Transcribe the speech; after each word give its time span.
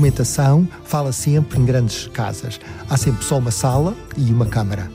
documentação 0.00 0.66
fala 0.82 1.12
sempre 1.12 1.60
em 1.60 1.64
grandes 1.64 2.06
casas. 2.08 2.58
Há 2.88 2.96
sempre 2.96 3.22
só 3.22 3.36
uma 3.36 3.50
sala 3.50 3.94
e 4.16 4.32
uma 4.32 4.46
câmara. 4.46 4.90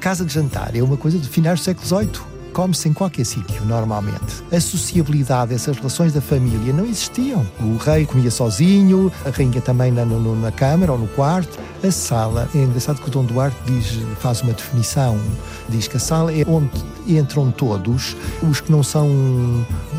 Casa 0.00 0.24
de 0.24 0.32
jantar 0.32 0.74
é 0.74 0.82
uma 0.82 0.96
coisa 0.96 1.18
de 1.18 1.28
finais 1.28 1.60
do 1.60 1.64
século 1.64 1.86
XVIII 1.86 2.36
come-se 2.56 2.88
em 2.88 2.94
qualquer 2.94 3.26
sítio, 3.26 3.62
normalmente. 3.66 4.42
A 4.50 4.58
sociabilidade, 4.58 5.52
essas 5.52 5.76
relações 5.76 6.14
da 6.14 6.22
família 6.22 6.72
não 6.72 6.86
existiam. 6.86 7.46
O 7.60 7.76
rei 7.76 8.06
comia 8.06 8.30
sozinho, 8.30 9.12
a 9.26 9.28
rainha 9.28 9.60
também 9.60 9.92
na, 9.92 10.06
no, 10.06 10.34
na 10.40 10.50
câmara 10.50 10.90
ou 10.90 10.98
no 10.98 11.06
quarto. 11.08 11.58
A 11.86 11.90
sala, 11.90 12.48
é 12.54 12.58
engraçado 12.58 13.02
que 13.02 13.08
o 13.08 13.10
Dom 13.10 13.24
Duarte 13.24 13.58
diz, 13.66 13.98
faz 14.20 14.40
uma 14.40 14.54
definição, 14.54 15.20
diz 15.68 15.86
que 15.86 15.98
a 15.98 16.00
sala 16.00 16.32
é 16.32 16.44
onde 16.48 16.70
entram 17.06 17.50
todos, 17.50 18.16
os 18.42 18.62
que 18.62 18.72
não 18.72 18.82
são 18.82 19.06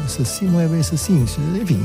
assassinos, 0.04 0.54
não 0.56 0.60
é 0.60 0.68
bem 0.68 0.80
assassinos, 0.80 1.38
enfim, 1.62 1.80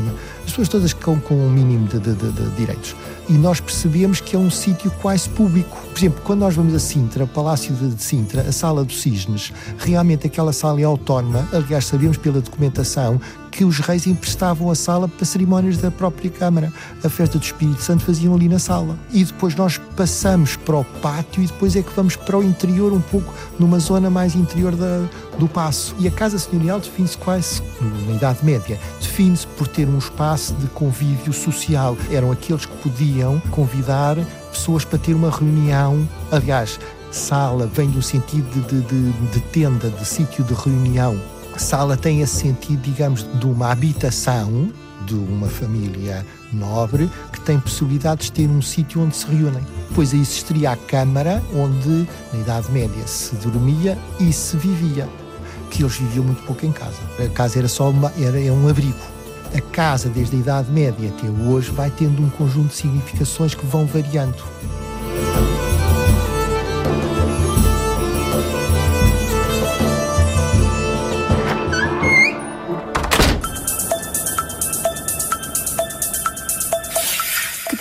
as 0.44 0.50
pessoas 0.50 0.68
todas 0.68 0.92
com, 0.92 1.20
com 1.20 1.34
um 1.34 1.50
mínimo 1.50 1.86
de, 1.88 1.98
de, 1.98 2.14
de, 2.14 2.32
de 2.32 2.50
direitos. 2.56 2.94
E 3.28 3.34
nós 3.34 3.60
percebemos 3.60 4.20
que 4.20 4.34
é 4.34 4.38
um 4.38 4.50
sítio 4.50 4.90
quase 5.00 5.28
público. 5.28 5.76
Por 5.76 5.98
exemplo, 5.98 6.20
quando 6.24 6.40
nós 6.40 6.54
vamos 6.54 6.74
a 6.74 6.78
Sintra, 6.78 7.26
Palácio 7.26 7.74
de 7.74 8.02
Sintra, 8.02 8.42
a 8.42 8.52
Sala 8.52 8.84
dos 8.84 9.00
Cisnes, 9.00 9.52
realmente 9.78 10.26
aquela 10.26 10.52
sala 10.52 10.80
é 10.80 10.84
autónoma. 10.84 11.48
Aliás, 11.52 11.86
sabemos 11.86 12.16
pela 12.16 12.40
documentação 12.40 13.20
que 13.52 13.64
os 13.64 13.78
reis 13.78 14.06
emprestavam 14.06 14.70
a 14.70 14.74
sala 14.74 15.06
para 15.06 15.26
cerimónias 15.26 15.76
da 15.76 15.90
própria 15.90 16.30
Câmara. 16.30 16.72
A 17.04 17.08
festa 17.08 17.38
do 17.38 17.44
Espírito 17.44 17.82
Santo 17.82 18.02
faziam 18.04 18.34
ali 18.34 18.48
na 18.48 18.58
sala. 18.58 18.98
E 19.12 19.22
depois 19.22 19.54
nós 19.54 19.78
passamos 19.94 20.56
para 20.56 20.76
o 20.76 20.84
pátio 20.84 21.42
e 21.42 21.46
depois 21.46 21.76
é 21.76 21.82
que 21.82 21.92
vamos 21.94 22.16
para 22.16 22.38
o 22.38 22.42
interior, 22.42 22.92
um 22.92 23.00
pouco 23.00 23.32
numa 23.58 23.78
zona 23.78 24.08
mais 24.08 24.34
interior 24.34 24.74
da, 24.74 25.06
do 25.38 25.46
passo. 25.46 25.94
E 25.98 26.08
a 26.08 26.10
Casa 26.10 26.38
Senhorial 26.38 26.80
define-se 26.80 27.18
quase, 27.18 27.62
na 28.08 28.14
Idade 28.14 28.42
Média, 28.42 28.80
define-se 29.00 29.46
por 29.48 29.68
ter 29.68 29.86
um 29.86 29.98
espaço 29.98 30.54
de 30.54 30.66
convívio 30.68 31.32
social. 31.32 31.96
Eram 32.10 32.32
aqueles 32.32 32.64
que 32.64 32.76
podiam 32.78 33.38
convidar 33.50 34.16
pessoas 34.50 34.84
para 34.84 34.98
ter 34.98 35.12
uma 35.12 35.30
reunião. 35.30 36.08
Aliás, 36.30 36.80
sala 37.10 37.66
vem 37.66 37.90
do 37.90 38.00
sentido 38.00 38.48
de, 38.66 38.80
de, 38.80 39.12
de 39.28 39.40
tenda, 39.52 39.90
de 39.90 40.06
sítio 40.06 40.42
de 40.42 40.54
reunião 40.54 41.20
sala 41.58 41.96
tem 41.96 42.20
esse 42.20 42.36
sentido, 42.36 42.80
digamos, 42.82 43.26
de 43.38 43.46
uma 43.46 43.70
habitação 43.70 44.72
de 45.06 45.14
uma 45.14 45.48
família 45.48 46.24
nobre 46.52 47.10
que 47.32 47.40
tem 47.40 47.58
possibilidade 47.58 48.22
de 48.22 48.32
ter 48.32 48.48
um 48.48 48.62
sítio 48.62 49.00
onde 49.02 49.16
se 49.16 49.26
reúnem. 49.26 49.62
Depois 49.88 50.12
aí 50.12 50.20
existiria 50.20 50.72
a 50.72 50.76
câmara 50.76 51.42
onde, 51.54 52.08
na 52.32 52.40
Idade 52.40 52.70
Média, 52.70 53.06
se 53.06 53.34
dormia 53.36 53.98
e 54.20 54.32
se 54.32 54.56
vivia. 54.56 55.08
Que 55.70 55.82
eles 55.82 55.96
viviam 55.96 56.24
muito 56.24 56.42
pouco 56.44 56.66
em 56.66 56.72
casa. 56.72 56.98
A 57.18 57.28
casa 57.30 57.58
era 57.58 57.68
só 57.68 57.88
uma, 57.88 58.12
era, 58.20 58.40
é 58.40 58.52
um 58.52 58.68
abrigo. 58.68 58.94
A 59.56 59.60
casa, 59.60 60.08
desde 60.08 60.36
a 60.36 60.38
Idade 60.38 60.70
Média 60.70 61.10
até 61.10 61.28
hoje, 61.28 61.70
vai 61.70 61.90
tendo 61.90 62.22
um 62.22 62.30
conjunto 62.30 62.68
de 62.68 62.74
significações 62.74 63.54
que 63.54 63.66
vão 63.66 63.86
variando. 63.86 64.42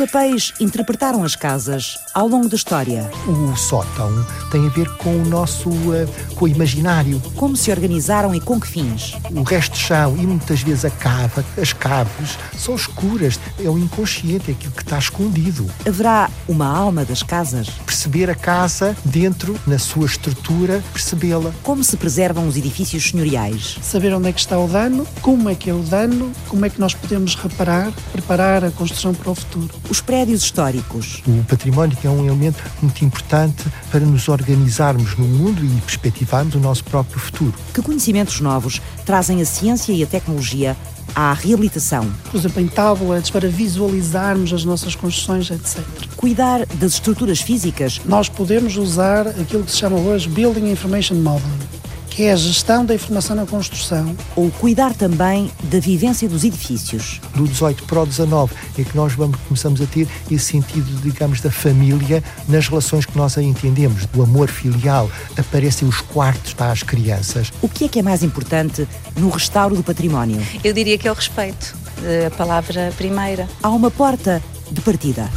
Papéis 0.08 0.52
interpretaram 0.60 1.24
as 1.24 1.36
casas 1.36 2.00
ao 2.12 2.28
longo 2.28 2.50
da 2.50 2.56
história? 2.56 3.08
O 3.28 3.56
sótão 3.56 4.26
tem 4.50 4.66
a 4.66 4.70
ver 4.70 4.90
com 4.98 5.16
o 5.16 5.26
nosso 5.26 5.70
uh, 5.70 6.10
com 6.36 6.46
o 6.46 6.48
imaginário. 6.48 7.22
Como 7.36 7.56
se 7.56 7.70
organizaram 7.70 8.34
e 8.34 8.40
com 8.40 8.60
que 8.60 8.68
fins? 8.68 9.14
O 9.30 9.44
resto 9.44 9.74
de 9.74 9.80
chão 9.80 10.18
e 10.18 10.26
muitas 10.26 10.62
vezes 10.64 10.86
a 10.86 10.90
cava, 10.90 11.46
as 11.62 11.72
caves, 11.72 12.40
são 12.58 12.76
escuras. 12.76 13.40
É 13.64 13.70
o 13.70 13.78
inconsciente, 13.78 14.50
é 14.50 14.54
aquilo 14.54 14.72
que 14.72 14.82
está 14.82 14.98
escondido. 14.98 15.70
Haverá 15.88 16.32
uma 16.50 16.66
alma 16.66 17.06
das 17.06 17.22
casas? 17.22 17.70
Perceber 17.86 18.28
a 18.28 18.36
casa 18.36 18.98
dentro, 19.06 19.56
na 19.68 19.78
sua 19.78 20.08
estrutura, 20.08 20.84
percebê-la. 20.92 21.52
Como 21.62 21.84
se 21.84 21.96
preservam 21.96 22.48
os 22.48 22.58
edifícios 22.58 23.12
senhoriais? 23.12 23.78
Saber 23.84 24.16
onde 24.16 24.30
é 24.30 24.34
que 24.34 24.40
está 24.40 24.58
o 24.58 24.68
dano, 24.68 25.08
como 25.22 25.48
é 25.48 25.54
que 25.54 25.70
é 25.70 25.74
o 25.74 25.84
dano, 25.84 26.32
como 26.48 26.66
é 26.66 26.70
que 26.70 26.80
nós 26.80 26.96
podemos 26.96 27.36
reparar, 27.36 27.92
preparar 28.12 28.66
a 28.66 28.72
construção 28.72 29.14
para 29.14 29.30
o 29.30 29.36
futuro 29.36 29.70
os 29.92 30.00
prédios 30.00 30.42
históricos. 30.42 31.22
O 31.28 31.44
património 31.44 31.98
é 32.02 32.10
um 32.10 32.26
elemento 32.26 32.64
muito 32.82 33.04
importante 33.04 33.66
para 33.92 34.00
nos 34.00 34.30
organizarmos 34.30 35.18
no 35.18 35.26
mundo 35.26 35.66
e 35.66 35.82
perspectivarmos 35.82 36.56
o 36.56 36.60
nosso 36.60 36.86
próprio 36.86 37.20
futuro. 37.20 37.54
Que 37.74 37.82
conhecimentos 37.82 38.40
novos 38.40 38.82
trazem 39.06 39.42
a 39.42 39.46
ciência 39.46 39.92
e 39.92 40.02
a 40.02 40.08
tecnologia 40.08 40.78
à 41.14 41.34
reabilitação. 41.34 42.10
Por 42.32 42.38
exemplo, 42.40 42.62
em 42.62 42.68
tablets, 42.70 43.30
para 43.30 43.50
visualizarmos 43.50 44.54
as 44.54 44.64
nossas 44.64 44.96
construções, 44.96 45.52
etc. 45.52 45.84
Cuidar 46.16 46.66
das 46.68 46.94
estruturas 46.94 47.42
físicas. 47.42 48.00
Nós 48.06 48.30
podemos 48.30 48.78
usar 48.78 49.28
aquilo 49.28 49.66
que 49.66 49.72
se 49.72 49.78
chama 49.78 49.98
hoje 49.98 50.30
Building 50.30 50.72
Information 50.72 51.16
Modeling 51.16 51.81
que 52.12 52.24
é 52.24 52.34
a 52.34 52.36
gestão 52.36 52.86
da 52.86 52.94
informação 52.94 53.36
na 53.36 53.46
construção. 53.46 54.16
Ou 54.36 54.52
cuidar 54.52 54.94
também 54.94 55.50
da 55.64 55.80
vivência 55.80 56.28
dos 56.28 56.44
edifícios. 56.44 57.22
Do 57.34 57.48
18 57.48 57.86
para 57.86 58.02
o 58.02 58.06
19 58.06 58.54
é 58.78 58.84
que 58.84 58.96
nós 58.96 59.14
vamos, 59.14 59.40
começamos 59.48 59.82
a 59.82 59.86
ter 59.86 60.08
esse 60.30 60.46
sentido, 60.46 61.02
digamos, 61.02 61.40
da 61.40 61.50
família 61.50 62.22
nas 62.48 62.68
relações 62.68 63.06
que 63.06 63.18
nós 63.18 63.38
aí 63.38 63.46
entendemos. 63.46 64.08
O 64.16 64.22
amor 64.22 64.50
filial, 64.50 65.10
aparecem 65.38 65.88
os 65.88 66.02
quartos 66.02 66.54
para 66.54 66.72
as 66.72 66.84
crianças. 66.84 67.52
O 67.62 67.70
que 67.70 67.86
é 67.86 67.88
que 67.88 68.00
é 68.00 68.04
mais 68.04 68.24
importante 68.24 68.88
no 69.16 69.30
restauro 69.30 69.76
do 69.76 69.84
património? 69.84 70.42
Eu 70.64 70.74
diria 70.74 70.98
que 70.98 71.08
é 71.08 71.12
o 71.12 71.16
respeito, 71.16 71.74
eh, 72.04 72.26
a 72.28 72.32
palavra 72.32 72.92
primeira. 72.98 73.48
Há 73.64 73.70
uma 73.70 73.90
porta 73.90 74.44
de 74.70 74.82
partida. 74.82 75.30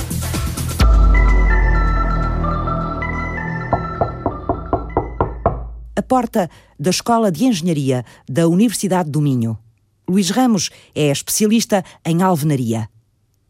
Porta 6.14 6.48
da 6.78 6.90
Escola 6.90 7.28
de 7.32 7.44
Engenharia 7.44 8.04
da 8.28 8.46
Universidade 8.46 9.10
do 9.10 9.20
Minho. 9.20 9.58
Luís 10.08 10.30
Ramos 10.30 10.70
é 10.94 11.10
especialista 11.10 11.84
em 12.06 12.22
alvenaria. 12.22 12.88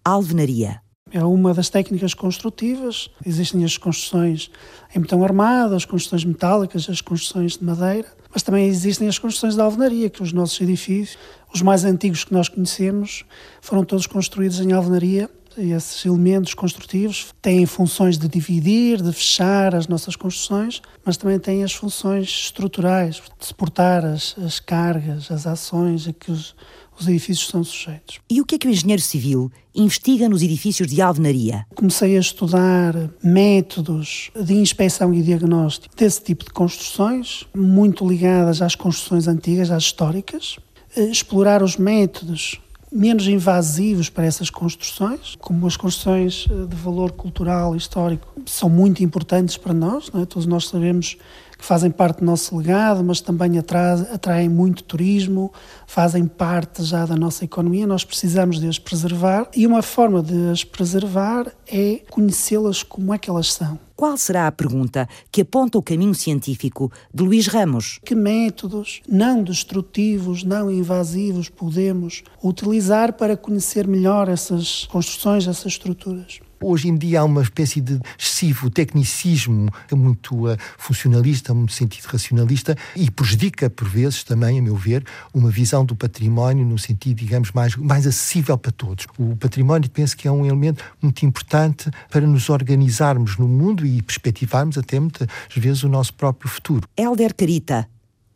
Alvenaria. 0.02 0.80
É 1.12 1.22
uma 1.22 1.52
das 1.52 1.68
técnicas 1.68 2.14
construtivas. 2.14 3.10
Existem 3.26 3.62
as 3.66 3.76
construções 3.76 4.50
em 4.96 5.00
betão 5.00 5.22
armado, 5.22 5.74
as 5.74 5.84
construções 5.84 6.24
metálicas, 6.24 6.88
as 6.88 7.02
construções 7.02 7.58
de 7.58 7.64
madeira, 7.64 8.08
mas 8.32 8.42
também 8.42 8.66
existem 8.66 9.08
as 9.08 9.18
construções 9.18 9.56
de 9.56 9.60
alvenaria, 9.60 10.08
que 10.08 10.22
os 10.22 10.32
nossos 10.32 10.58
edifícios, 10.58 11.18
os 11.52 11.60
mais 11.60 11.84
antigos 11.84 12.24
que 12.24 12.32
nós 12.32 12.48
conhecemos, 12.48 13.26
foram 13.60 13.84
todos 13.84 14.06
construídos 14.06 14.58
em 14.58 14.72
alvenaria 14.72 15.28
esses 15.56 16.04
elementos 16.04 16.54
construtivos 16.54 17.32
têm 17.40 17.66
funções 17.66 18.18
de 18.18 18.28
dividir, 18.28 19.02
de 19.02 19.12
fechar 19.12 19.74
as 19.74 19.86
nossas 19.86 20.16
construções, 20.16 20.80
mas 21.04 21.16
também 21.16 21.38
têm 21.38 21.64
as 21.64 21.72
funções 21.72 22.28
estruturais, 22.28 23.22
de 23.38 23.46
suportar 23.46 24.04
as, 24.04 24.36
as 24.38 24.60
cargas, 24.60 25.30
as 25.30 25.46
ações 25.46 26.08
a 26.08 26.12
que 26.12 26.30
os, 26.30 26.54
os 26.98 27.08
edifícios 27.08 27.48
são 27.48 27.62
sujeitos. 27.64 28.20
E 28.30 28.40
o 28.40 28.44
que 28.44 28.54
é 28.54 28.58
que 28.58 28.66
o 28.66 28.70
engenheiro 28.70 29.02
civil 29.02 29.50
investiga 29.74 30.28
nos 30.28 30.42
edifícios 30.42 30.88
de 30.88 31.00
alvenaria? 31.00 31.66
Comecei 31.74 32.16
a 32.16 32.20
estudar 32.20 32.94
métodos 33.22 34.30
de 34.34 34.54
inspeção 34.54 35.12
e 35.12 35.22
diagnóstico 35.22 35.94
desse 35.96 36.22
tipo 36.22 36.44
de 36.44 36.50
construções, 36.50 37.46
muito 37.54 38.06
ligadas 38.06 38.62
às 38.62 38.74
construções 38.74 39.26
antigas, 39.28 39.70
às 39.70 39.84
históricas, 39.84 40.56
explorar 40.96 41.62
os 41.62 41.76
métodos 41.76 42.60
menos 42.94 43.26
invasivos 43.26 44.08
para 44.08 44.24
essas 44.24 44.48
construções, 44.48 45.34
como 45.40 45.66
as 45.66 45.76
construções 45.76 46.46
eh, 46.48 46.66
de 46.66 46.76
valor 46.76 47.10
cultural 47.10 47.74
e 47.74 47.78
histórico 47.78 48.28
são 48.46 48.70
muito 48.70 49.02
importantes 49.02 49.56
para 49.56 49.74
nós, 49.74 50.10
é? 50.14 50.24
todos 50.24 50.46
nós 50.46 50.68
sabemos 50.68 51.16
que 51.58 51.64
fazem 51.64 51.90
parte 51.90 52.20
do 52.20 52.24
nosso 52.24 52.56
legado, 52.56 53.02
mas 53.02 53.20
também 53.20 53.58
atraem 53.58 54.48
muito 54.48 54.84
turismo, 54.84 55.52
fazem 55.86 56.26
parte 56.26 56.84
já 56.84 57.04
da 57.04 57.16
nossa 57.16 57.44
economia, 57.44 57.86
nós 57.86 58.04
precisamos 58.04 58.60
de 58.60 58.68
as 58.68 58.78
preservar 58.78 59.48
e 59.56 59.66
uma 59.66 59.82
forma 59.82 60.22
de 60.22 60.50
as 60.50 60.62
preservar 60.62 61.52
é 61.66 62.00
conhecê-las 62.10 62.82
como 62.82 63.12
é 63.12 63.18
que 63.18 63.28
elas 63.28 63.52
são. 63.52 63.78
Qual 63.96 64.16
será 64.16 64.48
a 64.48 64.52
pergunta 64.52 65.08
que 65.30 65.42
aponta 65.42 65.78
o 65.78 65.82
caminho 65.82 66.14
científico 66.14 66.90
de 67.12 67.22
Luís 67.22 67.46
Ramos? 67.46 68.00
Que 68.04 68.14
métodos 68.14 69.00
não 69.08 69.42
destrutivos, 69.42 70.42
não 70.42 70.68
invasivos 70.68 71.48
podemos 71.48 72.24
utilizar 72.42 73.12
para 73.12 73.36
conhecer 73.36 73.86
melhor 73.86 74.28
essas 74.28 74.86
construções, 74.86 75.46
essas 75.46 75.66
estruturas? 75.66 76.40
Hoje 76.66 76.88
em 76.88 76.96
dia 76.96 77.20
há 77.20 77.24
uma 77.24 77.42
espécie 77.42 77.78
de 77.78 78.00
excessivo 78.18 78.70
tecnicismo 78.70 79.68
é 79.92 79.94
muito 79.94 80.50
uh, 80.50 80.56
funcionalista, 80.78 81.52
muito 81.52 81.74
sentido 81.74 82.06
racionalista 82.06 82.74
e 82.96 83.10
prejudica, 83.10 83.68
por 83.68 83.86
vezes, 83.86 84.24
também, 84.24 84.58
a 84.58 84.62
meu 84.62 84.74
ver, 84.74 85.04
uma 85.34 85.50
visão 85.50 85.84
do 85.84 85.94
património 85.94 86.64
no 86.64 86.78
sentido, 86.78 87.18
digamos, 87.18 87.52
mais, 87.52 87.76
mais 87.76 88.06
acessível 88.06 88.56
para 88.56 88.72
todos. 88.72 89.06
O 89.18 89.36
património, 89.36 89.90
penso 89.90 90.16
que 90.16 90.26
é 90.26 90.32
um 90.32 90.46
elemento 90.46 90.82
muito 91.02 91.26
importante 91.26 91.90
para 92.10 92.26
nos 92.26 92.48
organizarmos 92.48 93.36
no 93.36 93.46
mundo 93.46 93.84
e 93.84 94.00
perspectivarmos 94.00 94.78
até 94.78 94.98
muitas 94.98 95.28
vezes 95.54 95.82
o 95.82 95.88
nosso 95.90 96.14
próprio 96.14 96.48
futuro. 96.48 96.88
Helder 96.96 97.34
Carita, 97.34 97.86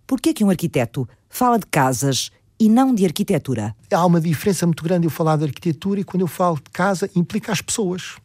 por 0.07 0.21
que 0.21 0.29
é 0.29 0.35
que 0.35 0.45
um 0.45 0.51
arquiteto 0.51 1.09
fala 1.31 1.59
de 1.59 1.65
casas 1.65 2.31
e 2.61 2.69
não 2.69 2.95
de 2.95 3.05
arquitetura. 3.05 3.75
Há 3.93 4.05
uma 4.05 4.21
diferença 4.21 4.67
muito 4.67 4.83
grande 4.83 5.07
eu 5.07 5.11
falar 5.11 5.37
de 5.37 5.45
arquitetura 5.45 6.01
e 6.01 6.05
quando 6.05 6.23
eu 6.23 6.27
falo 6.27 6.57
de 6.57 6.71
casa 6.73 7.09
implica 7.15 7.53
as 7.53 7.61
pessoas 7.61 8.17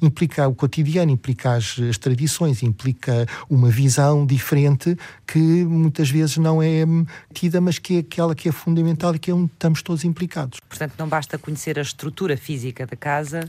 implica 0.00 0.48
o 0.48 0.54
cotidiano, 0.54 1.10
implica 1.10 1.52
as, 1.52 1.78
as, 1.78 1.98
tradições, 1.98 2.62
implica 2.62 3.26
uma 3.48 3.70
visão 3.70 4.26
diferente 4.26 4.96
que 5.26 5.38
muitas 5.38 6.10
vezes 6.10 6.36
não 6.38 6.62
é 6.62 6.84
tida, 7.32 7.60
mas 7.60 7.78
que 7.78 7.96
é 7.96 7.98
aquela 8.00 8.34
que 8.34 8.48
é 8.48 8.52
fundamental 8.52 9.14
e 9.14 9.18
que 9.18 9.30
é 9.30 9.34
onde 9.34 9.52
estamos 9.52 9.82
todos 9.82 10.04
implicados. 10.04 10.60
Portanto, 10.68 10.94
não 10.98 11.08
basta 11.08 11.38
conhecer 11.38 11.78
a 11.78 11.82
estrutura 11.82 12.36
física 12.36 12.86
da 12.86 12.96
casa, 12.96 13.48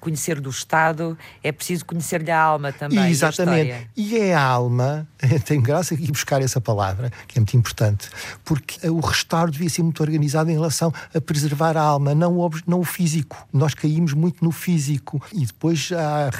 conhecer 0.00 0.40
do 0.40 0.50
Estado, 0.50 1.16
é 1.42 1.52
preciso 1.52 1.84
conhecer-lhe 1.84 2.30
a 2.30 2.40
alma 2.40 2.72
também. 2.72 3.10
Exatamente. 3.10 3.88
E 3.96 4.16
é 4.16 4.34
a 4.34 4.42
alma, 4.42 5.06
tem 5.44 5.60
graça 5.60 5.94
aqui 5.94 6.10
buscar 6.10 6.40
essa 6.42 6.60
palavra, 6.60 7.10
que 7.26 7.38
é 7.38 7.40
muito 7.40 7.56
importante, 7.56 8.08
porque 8.44 8.88
o 8.88 9.00
restauro 9.00 9.50
devia 9.50 9.68
ser 9.68 9.82
muito 9.82 10.00
organizado 10.02 10.50
em 10.50 10.54
relação 10.54 10.92
a 11.14 11.20
preservar 11.20 11.76
a 11.76 11.82
alma, 11.82 12.14
não 12.14 12.38
o, 12.38 12.50
não 12.66 12.80
o 12.80 12.84
físico. 12.84 13.46
Nós 13.52 13.74
caímos 13.74 14.12
muito 14.12 14.44
no 14.44 14.52
físico 14.52 15.22
e 15.32 15.44
depois 15.46 15.90
há 15.92 16.30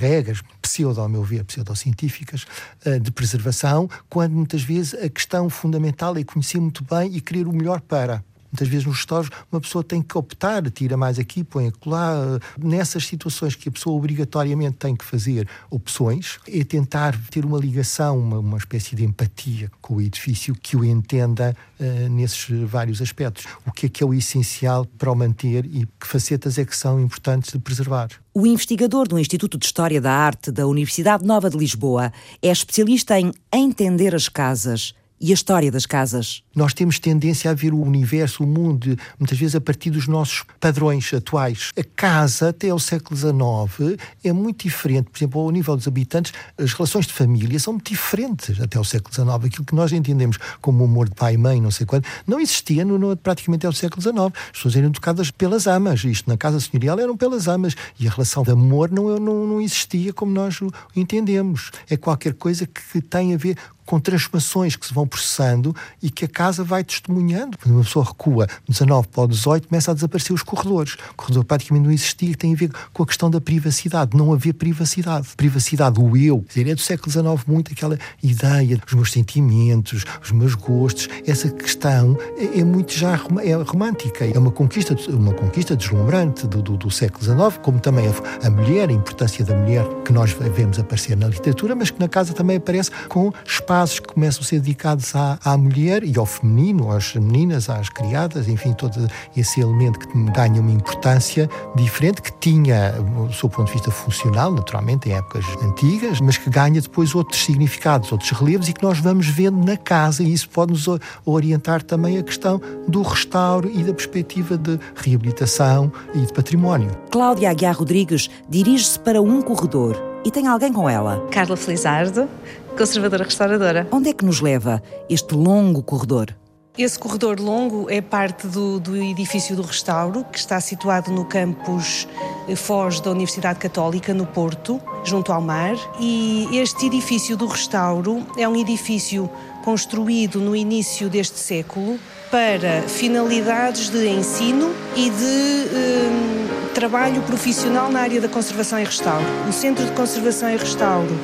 regras 0.00 0.42
pseudo, 0.60 1.00
ao 1.00 1.08
meu 1.08 1.22
ver, 1.22 1.44
pseudocientíficas, 1.44 2.46
eh, 2.84 2.98
de 2.98 3.10
preservação, 3.10 3.88
quando 4.08 4.32
muitas 4.32 4.62
vezes 4.62 4.94
a 4.94 5.08
questão 5.08 5.48
fundamental 5.48 6.16
é 6.16 6.24
conhecer 6.24 6.60
muito 6.60 6.84
bem 6.84 7.14
e 7.14 7.20
querer 7.20 7.46
o 7.46 7.52
melhor 7.52 7.80
para. 7.80 8.24
Muitas 8.56 8.68
vezes 8.68 8.86
nos 8.86 8.96
restauros 8.96 9.28
uma 9.52 9.60
pessoa 9.60 9.84
tem 9.84 10.00
que 10.00 10.16
optar, 10.16 10.70
tira 10.70 10.96
mais 10.96 11.18
aqui, 11.18 11.44
põe 11.44 11.68
acolá. 11.68 12.40
Nessas 12.56 13.06
situações 13.06 13.54
que 13.54 13.68
a 13.68 13.72
pessoa 13.72 13.94
obrigatoriamente 13.94 14.78
tem 14.78 14.96
que 14.96 15.04
fazer 15.04 15.46
opções, 15.70 16.38
é 16.48 16.64
tentar 16.64 17.14
ter 17.30 17.44
uma 17.44 17.58
ligação, 17.58 18.18
uma, 18.18 18.38
uma 18.38 18.56
espécie 18.56 18.96
de 18.96 19.04
empatia 19.04 19.70
com 19.82 19.96
o 19.96 20.00
edifício 20.00 20.54
que 20.54 20.74
o 20.74 20.82
entenda 20.82 21.54
uh, 21.78 22.08
nesses 22.08 22.48
vários 22.66 23.02
aspectos. 23.02 23.44
O 23.66 23.72
que 23.72 23.86
é 23.86 23.88
que 23.90 24.02
é 24.02 24.06
o 24.06 24.14
essencial 24.14 24.86
para 24.86 25.12
o 25.12 25.14
manter 25.14 25.66
e 25.66 25.86
que 26.00 26.06
facetas 26.06 26.56
é 26.56 26.64
que 26.64 26.74
são 26.74 26.98
importantes 26.98 27.52
de 27.52 27.58
preservar. 27.58 28.08
O 28.32 28.46
investigador 28.46 29.06
do 29.06 29.18
Instituto 29.18 29.58
de 29.58 29.66
História 29.66 30.00
da 30.00 30.12
Arte 30.12 30.50
da 30.50 30.66
Universidade 30.66 31.26
Nova 31.26 31.50
de 31.50 31.58
Lisboa 31.58 32.10
é 32.40 32.50
especialista 32.50 33.20
em 33.20 33.32
entender 33.52 34.14
as 34.14 34.30
casas 34.30 34.94
e 35.20 35.30
a 35.30 35.34
história 35.34 35.70
das 35.70 35.86
casas. 35.86 36.42
Nós 36.54 36.72
temos 36.74 36.98
tendência 36.98 37.50
a 37.50 37.54
ver 37.54 37.72
o 37.72 37.80
universo, 37.80 38.44
o 38.44 38.46
mundo, 38.46 38.96
muitas 39.18 39.38
vezes 39.38 39.54
a 39.54 39.60
partir 39.60 39.90
dos 39.90 40.06
nossos 40.06 40.44
padrões 40.60 41.12
atuais. 41.12 41.70
A 41.78 41.84
casa, 41.84 42.50
até 42.50 42.70
ao 42.70 42.78
século 42.78 43.16
XIX, 43.16 43.98
é 44.24 44.32
muito 44.32 44.64
diferente. 44.64 45.10
Por 45.10 45.18
exemplo, 45.18 45.40
ao 45.40 45.50
nível 45.50 45.76
dos 45.76 45.86
habitantes, 45.88 46.32
as 46.58 46.72
relações 46.72 47.06
de 47.06 47.12
família 47.12 47.58
são 47.58 47.74
muito 47.74 47.90
diferentes 47.90 48.60
até 48.60 48.78
ao 48.78 48.84
século 48.84 49.14
XIX. 49.14 49.28
Aquilo 49.28 49.64
que 49.64 49.74
nós 49.74 49.92
entendemos 49.92 50.38
como 50.60 50.84
amor 50.84 51.08
de 51.08 51.14
pai 51.14 51.34
e 51.34 51.38
mãe, 51.38 51.60
não 51.60 51.70
sei 51.70 51.86
quando, 51.86 52.04
não 52.26 52.40
existia 52.40 52.84
no, 52.84 52.98
no, 52.98 53.16
praticamente 53.16 53.66
até 53.66 53.74
o 53.74 53.78
século 53.78 54.02
XIX. 54.02 54.16
As 54.16 54.52
pessoas 54.52 54.76
eram 54.76 54.86
educadas 54.88 55.30
pelas 55.30 55.66
amas. 55.66 56.04
Isto 56.04 56.28
na 56.28 56.36
casa 56.36 56.60
senhorial 56.60 56.98
eram 56.98 57.16
pelas 57.16 57.48
amas. 57.48 57.74
E 57.98 58.06
a 58.06 58.10
relação 58.10 58.42
de 58.42 58.50
amor 58.50 58.90
não, 58.90 59.18
não, 59.18 59.46
não 59.46 59.60
existia 59.60 60.12
como 60.12 60.32
nós 60.32 60.60
o 60.60 60.70
entendemos. 60.94 61.70
É 61.88 61.96
qualquer 61.96 62.34
coisa 62.34 62.66
que 62.66 63.00
tem 63.00 63.34
a 63.34 63.36
ver 63.36 63.56
com 63.86 64.00
transformações 64.00 64.76
que 64.76 64.86
se 64.86 64.92
vão 64.92 65.06
processando 65.06 65.74
e 66.02 66.10
que 66.10 66.24
a 66.24 66.28
casa 66.28 66.64
vai 66.64 66.84
testemunhando. 66.84 67.56
Quando 67.56 67.76
uma 67.76 67.84
pessoa 67.84 68.04
recua 68.04 68.46
19 68.68 69.08
para 69.08 69.22
o 69.22 69.28
18, 69.28 69.68
começa 69.68 69.92
a 69.92 69.94
desaparecer 69.94 70.34
os 70.34 70.42
corredores. 70.42 70.94
O 71.12 71.14
corredor 71.14 71.44
praticamente 71.44 71.86
não 71.86 71.92
existia, 71.92 72.34
tem 72.34 72.52
a 72.52 72.56
ver 72.56 72.70
com 72.92 73.04
a 73.04 73.06
questão 73.06 73.30
da 73.30 73.40
privacidade, 73.40 74.16
não 74.16 74.32
haver 74.32 74.54
privacidade. 74.54 75.28
Privacidade, 75.36 76.00
o 76.00 76.16
eu, 76.16 76.44
dizer, 76.48 76.68
é 76.68 76.74
do 76.74 76.80
século 76.80 77.10
XIX 77.10 77.46
muito 77.46 77.72
aquela 77.72 77.96
ideia, 78.22 78.80
os 78.86 78.92
meus 78.92 79.12
sentimentos, 79.12 80.04
os 80.22 80.32
meus 80.32 80.54
gostos, 80.54 81.08
essa 81.26 81.48
questão 81.48 82.18
é, 82.36 82.60
é 82.60 82.64
muito 82.64 82.92
já 82.92 83.12
é 83.12 83.54
romântica, 83.62 84.24
é 84.24 84.38
uma 84.38 84.50
conquista, 84.50 84.96
uma 85.08 85.32
conquista 85.32 85.76
deslumbrante 85.76 86.46
do, 86.46 86.60
do, 86.60 86.76
do 86.76 86.90
século 86.90 87.22
XIX, 87.22 87.60
como 87.62 87.78
também 87.78 88.08
a, 88.08 88.46
a 88.46 88.50
mulher, 88.50 88.88
a 88.88 88.92
importância 88.92 89.44
da 89.44 89.54
mulher 89.54 89.84
que 90.04 90.12
nós 90.12 90.32
vemos 90.32 90.78
aparecer 90.78 91.16
na 91.16 91.28
literatura, 91.28 91.76
mas 91.76 91.90
que 91.90 92.00
na 92.00 92.08
casa 92.08 92.32
também 92.32 92.56
aparece 92.56 92.90
com 93.08 93.32
espaço 93.44 93.75
espaços 93.76 94.00
que 94.00 94.08
começam 94.14 94.42
a 94.42 94.44
ser 94.44 94.60
dedicados 94.60 95.14
à, 95.14 95.38
à 95.44 95.56
mulher 95.56 96.02
e 96.02 96.16
ao 96.18 96.24
feminino, 96.24 96.90
às 96.90 97.14
meninas, 97.14 97.68
às 97.68 97.88
criadas, 97.90 98.48
enfim, 98.48 98.72
todo 98.72 99.06
esse 99.36 99.60
elemento 99.60 99.98
que 99.98 100.30
ganha 100.30 100.60
uma 100.60 100.70
importância 100.70 101.48
diferente, 101.74 102.22
que 102.22 102.32
tinha, 102.38 102.92
do 102.92 103.32
seu 103.34 103.48
ponto 103.48 103.66
de 103.66 103.74
vista 103.74 103.90
funcional, 103.90 104.50
naturalmente, 104.50 105.08
em 105.08 105.12
épocas 105.12 105.44
antigas, 105.62 106.20
mas 106.20 106.38
que 106.38 106.48
ganha 106.48 106.80
depois 106.80 107.14
outros 107.14 107.44
significados, 107.44 108.10
outros 108.12 108.30
relevos 108.30 108.68
e 108.68 108.72
que 108.72 108.82
nós 108.82 108.98
vamos 108.98 109.26
vendo 109.26 109.62
na 109.64 109.76
casa, 109.76 110.22
e 110.22 110.32
isso 110.32 110.48
pode 110.48 110.72
nos 110.72 110.86
orientar 111.24 111.82
também 111.82 112.18
a 112.18 112.22
questão 112.22 112.60
do 112.88 113.02
restauro 113.02 113.70
e 113.70 113.82
da 113.82 113.92
perspectiva 113.92 114.56
de 114.56 114.78
reabilitação 114.94 115.92
e 116.14 116.20
de 116.20 116.32
património. 116.32 116.90
Cláudia 117.10 117.50
Aguiar 117.50 117.76
Rodrigues 117.76 118.30
dirige-se 118.48 118.98
para 118.98 119.20
um 119.20 119.42
corredor 119.42 119.96
e 120.24 120.30
tem 120.30 120.46
alguém 120.46 120.72
com 120.72 120.88
ela. 120.88 121.24
Carla 121.30 121.56
Felizardo, 121.56 122.28
conservadora 122.76 123.24
restauradora. 123.24 123.88
Onde 123.90 124.10
é 124.10 124.12
que 124.12 124.24
nos 124.24 124.40
leva 124.40 124.82
este 125.08 125.34
longo 125.34 125.82
corredor? 125.82 126.36
Esse 126.78 126.98
corredor 126.98 127.40
longo 127.40 127.90
é 127.90 128.02
parte 128.02 128.46
do, 128.46 128.78
do, 128.78 128.94
edifício 128.94 129.56
do 129.56 129.62
restauro, 129.62 130.22
que 130.24 130.38
está 130.38 130.60
situado 130.60 131.10
no 131.10 131.24
campus 131.24 132.06
Foz 132.54 133.00
da 133.00 133.12
Universidade 133.12 133.58
Católica, 133.58 134.12
no 134.12 134.26
Porto, 134.26 134.78
junto 135.02 135.32
ao 135.32 135.40
mar. 135.40 135.74
E 135.98 136.46
este 136.52 136.84
edifício 136.84 137.34
do 137.34 137.46
restauro 137.46 138.26
é 138.36 138.46
um 138.46 138.54
edifício 138.54 139.30
construído 139.64 140.38
no 140.38 140.54
início 140.54 141.08
deste 141.08 141.38
século 141.38 141.98
para 142.30 142.82
finalidades 142.82 143.88
de 143.88 144.08
ensino 144.08 144.74
e 144.96 145.10
de 145.10 145.24
eh, 145.24 146.72
trabalho 146.74 147.22
profissional 147.22 147.90
na 147.90 148.00
área 148.00 148.20
da 148.20 148.28
conservação 148.28 148.78
e 148.78 148.84
restauro. 148.84 149.24
O 149.48 149.52
Centro 149.52 149.84
de 149.84 149.92
Conservação 149.92 150.50
e 150.50 150.56
Restauro 150.56 151.14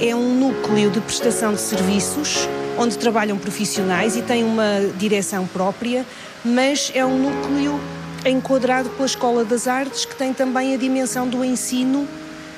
é 0.00 0.14
um 0.14 0.34
núcleo 0.34 0.90
de 0.90 1.00
prestação 1.00 1.52
de 1.52 1.60
serviços 1.60 2.48
onde 2.78 2.98
trabalham 2.98 3.38
profissionais 3.38 4.16
e 4.16 4.22
tem 4.22 4.44
uma 4.44 4.80
direção 4.98 5.46
própria, 5.46 6.04
mas 6.44 6.90
é 6.94 7.04
um 7.04 7.18
núcleo 7.18 7.80
enquadrado 8.24 8.90
pela 8.90 9.06
Escola 9.06 9.44
das 9.44 9.66
Artes 9.66 10.04
que 10.04 10.14
tem 10.14 10.32
também 10.32 10.74
a 10.74 10.76
dimensão 10.76 11.28
do 11.28 11.44
ensino 11.44 12.06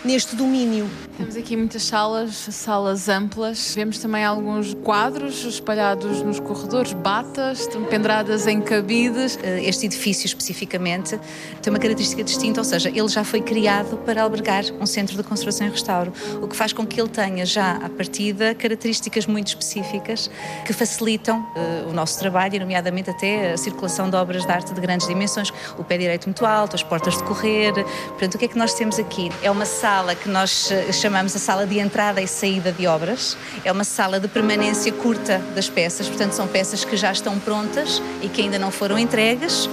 neste 0.05 0.35
domínio. 0.35 0.89
Temos 1.19 1.37
aqui 1.37 1.57
muitas 1.57 1.83
salas, 1.83 2.33
salas 2.33 3.09
amplas. 3.09 3.75
Vemos 3.75 3.99
também 3.99 4.25
alguns 4.25 4.73
quadros 4.73 5.45
espalhados 5.45 6.23
nos 6.23 6.39
corredores, 6.39 6.93
batas, 6.93 7.69
penduradas 7.91 8.47
em 8.47 8.61
cabides. 8.61 9.37
Eh, 9.43 9.65
este 9.65 9.87
edifício 9.87 10.27
especificamente 10.27 11.19
tem 11.61 11.73
uma 11.73 11.81
característica 11.81 12.23
distinta, 12.23 12.61
ou 12.61 12.65
seja, 12.65 12.89
ele 12.89 13.09
já 13.09 13.25
foi 13.25 13.41
criado 13.41 13.97
para 14.07 14.23
albergar 14.23 14.63
um 14.81 14.87
centro 14.87 15.17
de 15.17 15.25
conservação 15.25 15.67
e 15.67 15.71
restauro, 15.71 16.13
o 16.41 16.47
que 16.47 16.55
faz 16.55 16.73
com 16.73 16.87
que 16.87 17.01
ele 17.01 17.09
tenha 17.09 17.45
já 17.45 17.73
à 17.79 17.89
partida 17.89 18.55
características 18.55 19.27
muito 19.27 19.49
específicas 19.49 20.31
que 20.65 20.73
facilitam 20.73 21.41
uh, 21.41 21.91
o 21.91 21.93
nosso 21.93 22.17
trabalho, 22.21 22.61
nomeadamente 22.61 23.11
até 23.11 23.55
a 23.55 23.57
circulação 23.57 24.09
de 24.09 24.15
obras 24.15 24.47
de 24.47 24.53
arte 24.53 24.73
de 24.73 24.81
grandes 24.81 25.09
dimensões, 25.09 25.53
o 25.77 25.83
pé 25.83 25.99
direito 25.99 26.27
muito 26.27 26.47
alto, 26.47 26.77
as 26.77 26.83
portas 26.85 27.17
de 27.17 27.25
correr. 27.25 27.73
Portanto, 28.11 28.37
o 28.37 28.39
que 28.39 28.45
é 28.45 28.49
que 28.49 28.57
nós 28.57 28.73
temos 28.75 29.01
aqui? 29.01 29.33
É 29.43 29.51
uma 29.51 29.67
sala 29.67 30.15
que 30.15 30.29
nós 30.29 30.71
chamamos 30.93 31.08
chamamos 31.09 31.35
a 31.35 31.39
sala 31.39 31.67
de 31.67 31.79
entrada 31.79 32.21
e 32.21 32.29
saída 32.29 32.71
de 32.71 32.87
obras. 32.87 33.35
É 33.65 33.73
uma 33.73 33.83
sala 33.83 34.21
de 34.21 34.29
permanência 34.29 34.93
curta 34.93 35.39
das 35.55 35.67
peças, 35.67 36.07
portanto, 36.07 36.33
são 36.33 36.47
peças 36.47 36.85
que 36.85 36.99
já 36.99 37.11
estão 37.11 37.39
prontas 37.39 38.03
e 38.21 38.29
que 38.29 38.43
ainda 38.43 38.59
não 38.59 38.71
foram 38.71 38.99
entregues 38.99 39.71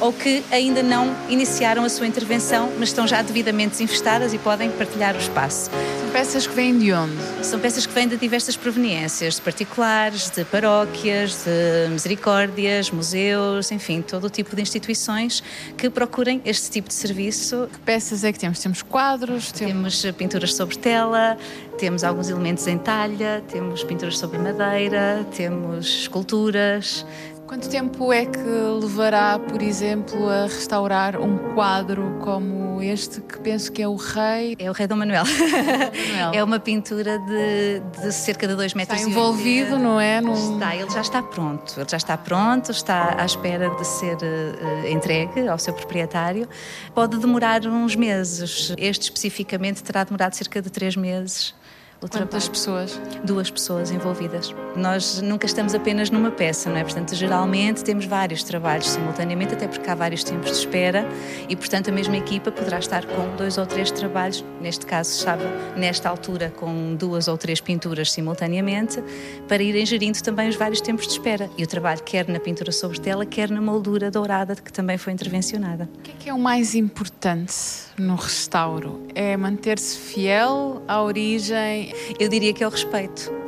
ou 0.00 0.12
que 0.12 0.42
ainda 0.50 0.82
não 0.82 1.14
iniciaram 1.28 1.84
a 1.84 1.88
sua 1.88 2.06
intervenção, 2.06 2.70
mas 2.78 2.88
estão 2.88 3.06
já 3.06 3.22
devidamente 3.22 3.70
desinvestadas 3.70 4.32
e 4.32 4.38
podem 4.38 4.70
partilhar 4.70 5.14
o 5.14 5.18
espaço. 5.18 5.70
São 6.00 6.10
peças 6.10 6.46
que 6.46 6.54
vêm 6.54 6.78
de 6.78 6.92
onde? 6.92 7.16
São 7.42 7.60
peças 7.60 7.86
que 7.86 7.92
vêm 7.92 8.08
de 8.08 8.16
diversas 8.16 8.56
proveniências, 8.56 9.34
de 9.34 9.42
particulares, 9.42 10.30
de 10.30 10.44
paróquias, 10.44 11.44
de 11.44 11.90
misericórdias, 11.90 12.90
museus, 12.90 13.70
enfim, 13.70 14.00
todo 14.00 14.24
o 14.24 14.30
tipo 14.30 14.56
de 14.56 14.62
instituições 14.62 15.42
que 15.76 15.90
procurem 15.90 16.40
este 16.44 16.70
tipo 16.70 16.88
de 16.88 16.94
serviço. 16.94 17.68
Que 17.72 17.78
peças 17.80 18.24
é 18.24 18.32
que 18.32 18.38
temos? 18.38 18.58
Temos 18.58 18.82
quadros? 18.82 19.52
Temos, 19.52 20.00
temos 20.00 20.16
pinturas 20.16 20.54
sobre 20.54 20.78
tela, 20.78 21.36
temos 21.78 22.02
alguns 22.02 22.28
elementos 22.28 22.66
em 22.66 22.78
talha, 22.78 23.42
temos 23.48 23.84
pinturas 23.84 24.18
sobre 24.18 24.38
madeira, 24.38 25.26
temos 25.36 25.86
esculturas, 26.02 27.04
Quanto 27.48 27.66
tempo 27.70 28.12
é 28.12 28.26
que 28.26 28.38
levará, 28.38 29.38
por 29.38 29.62
exemplo, 29.62 30.28
a 30.28 30.42
restaurar 30.42 31.18
um 31.18 31.54
quadro 31.54 32.18
como 32.20 32.82
este, 32.82 33.22
que 33.22 33.40
penso 33.40 33.72
que 33.72 33.80
é 33.80 33.88
o 33.88 33.96
Rei? 33.96 34.54
É 34.58 34.68
o 34.68 34.74
Rei 34.74 34.86
Dom 34.86 34.96
Manuel. 34.96 35.24
Manuel. 35.24 36.34
é 36.36 36.44
uma 36.44 36.60
pintura 36.60 37.18
de, 37.18 37.80
de, 38.02 38.12
cerca 38.12 38.46
de 38.46 38.54
2 38.54 38.74
metros. 38.74 39.00
Está 39.00 39.10
envolvido, 39.10 39.78
não 39.78 39.98
é? 39.98 40.20
Está, 40.20 40.76
ele 40.76 40.90
já 40.90 41.00
está 41.00 41.22
pronto. 41.22 41.72
Ele 41.80 41.88
já 41.88 41.96
está 41.96 42.18
pronto, 42.18 42.70
está 42.70 43.18
à 43.18 43.24
espera 43.24 43.70
de 43.70 43.86
ser 43.86 44.16
uh, 44.16 44.86
entregue 44.86 45.48
ao 45.48 45.58
seu 45.58 45.72
proprietário. 45.72 46.46
Pode 46.94 47.16
demorar 47.16 47.66
uns 47.66 47.96
meses. 47.96 48.74
Este 48.76 49.04
especificamente 49.04 49.82
terá 49.82 50.04
demorado 50.04 50.34
cerca 50.34 50.60
de 50.60 50.68
3 50.68 50.96
meses 50.96 51.54
o 52.00 52.08
Quantas 52.08 52.44
trabalho. 52.44 52.50
pessoas? 52.50 53.00
Duas 53.24 53.50
pessoas 53.50 53.90
envolvidas. 53.90 54.54
Nós 54.76 55.20
nunca 55.20 55.46
estamos 55.46 55.74
apenas 55.74 56.10
numa 56.10 56.30
peça, 56.30 56.70
não 56.70 56.76
é? 56.76 56.84
Portanto, 56.84 57.14
geralmente 57.14 57.82
temos 57.82 58.04
vários 58.04 58.44
trabalhos 58.44 58.88
simultaneamente, 58.88 59.54
até 59.54 59.66
porque 59.66 59.90
há 59.90 59.94
vários 59.96 60.22
tempos 60.22 60.52
de 60.52 60.58
espera 60.58 61.04
e, 61.48 61.56
portanto, 61.56 61.88
a 61.88 61.92
mesma 61.92 62.16
equipa 62.16 62.52
poderá 62.52 62.78
estar 62.78 63.04
com 63.04 63.34
dois 63.36 63.58
ou 63.58 63.66
três 63.66 63.90
trabalhos, 63.90 64.44
neste 64.60 64.86
caso 64.86 65.10
estava 65.10 65.42
nesta 65.76 66.08
altura 66.08 66.52
com 66.56 66.94
duas 66.94 67.26
ou 67.26 67.36
três 67.36 67.60
pinturas 67.60 68.12
simultaneamente, 68.12 69.02
para 69.48 69.60
irem 69.62 69.84
gerindo 69.84 70.22
também 70.22 70.48
os 70.48 70.54
vários 70.54 70.80
tempos 70.80 71.06
de 71.06 71.14
espera. 71.14 71.50
E 71.58 71.64
o 71.64 71.66
trabalho 71.66 72.02
quer 72.04 72.28
na 72.28 72.38
pintura 72.38 72.70
sobre 72.70 73.00
tela, 73.00 73.26
quer 73.26 73.50
na 73.50 73.60
moldura 73.60 74.10
dourada, 74.10 74.54
que 74.54 74.72
também 74.72 74.96
foi 74.96 75.12
intervencionada. 75.12 75.88
O 75.98 76.02
que 76.02 76.10
é 76.12 76.14
que 76.18 76.30
é 76.30 76.34
o 76.34 76.38
mais 76.38 76.76
importante 76.76 77.54
no 77.98 78.14
restauro? 78.14 79.02
É 79.14 79.36
manter-se 79.36 79.98
fiel 79.98 80.80
à 80.86 81.02
origem? 81.02 81.87
Eu 82.18 82.28
diria 82.28 82.52
que 82.52 82.62
é 82.62 82.66
o 82.66 82.70
respeito. 82.70 83.38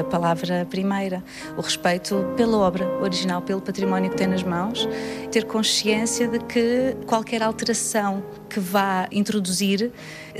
A 0.00 0.04
palavra 0.04 0.66
primeira, 0.68 1.24
o 1.56 1.62
respeito 1.62 2.26
pela 2.36 2.58
obra 2.58 2.86
original, 3.00 3.40
pelo 3.40 3.60
património 3.62 4.10
que 4.10 4.16
tem 4.18 4.26
nas 4.26 4.42
mãos, 4.42 4.86
ter 5.30 5.46
consciência 5.46 6.28
de 6.28 6.40
que 6.40 6.94
qualquer 7.06 7.42
alteração 7.42 8.22
que 8.50 8.60
vá 8.60 9.08
introduzir 9.10 9.90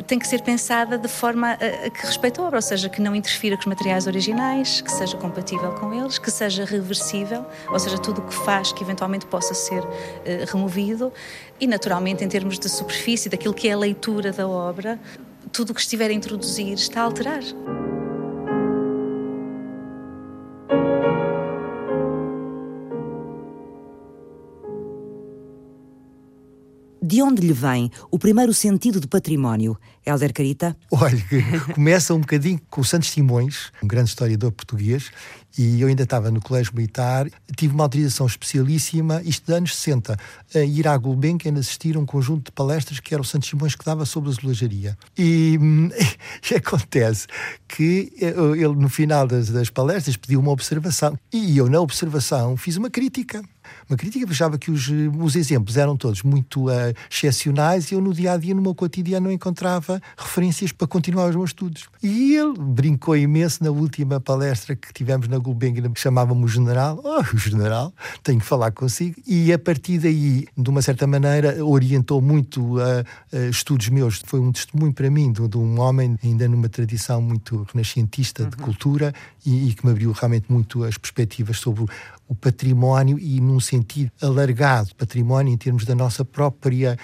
tem 0.06 0.18
que 0.18 0.28
ser 0.28 0.42
pensada 0.42 0.98
de 0.98 1.08
forma 1.08 1.52
a 1.52 1.90
que 1.90 2.06
respeite 2.06 2.40
a 2.40 2.44
obra, 2.44 2.58
ou 2.58 2.62
seja, 2.62 2.90
que 2.90 3.00
não 3.00 3.16
interfira 3.16 3.56
com 3.56 3.62
os 3.62 3.66
materiais 3.66 4.06
originais, 4.06 4.82
que 4.82 4.92
seja 4.92 5.16
compatível 5.16 5.72
com 5.72 5.94
eles, 5.94 6.18
que 6.18 6.30
seja 6.30 6.66
reversível, 6.66 7.46
ou 7.70 7.78
seja, 7.78 7.96
tudo 7.96 8.20
o 8.20 8.24
que 8.24 8.34
faz 8.34 8.70
que 8.70 8.84
eventualmente 8.84 9.24
possa 9.24 9.54
ser 9.54 9.82
eh, 10.26 10.44
removido. 10.46 11.10
E, 11.58 11.66
naturalmente, 11.66 12.22
em 12.22 12.28
termos 12.28 12.58
de 12.58 12.68
superfície, 12.68 13.30
daquilo 13.30 13.54
que 13.54 13.68
é 13.68 13.72
a 13.72 13.78
leitura 13.78 14.30
da 14.30 14.46
obra, 14.46 14.98
tudo 15.52 15.70
o 15.70 15.74
que 15.74 15.80
estiver 15.80 16.10
a 16.10 16.14
introduzir 16.14 16.72
está 16.74 17.02
a 17.02 17.04
alterar. 17.04 17.42
De 27.22 27.28
onde 27.28 27.46
lhe 27.46 27.52
vem 27.52 27.88
o 28.10 28.18
primeiro 28.18 28.52
sentido 28.52 28.98
de 28.98 29.06
património? 29.06 29.78
Helder 30.04 30.32
Carita? 30.32 30.76
Olha, 30.90 31.24
começa 31.72 32.12
um 32.12 32.18
bocadinho 32.18 32.60
com 32.68 32.80
o 32.80 32.84
Santos 32.84 33.10
Simões, 33.10 33.70
um 33.80 33.86
grande 33.86 34.08
historiador 34.08 34.50
português, 34.50 35.12
e 35.56 35.80
eu 35.80 35.86
ainda 35.86 36.02
estava 36.02 36.32
no 36.32 36.40
Colégio 36.40 36.74
Militar, 36.74 37.28
tive 37.56 37.74
uma 37.74 37.84
autorização 37.84 38.26
especialíssima, 38.26 39.22
isto 39.24 39.46
de 39.46 39.52
anos 39.52 39.76
60, 39.76 40.18
a 40.52 40.58
ir 40.58 40.88
à 40.88 40.96
Gulbenkian 40.96 41.56
assistir 41.56 41.94
a 41.94 42.00
um 42.00 42.04
conjunto 42.04 42.46
de 42.46 42.50
palestras 42.50 42.98
que 42.98 43.14
era 43.14 43.22
o 43.22 43.24
Santos 43.24 43.48
Simões 43.48 43.76
que 43.76 43.84
dava 43.84 44.04
sobre 44.04 44.28
a 44.28 44.32
azulejaria. 44.32 44.98
E, 45.16 45.56
hum, 45.62 45.90
e 46.50 46.54
acontece 46.56 47.28
que 47.68 48.12
eh, 48.20 48.34
ele, 48.56 48.74
no 48.74 48.88
final 48.88 49.28
das, 49.28 49.48
das 49.48 49.70
palestras, 49.70 50.16
pediu 50.16 50.40
uma 50.40 50.50
observação, 50.50 51.16
e 51.32 51.56
eu, 51.56 51.68
na 51.68 51.80
observação, 51.80 52.56
fiz 52.56 52.76
uma 52.76 52.90
crítica 52.90 53.44
uma 53.88 53.96
crítica, 53.96 54.30
achava 54.30 54.58
que 54.58 54.70
os, 54.70 54.88
os 55.18 55.36
exemplos 55.36 55.76
eram 55.76 55.96
todos 55.96 56.22
muito 56.22 56.68
uh, 56.68 56.94
excepcionais 57.10 57.90
e 57.90 57.94
eu 57.94 58.00
no 58.00 58.12
dia 58.12 58.32
a 58.32 58.36
dia, 58.36 58.54
no 58.54 58.62
meu 58.62 58.74
cotidiano, 58.74 59.26
não 59.26 59.32
encontrava 59.32 60.00
referências 60.16 60.72
para 60.72 60.86
continuar 60.86 61.28
os 61.28 61.36
meus 61.36 61.50
estudos. 61.50 61.88
E 62.02 62.36
ele 62.36 62.54
brincou 62.58 63.16
imenso 63.16 63.62
na 63.62 63.70
última 63.70 64.20
palestra 64.20 64.74
que 64.74 64.92
tivemos 64.92 65.28
na 65.28 65.38
Gulbenkian, 65.38 65.90
que 65.92 66.00
chamávamos 66.00 66.50
o 66.50 66.54
General. 66.54 67.00
Oh, 67.12 67.20
o 67.20 67.38
General, 67.38 67.92
tenho 68.22 68.40
que 68.40 68.46
falar 68.46 68.70
consigo. 68.72 69.20
E 69.26 69.52
a 69.52 69.58
partir 69.58 69.98
daí, 69.98 70.46
de 70.56 70.70
uma 70.70 70.80
certa 70.80 71.06
maneira, 71.06 71.62
orientou 71.64 72.22
muito 72.22 72.78
uh, 72.78 73.02
uh, 73.32 73.50
estudos 73.50 73.88
meus. 73.90 74.22
Foi 74.24 74.40
um 74.40 74.50
testemunho 74.50 74.94
para 74.94 75.10
mim 75.10 75.30
de, 75.30 75.46
de, 75.46 75.58
um 75.58 75.78
homem 75.78 76.16
ainda 76.24 76.48
numa 76.48 76.68
tradição 76.68 77.20
muito 77.20 77.66
renascentista 77.70 78.46
de 78.46 78.56
cultura 78.56 79.12
e, 79.44 79.68
e 79.68 79.74
que 79.74 79.84
me 79.84 79.92
abriu 79.92 80.12
realmente 80.12 80.46
muito 80.48 80.84
as 80.84 80.96
perspectivas 80.96 81.58
sobre 81.58 81.84
o 82.28 82.34
património 82.34 83.18
e 83.18 83.40
num 83.40 83.60
sentido 83.60 84.10
alargado, 84.20 84.94
património 84.96 85.52
em 85.52 85.56
termos 85.56 85.84
da 85.84 85.94
nossa 85.94 86.24
própria, 86.24 86.98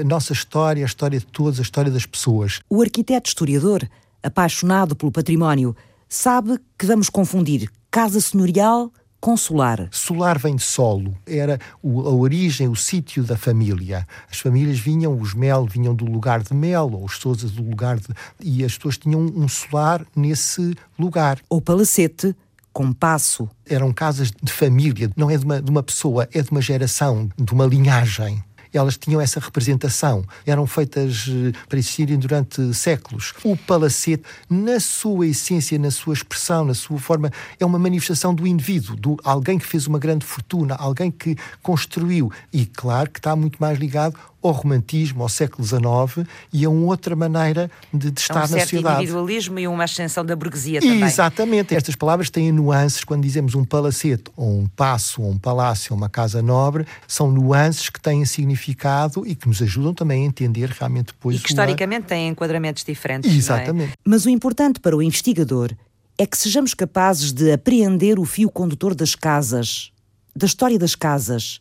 a 0.00 0.04
nossa 0.04 0.32
história, 0.32 0.84
a 0.84 0.86
história 0.86 1.18
de 1.18 1.26
todos, 1.26 1.58
a 1.58 1.62
história 1.62 1.90
das 1.90 2.06
pessoas. 2.06 2.60
O 2.68 2.82
arquiteto 2.82 3.28
historiador, 3.28 3.88
apaixonado 4.22 4.94
pelo 4.94 5.12
património, 5.12 5.74
sabe 6.08 6.58
que 6.78 6.86
vamos 6.86 7.08
confundir 7.08 7.70
casa 7.90 8.20
senhorial 8.20 8.92
com 9.24 9.38
solar. 9.38 9.88
Solar 9.90 10.38
vem 10.38 10.54
de 10.54 10.62
solo, 10.62 11.16
era 11.26 11.58
o, 11.82 12.02
a 12.02 12.10
origem, 12.10 12.68
o 12.68 12.76
sítio 12.76 13.24
da 13.24 13.38
família. 13.38 14.06
As 14.30 14.38
famílias 14.38 14.78
vinham, 14.78 15.18
os 15.18 15.32
Mel 15.32 15.64
vinham 15.64 15.94
do 15.94 16.04
lugar 16.04 16.42
de 16.42 16.52
Mel, 16.52 16.90
ou 16.92 17.06
os 17.06 17.16
Sousas 17.16 17.52
do 17.52 17.62
lugar 17.62 17.98
de. 17.98 18.08
e 18.38 18.62
as 18.62 18.76
pessoas 18.76 18.98
tinham 18.98 19.22
um 19.22 19.48
solar 19.48 20.04
nesse 20.14 20.74
lugar. 20.98 21.40
Ou 21.48 21.58
palacete 21.58 22.36
com 22.74 22.92
passo. 22.92 23.48
Eram 23.64 23.90
casas 23.92 24.30
de 24.30 24.52
família, 24.52 25.10
não 25.16 25.30
é 25.30 25.38
de 25.38 25.44
uma, 25.46 25.62
de 25.62 25.70
uma 25.70 25.82
pessoa, 25.82 26.28
é 26.34 26.42
de 26.42 26.50
uma 26.50 26.60
geração, 26.60 27.30
de 27.38 27.52
uma 27.54 27.64
linhagem 27.64 28.44
elas 28.78 28.96
tinham 28.96 29.20
essa 29.20 29.40
representação. 29.40 30.24
Eram 30.44 30.66
feitas 30.66 31.26
para 31.68 31.78
existirem 31.78 32.18
durante 32.18 32.74
séculos. 32.74 33.32
O 33.44 33.56
palacete, 33.56 34.24
na 34.50 34.80
sua 34.80 35.26
essência, 35.26 35.78
na 35.78 35.90
sua 35.90 36.14
expressão, 36.14 36.64
na 36.64 36.74
sua 36.74 36.98
forma, 36.98 37.30
é 37.58 37.64
uma 37.64 37.78
manifestação 37.78 38.34
do 38.34 38.46
indivíduo, 38.46 38.96
de 38.96 39.22
alguém 39.22 39.58
que 39.58 39.66
fez 39.66 39.86
uma 39.86 39.98
grande 39.98 40.26
fortuna, 40.26 40.74
alguém 40.74 41.10
que 41.10 41.36
construiu. 41.62 42.30
E 42.52 42.66
claro 42.66 43.10
que 43.10 43.18
está 43.18 43.36
muito 43.36 43.58
mais 43.58 43.78
ligado 43.78 44.16
ao 44.48 44.52
romantismo, 44.52 45.22
ao 45.22 45.28
século 45.28 45.66
XIX 45.66 46.28
e 46.52 46.64
a 46.64 46.70
uma 46.70 46.86
outra 46.86 47.16
maneira 47.16 47.70
de, 47.92 48.10
de 48.10 48.20
estar 48.20 48.34
é 48.34 48.38
um 48.38 48.40
na 48.42 48.48
certo 48.48 48.62
sociedade. 48.62 48.96
individualismo 48.96 49.58
e 49.58 49.66
uma 49.66 49.84
ascensão 49.84 50.24
da 50.24 50.36
burguesia 50.36 50.80
também. 50.80 51.02
Exatamente. 51.02 51.74
Estas 51.74 51.96
palavras 51.96 52.28
têm 52.28 52.52
nuances 52.52 53.02
quando 53.04 53.22
dizemos 53.22 53.54
um 53.54 53.64
palacete, 53.64 54.24
ou 54.36 54.60
um 54.60 54.66
passo, 54.66 55.22
ou 55.22 55.30
um 55.30 55.38
palácio, 55.38 55.92
ou 55.92 55.96
uma 55.96 56.08
casa 56.08 56.42
nobre, 56.42 56.86
são 57.08 57.30
nuances 57.30 57.88
que 57.88 58.00
têm 58.00 58.24
significado 58.24 59.26
e 59.26 59.34
que 59.34 59.48
nos 59.48 59.62
ajudam 59.62 59.94
também 59.94 60.24
a 60.24 60.26
entender 60.26 60.68
realmente 60.70 61.06
depois 61.06 61.36
E 61.36 61.38
que 61.40 61.52
uma... 61.52 61.54
historicamente 61.54 62.06
têm 62.06 62.28
enquadramentos 62.28 62.84
diferentes. 62.84 63.32
Exatamente. 63.32 63.92
É? 63.92 63.96
Mas 64.04 64.26
o 64.26 64.30
importante 64.30 64.78
para 64.78 64.96
o 64.96 65.02
investigador 65.02 65.70
é 66.18 66.26
que 66.26 66.36
sejamos 66.36 66.74
capazes 66.74 67.32
de 67.32 67.50
apreender 67.50 68.18
o 68.18 68.24
fio 68.24 68.50
condutor 68.50 68.94
das 68.94 69.14
casas, 69.14 69.90
da 70.36 70.46
história 70.46 70.78
das 70.78 70.94
casas, 70.94 71.60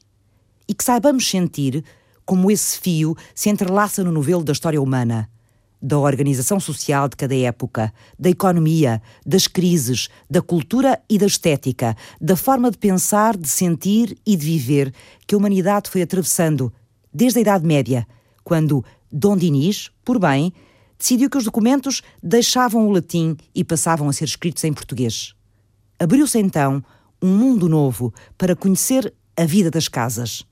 e 0.68 0.74
que 0.74 0.84
saibamos 0.84 1.30
sentir 1.30 1.84
como 2.26 2.50
esse 2.52 2.80
fio 2.80 3.16
se 3.34 3.50
entrelaça 3.50 4.04
no 4.04 4.12
novelo 4.12 4.44
da 4.44 4.52
história 4.52 4.82
humana, 4.82 5.30
da 5.82 6.00
organização 6.00 6.60
social 6.62 7.10
de 7.10 7.18
cada 7.18 7.36
época, 7.36 7.94
da 8.18 8.30
economia, 8.30 9.02
das 9.26 9.48
crises, 9.48 10.08
da 10.30 10.42
cultura 10.42 11.02
e 11.10 11.18
da 11.18 11.26
estética, 11.26 11.96
da 12.22 12.38
forma 12.38 12.72
de 12.72 12.78
pensar, 12.78 13.36
de 13.36 13.50
sentir 13.50 14.18
e 14.26 14.38
de 14.38 14.46
viver 14.46 14.94
que 15.28 15.36
a 15.36 15.38
humanidade 15.38 15.90
foi 15.90 16.02
atravessando 16.02 16.72
desde 17.14 17.40
a 17.40 17.42
Idade 17.42 17.66
Média, 17.66 18.08
quando 18.46 18.84
Dom 19.12 19.36
Dinis, 19.36 19.92
por 20.06 20.18
bem, 20.18 20.54
decidiu 20.98 21.30
que 21.30 21.38
os 21.38 21.44
documentos 21.44 22.02
deixavam 22.22 22.88
o 22.88 22.92
latim 22.92 23.36
e 23.54 23.64
passavam 23.64 24.08
a 24.08 24.14
ser 24.14 24.24
escritos 24.24 24.64
em 24.64 24.72
português. 24.72 25.36
Abriu-se 26.00 26.40
então 26.40 26.82
um 27.22 27.38
mundo 27.38 27.68
novo 27.68 28.14
para 28.38 28.56
conhecer 28.56 29.14
a 29.36 29.46
vida 29.46 29.70
das 29.70 29.90
casas. 29.90 30.46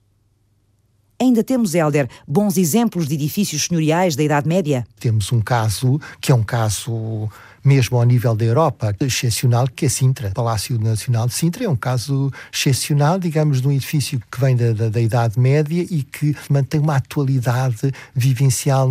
Ainda 1.22 1.44
temos, 1.44 1.76
Helder, 1.76 2.10
bons 2.28 2.58
exemplos 2.58 3.08
de 3.08 3.14
edifícios 3.14 3.66
senhoriais 3.66 4.16
da 4.16 4.24
Idade 4.24 4.48
Média? 4.48 4.88
Temos 5.00 5.32
um 5.32 5.40
caso 5.40 6.02
que 6.20 6.32
é 6.32 6.36
um 6.36 6.42
caso 6.42 7.30
mesmo 7.64 7.98
ao 7.98 8.04
nível 8.04 8.36
da 8.36 8.46
Europa, 8.46 8.96
excepcional, 9.00 9.68
que 9.68 9.86
é 9.86 9.90
Sintra. 9.90 10.30
O 10.30 10.34
Palácio 10.34 10.80
Nacional 10.80 11.28
de 11.28 11.34
Sintra 11.34 11.64
é 11.64 11.70
um 11.70 11.76
caso 11.76 12.32
excepcional, 12.52 13.20
digamos, 13.20 13.62
de 13.62 13.68
um 13.68 13.72
edifício 13.72 14.22
que 14.32 14.40
vem 14.40 14.56
da, 14.56 14.74
da, 14.74 14.90
da 14.90 15.02
Idade 15.02 15.40
Média 15.40 15.86
e 15.90 16.04
que 16.04 16.36
mantém 16.50 16.80
uma 16.80 16.96
atualidade 16.96 17.92
vivencial. 18.16 18.90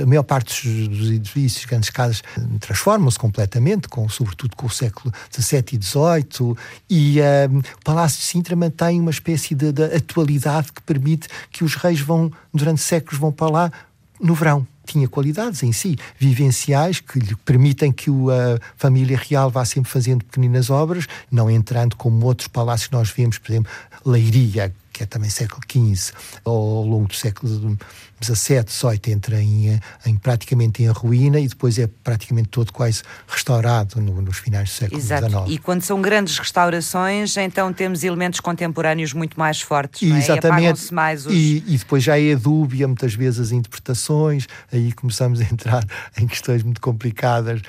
A 0.00 0.06
maior 0.06 0.22
parte 0.22 0.68
dos, 0.88 1.10
edifícios, 1.10 1.64
grandes 1.64 1.90
casas, 1.90 2.22
transformam-se 2.60 3.18
completamente, 3.18 3.88
com, 3.88 4.08
sobretudo 4.08 4.54
com 4.56 4.66
o 4.66 4.70
século 4.70 5.12
XVII 5.32 5.64
e 5.72 5.82
XVIII, 5.82 6.56
e 6.88 7.20
um, 7.50 7.58
o 7.58 7.84
Palácio 7.84 8.18
de 8.18 8.24
Sintra 8.24 8.54
mantém 8.54 9.00
uma 9.00 9.10
espécie 9.10 9.54
de, 9.54 9.72
de 9.72 9.84
atualidade 9.84 10.72
que 10.72 10.82
permite 10.82 11.28
que 11.50 11.64
os 11.64 11.74
reis 11.74 12.00
vão, 12.00 12.30
durante 12.52 12.80
séculos, 12.80 13.18
vão 13.18 13.32
para 13.32 13.50
lá 13.50 13.72
no 14.20 14.34
verão 14.34 14.66
tinha 14.84 15.08
qualidades 15.08 15.62
em 15.62 15.72
si, 15.72 15.96
vivenciais, 16.18 17.00
que 17.00 17.18
lhe 17.18 17.36
permitem 17.36 17.92
que 17.92 18.10
a 18.10 18.58
família 18.76 19.16
real 19.16 19.50
vá 19.50 19.64
sempre 19.64 19.90
fazendo 19.90 20.24
pequeninas 20.24 20.70
obras, 20.70 21.06
não 21.30 21.50
entrando 21.50 21.96
como 21.96 22.26
outros 22.26 22.48
palácios 22.48 22.88
que 22.88 22.94
nós 22.94 23.10
vemos, 23.10 23.38
por 23.38 23.52
exemplo, 23.52 23.70
Leiria, 24.04 24.72
que 24.92 25.04
é 25.04 25.06
também 25.06 25.30
século 25.30 25.62
XV, 25.70 26.12
ao 26.44 26.84
longo 26.84 27.06
do 27.06 27.14
século 27.14 27.78
XVII, 28.22 28.64
XVIII, 28.68 29.12
entra 29.12 29.40
em, 29.40 29.80
em, 30.04 30.16
praticamente 30.16 30.82
em 30.82 30.88
ruína 30.88 31.40
e 31.40 31.48
depois 31.48 31.78
é 31.78 31.86
praticamente 31.86 32.48
todo 32.48 32.72
quase 32.72 33.02
restaurado 33.26 34.00
no, 34.00 34.20
nos 34.20 34.38
finais 34.38 34.68
do 34.68 34.72
século 34.72 35.00
Exato. 35.00 35.28
XIX. 35.28 35.42
E 35.48 35.58
quando 35.58 35.82
são 35.82 36.00
grandes 36.02 36.38
restaurações, 36.38 37.36
então 37.36 37.72
temos 37.72 38.04
elementos 38.04 38.40
contemporâneos 38.40 39.12
muito 39.12 39.38
mais 39.38 39.60
fortes, 39.60 40.08
não 40.08 40.16
é? 40.16 40.18
Exatamente. 40.18 40.88
E 40.88 40.94
mais 40.94 41.26
os... 41.26 41.32
e, 41.32 41.64
e 41.66 41.78
depois 41.78 42.02
já 42.02 42.20
é 42.20 42.36
dúbia 42.36 42.86
muitas 42.86 43.14
vezes 43.14 43.40
as 43.40 43.52
interpretações, 43.52 44.46
aí 44.72 44.92
começamos 44.92 45.40
a 45.40 45.44
entrar 45.44 45.84
em 46.20 46.26
questões 46.26 46.62
muito 46.62 46.80
complicadas. 46.80 47.62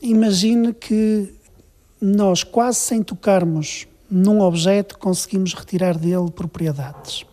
Imagine 0.00 0.74
que 0.74 1.32
nós, 2.00 2.42
quase 2.42 2.78
sem 2.78 3.02
tocarmos 3.02 3.86
num 4.10 4.40
objeto, 4.40 4.98
conseguimos 4.98 5.54
retirar 5.54 5.96
dele 5.96 6.30
propriedades 6.30 7.24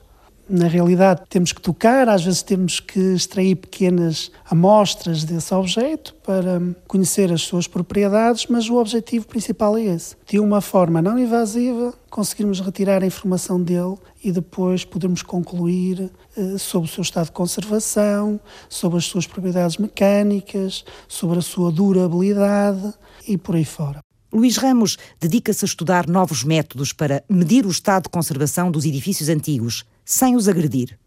na 0.49 0.67
realidade 0.67 1.23
temos 1.29 1.51
que 1.53 1.61
tocar, 1.61 2.09
às 2.09 2.23
vezes 2.23 2.41
temos 2.41 2.79
que 2.79 2.99
extrair 3.13 3.55
pequenas 3.55 4.31
amostras 4.49 5.23
desse 5.23 5.53
objeto 5.53 6.13
para 6.25 6.61
conhecer 6.87 7.31
as 7.31 7.41
suas 7.41 7.67
propriedades, 7.67 8.47
mas 8.49 8.69
o 8.69 8.75
objetivo 8.75 9.25
principal 9.25 9.77
é 9.77 9.83
esse. 9.83 10.15
De 10.27 10.39
uma 10.39 10.61
forma 10.61 11.01
não 11.01 11.17
invasiva, 11.17 11.93
conseguirmos 12.09 12.59
retirar 12.59 13.01
a 13.01 13.07
informação 13.07 13.61
dele 13.61 13.95
e 14.23 14.31
depois 14.31 14.85
podermos 14.85 15.21
concluir 15.21 16.11
eh, 16.37 16.57
sobre 16.57 16.89
o 16.89 16.91
seu 16.91 17.01
estado 17.01 17.25
de 17.25 17.31
conservação, 17.31 18.39
sobre 18.69 18.97
as 18.97 19.05
suas 19.05 19.25
propriedades 19.25 19.77
mecânicas, 19.77 20.83
sobre 21.07 21.39
a 21.39 21.41
sua 21.41 21.71
durabilidade 21.71 22.93
e 23.27 23.37
por 23.37 23.55
aí 23.55 23.65
fora. 23.65 23.99
Luís 24.31 24.57
Ramos 24.57 24.97
dedica-se 25.21 25.63
a 25.63 25.67
estudar 25.67 26.07
novos 26.07 26.43
métodos 26.43 26.91
para 26.91 27.23
medir 27.29 27.65
o 27.67 27.69
estado 27.69 28.03
de 28.03 28.09
conservação 28.09 28.71
dos 28.71 28.83
edifícios 28.83 29.29
antigos 29.29 29.85
sem 30.05 30.35
os 30.35 30.47
agredir. 30.47 30.97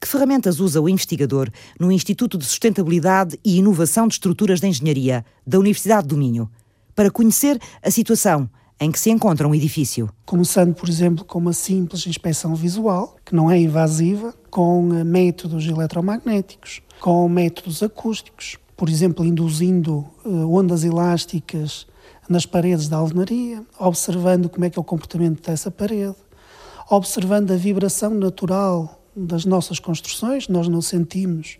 Que 0.00 0.08
ferramentas 0.08 0.60
usa 0.60 0.80
o 0.80 0.88
investigador 0.88 1.50
no 1.80 1.90
Instituto 1.90 2.36
de 2.36 2.44
Sustentabilidade 2.44 3.38
e 3.44 3.58
Inovação 3.58 4.06
de 4.06 4.14
Estruturas 4.14 4.60
de 4.60 4.66
Engenharia 4.66 5.24
da 5.46 5.58
Universidade 5.58 6.08
do 6.08 6.16
Minho 6.16 6.50
para 6.94 7.10
conhecer 7.10 7.58
a 7.82 7.90
situação 7.90 8.48
em 8.78 8.90
que 8.90 8.98
se 8.98 9.10
encontra 9.10 9.46
um 9.46 9.54
edifício? 9.54 10.10
Começando, 10.26 10.74
por 10.74 10.88
exemplo, 10.88 11.24
com 11.24 11.38
uma 11.38 11.52
simples 11.52 12.06
inspeção 12.06 12.54
visual, 12.54 13.16
que 13.24 13.34
não 13.34 13.50
é 13.50 13.58
invasiva, 13.58 14.34
com 14.50 14.94
eh, 14.94 15.04
métodos 15.04 15.66
eletromagnéticos, 15.66 16.82
com 17.00 17.28
métodos 17.28 17.82
acústicos, 17.82 18.58
por 18.76 18.88
exemplo, 18.88 19.24
induzindo 19.24 20.04
eh, 20.24 20.28
ondas 20.28 20.84
elásticas 20.84 21.86
nas 22.28 22.46
paredes 22.46 22.88
da 22.88 22.96
alvenaria, 22.96 23.64
observando 23.78 24.48
como 24.48 24.64
é 24.64 24.70
que 24.70 24.78
é 24.78 24.80
o 24.80 24.84
comportamento 24.84 25.42
dessa 25.42 25.70
parede, 25.70 26.16
observando 26.90 27.50
a 27.52 27.56
vibração 27.56 28.10
natural 28.14 29.00
das 29.16 29.44
nossas 29.44 29.78
construções, 29.78 30.48
nós 30.48 30.68
não 30.68 30.82
sentimos 30.82 31.58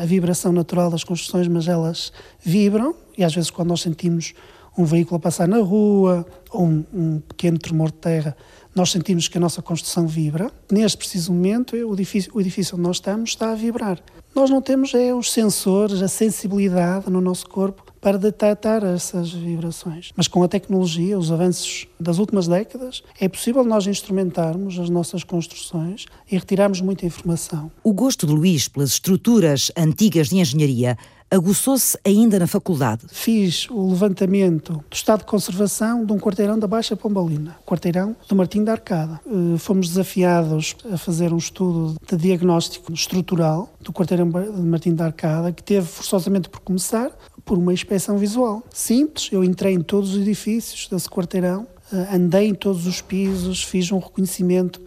a 0.00 0.04
vibração 0.04 0.52
natural 0.52 0.90
das 0.90 1.04
construções, 1.04 1.46
mas 1.46 1.68
elas 1.68 2.12
vibram, 2.40 2.94
e 3.16 3.24
às 3.24 3.34
vezes 3.34 3.50
quando 3.50 3.68
nós 3.68 3.82
sentimos 3.82 4.32
um 4.76 4.84
veículo 4.84 5.16
a 5.16 5.20
passar 5.20 5.48
na 5.48 5.58
rua 5.58 6.24
ou 6.50 6.64
um, 6.64 6.84
um 6.92 7.20
pequeno 7.20 7.58
tremor 7.58 7.90
de 7.90 7.98
terra, 7.98 8.36
nós 8.74 8.92
sentimos 8.92 9.26
que 9.26 9.36
a 9.36 9.40
nossa 9.40 9.60
construção 9.60 10.06
vibra. 10.06 10.52
Neste 10.70 10.96
preciso 10.96 11.32
momento, 11.32 11.74
o 11.74 11.94
edifício, 11.94 12.30
o 12.34 12.40
edifício 12.40 12.76
onde 12.76 12.84
nós 12.84 12.96
estamos 12.96 13.30
está 13.30 13.50
a 13.50 13.54
vibrar. 13.56 13.98
Nós 14.34 14.48
não 14.50 14.62
temos 14.62 14.94
é, 14.94 15.12
os 15.12 15.32
sensores, 15.32 16.00
a 16.00 16.06
sensibilidade 16.06 17.10
no 17.10 17.20
nosso 17.20 17.48
corpo 17.48 17.87
para 18.00 18.18
detectar 18.18 18.84
essas 18.84 19.32
vibrações. 19.32 20.12
Mas 20.16 20.28
com 20.28 20.42
a 20.42 20.48
tecnologia, 20.48 21.18
os 21.18 21.30
avanços 21.32 21.86
das 21.98 22.18
últimas 22.18 22.46
décadas, 22.46 23.02
é 23.20 23.28
possível 23.28 23.64
nós 23.64 23.86
instrumentarmos 23.86 24.78
as 24.78 24.88
nossas 24.88 25.24
construções 25.24 26.06
e 26.30 26.36
retirarmos 26.36 26.80
muita 26.80 27.06
informação. 27.06 27.70
O 27.82 27.92
gosto 27.92 28.26
de 28.26 28.32
Luís 28.32 28.68
pelas 28.68 28.90
estruturas 28.90 29.70
antigas 29.76 30.28
de 30.28 30.38
engenharia 30.38 30.96
aguçou-se 31.30 31.98
ainda 32.04 32.38
na 32.38 32.46
faculdade. 32.46 33.02
Fiz 33.08 33.68
o 33.70 33.90
levantamento 33.90 34.72
do 34.72 34.94
estado 34.94 35.20
de 35.20 35.26
conservação 35.26 36.04
de 36.04 36.12
um 36.12 36.18
quarteirão 36.18 36.58
da 36.58 36.66
Baixa 36.66 36.96
Pombalina, 36.96 37.56
quarteirão 37.66 38.16
do 38.28 38.34
Martim 38.34 38.64
da 38.64 38.72
Arcada. 38.72 39.20
Eh, 39.26 39.58
fomos 39.58 39.88
desafiados 39.88 40.76
a 40.90 40.96
fazer 40.96 41.32
um 41.32 41.36
estudo 41.36 41.96
de 42.06 42.16
diagnóstico 42.16 42.92
estrutural 42.92 43.72
do 43.80 43.92
quarteirão 43.92 44.28
de 44.28 44.62
Martim 44.62 44.94
da 44.94 45.06
Arcada, 45.06 45.52
que 45.52 45.62
teve 45.62 45.86
forçosamente 45.86 46.48
por 46.48 46.60
começar 46.60 47.10
por 47.44 47.58
uma 47.58 47.72
inspeção 47.72 48.18
visual. 48.18 48.62
Simples, 48.72 49.28
eu 49.32 49.44
entrei 49.44 49.74
em 49.74 49.80
todos 49.80 50.14
os 50.14 50.20
edifícios 50.20 50.88
desse 50.88 51.08
quarteirão, 51.08 51.66
eh, 51.92 52.16
andei 52.16 52.48
em 52.48 52.54
todos 52.54 52.86
os 52.86 53.02
pisos, 53.02 53.62
fiz 53.62 53.92
um 53.92 53.98
reconhecimento 53.98 54.80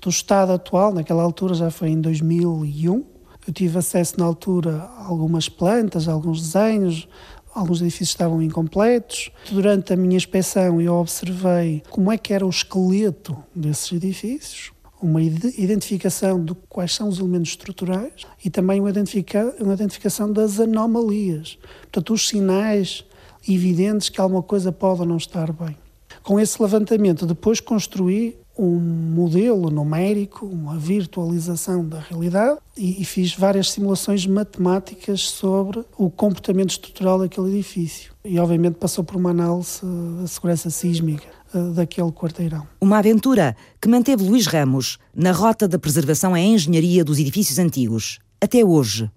do 0.00 0.10
estado 0.10 0.52
atual, 0.52 0.94
naquela 0.94 1.24
altura 1.24 1.54
já 1.54 1.70
foi 1.70 1.90
em 1.90 2.00
2001, 2.00 3.04
eu 3.48 3.52
tive 3.54 3.78
acesso 3.78 4.18
na 4.18 4.26
altura 4.26 4.76
a 4.76 5.06
algumas 5.06 5.48
plantas, 5.48 6.06
a 6.06 6.12
alguns 6.12 6.42
desenhos, 6.42 7.08
alguns 7.54 7.80
edifícios 7.80 8.10
estavam 8.10 8.42
incompletos. 8.42 9.30
Durante 9.50 9.94
a 9.94 9.96
minha 9.96 10.18
inspeção 10.18 10.78
eu 10.82 10.94
observei 10.94 11.82
como 11.88 12.12
é 12.12 12.18
que 12.18 12.34
era 12.34 12.44
o 12.44 12.50
esqueleto 12.50 13.34
desses 13.54 13.90
edifícios, 13.92 14.70
uma 15.00 15.22
identificação 15.22 16.44
de 16.44 16.54
quais 16.68 16.94
são 16.94 17.08
os 17.08 17.18
elementos 17.18 17.50
estruturais 17.50 18.26
e 18.44 18.50
também 18.50 18.80
uma, 18.80 18.90
identifica 18.90 19.54
uma 19.58 19.72
identificação 19.72 20.30
das 20.30 20.60
anomalias, 20.60 21.56
portanto 21.82 22.12
os 22.12 22.28
sinais 22.28 23.02
evidentes 23.48 24.10
que 24.10 24.20
alguma 24.20 24.42
coisa 24.42 24.70
pode 24.70 25.00
ou 25.00 25.06
não 25.06 25.16
estar 25.16 25.50
bem. 25.52 25.74
Com 26.22 26.38
esse 26.38 26.60
levantamento 26.60 27.24
depois 27.24 27.60
construí 27.60 28.36
um 28.58 28.80
modelo 28.80 29.70
numérico, 29.70 30.44
uma 30.44 30.76
virtualização 30.76 31.86
da 31.86 32.00
realidade 32.00 32.58
e, 32.76 33.00
e, 33.00 33.04
fiz 33.04 33.32
várias 33.34 33.70
simulações 33.70 34.26
matemáticas 34.26 35.20
sobre 35.20 35.84
o 35.96 36.10
comportamento 36.10 36.70
estrutural 36.70 37.20
daquele 37.20 37.50
edifício. 37.50 38.12
E, 38.24 38.38
obviamente, 38.38 38.74
passou 38.74 39.04
por 39.04 39.16
uma 39.16 39.30
análise 39.30 39.80
da 40.20 40.26
segurança 40.26 40.70
sísmica 40.70 41.28
uh, 41.54 41.72
daquele 41.72 42.10
quarteirão. 42.10 42.66
Uma 42.80 42.98
aventura 42.98 43.56
que 43.80 43.88
manteve 43.88 44.24
Luís 44.24 44.46
Ramos 44.46 44.98
na 45.14 45.30
rota 45.30 45.68
da 45.68 45.78
preservação 45.78 46.36
e 46.36 46.40
engenharia 46.40 47.04
dos 47.04 47.18
edifícios 47.18 47.58
antigos, 47.58 48.18
até 48.40 48.64
hoje. 48.64 49.08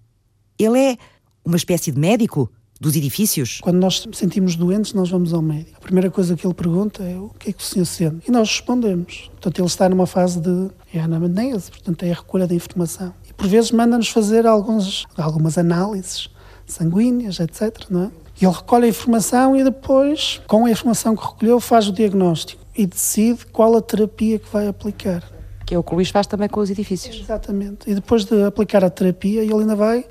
Ele 0.60 0.77
é 0.77 0.97
uma 1.43 1.58
espécie 1.58 1.91
de 1.91 1.99
médico 1.99 2.51
dos 2.82 2.96
edifícios? 2.96 3.60
Quando 3.62 3.78
nós 3.78 4.08
sentimos 4.12 4.56
doentes, 4.56 4.94
nós 4.94 5.08
vamos 5.08 5.34
ao 5.34 5.41
médico. 5.41 5.78
A 5.78 5.82
primeira 5.82 6.10
coisa 6.10 6.36
que 6.36 6.46
ele 6.46 6.54
pergunta 6.56 7.04
é 7.04 7.15
o 7.15 7.30
que 7.30 7.52
é 7.52 7.54
que 7.54 7.62
o 7.62 7.65
senhor 7.65 7.86
sente? 7.86 8.28
E 8.28 8.32
nós 8.32 8.50
respondemos. 8.50 9.30
Portanto, 9.34 9.60
ele 9.60 9.67
está 9.67 9.88
numa 9.88 10.08
fase 10.08 10.41
de 10.41 10.72
é 10.91 11.00
anamnese, 11.00 11.70
portanto, 11.70 12.04
é 12.04 12.12
a 12.12 12.15
recolha 12.15 12.48
da 12.48 12.56
informação. 12.56 13.13
E 13.30 13.34
por 13.34 13.48
vezes 13.48 13.72
manda-nos 13.72 14.10
fazer 14.10 14.48
alguns, 14.48 15.06
algumas 15.15 15.60
análises 15.60 16.30
sanguíneas, 16.65 17.39
etc. 17.39 17.86
Não 17.88 18.06
é? 18.06 18.12
Ele 18.41 18.52
recolhe 18.52 18.86
a 18.86 18.89
informação 18.89 19.56
e 19.56 19.63
depois, 19.63 20.41
com 20.48 20.65
a 20.65 20.72
informação 20.72 21.15
que 21.15 21.24
recolheu, 21.24 21.60
faz 21.60 21.88
o 21.88 21.94
diagnóstico 21.94 22.63
e 22.76 22.88
decide 22.88 23.46
qual 23.46 23.78
a 23.78 23.82
terapia 23.82 24.39
que 24.39 24.52
vai 24.52 24.67
aplicar. 24.67 25.24
Que 25.72 25.76
é 25.76 25.80
o 25.80 25.84
que 25.84 25.94
o 25.94 25.96
Luís 25.96 26.10
faz 26.10 26.28
também 26.28 26.50
com 26.50 26.60
os 26.60 26.70
edifícios. 26.70 27.18
Exatamente. 27.18 27.90
E 27.90 27.96
depois 27.96 28.26
de 28.26 28.44
aplicar 28.44 28.84
a 28.84 28.90
terapia, 28.90 29.42
ele 29.42 29.54
ainda 29.54 29.74
vai 29.74 30.04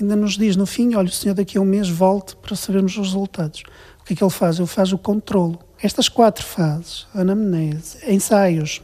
ainda 0.00 0.14
nos 0.14 0.38
diz 0.38 0.54
no 0.54 0.64
fim, 0.64 0.94
olha, 0.94 1.08
o 1.08 1.10
senhor 1.10 1.34
daqui 1.34 1.58
a 1.58 1.60
um 1.60 1.64
mês 1.64 1.88
volte 1.88 2.36
para 2.36 2.54
sabermos 2.54 2.96
os 2.96 3.08
resultados. 3.08 3.64
O 4.00 4.04
que 4.04 4.12
é 4.12 4.16
que 4.16 4.22
ele 4.22 4.30
faz? 4.30 4.60
Ele 4.60 4.68
faz 4.68 4.92
o 4.92 4.98
controlo. 4.98 5.58
Estas 5.82 6.08
quatro 6.08 6.46
fases, 6.46 7.08
anamnese, 7.12 7.98
ensaios, 8.06 8.80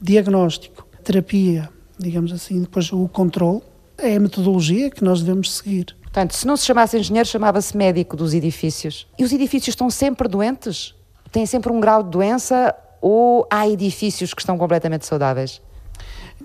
diagnóstico, 0.00 0.86
terapia, 1.04 1.68
digamos 1.98 2.32
assim, 2.32 2.62
depois 2.62 2.90
o 2.90 3.06
controle, 3.06 3.60
é 3.98 4.16
a 4.16 4.20
metodologia 4.20 4.88
que 4.88 5.04
nós 5.04 5.20
devemos 5.20 5.52
seguir. 5.52 5.94
Portanto, 6.00 6.32
se 6.32 6.46
não 6.46 6.56
se 6.56 6.64
chamasse 6.64 6.96
engenheiro, 6.96 7.28
chamava-se 7.28 7.76
médico 7.76 8.16
dos 8.16 8.32
edifícios. 8.32 9.06
E 9.18 9.22
os 9.22 9.32
edifícios 9.32 9.74
estão 9.74 9.90
sempre 9.90 10.28
doentes? 10.28 10.94
Têm 11.30 11.44
sempre 11.44 11.70
um 11.70 11.78
grau 11.78 12.02
de 12.02 12.08
doença 12.08 12.74
ou 13.02 13.46
há 13.50 13.68
edifícios 13.68 14.32
que 14.32 14.40
estão 14.40 14.56
completamente 14.56 15.04
saudáveis? 15.04 15.60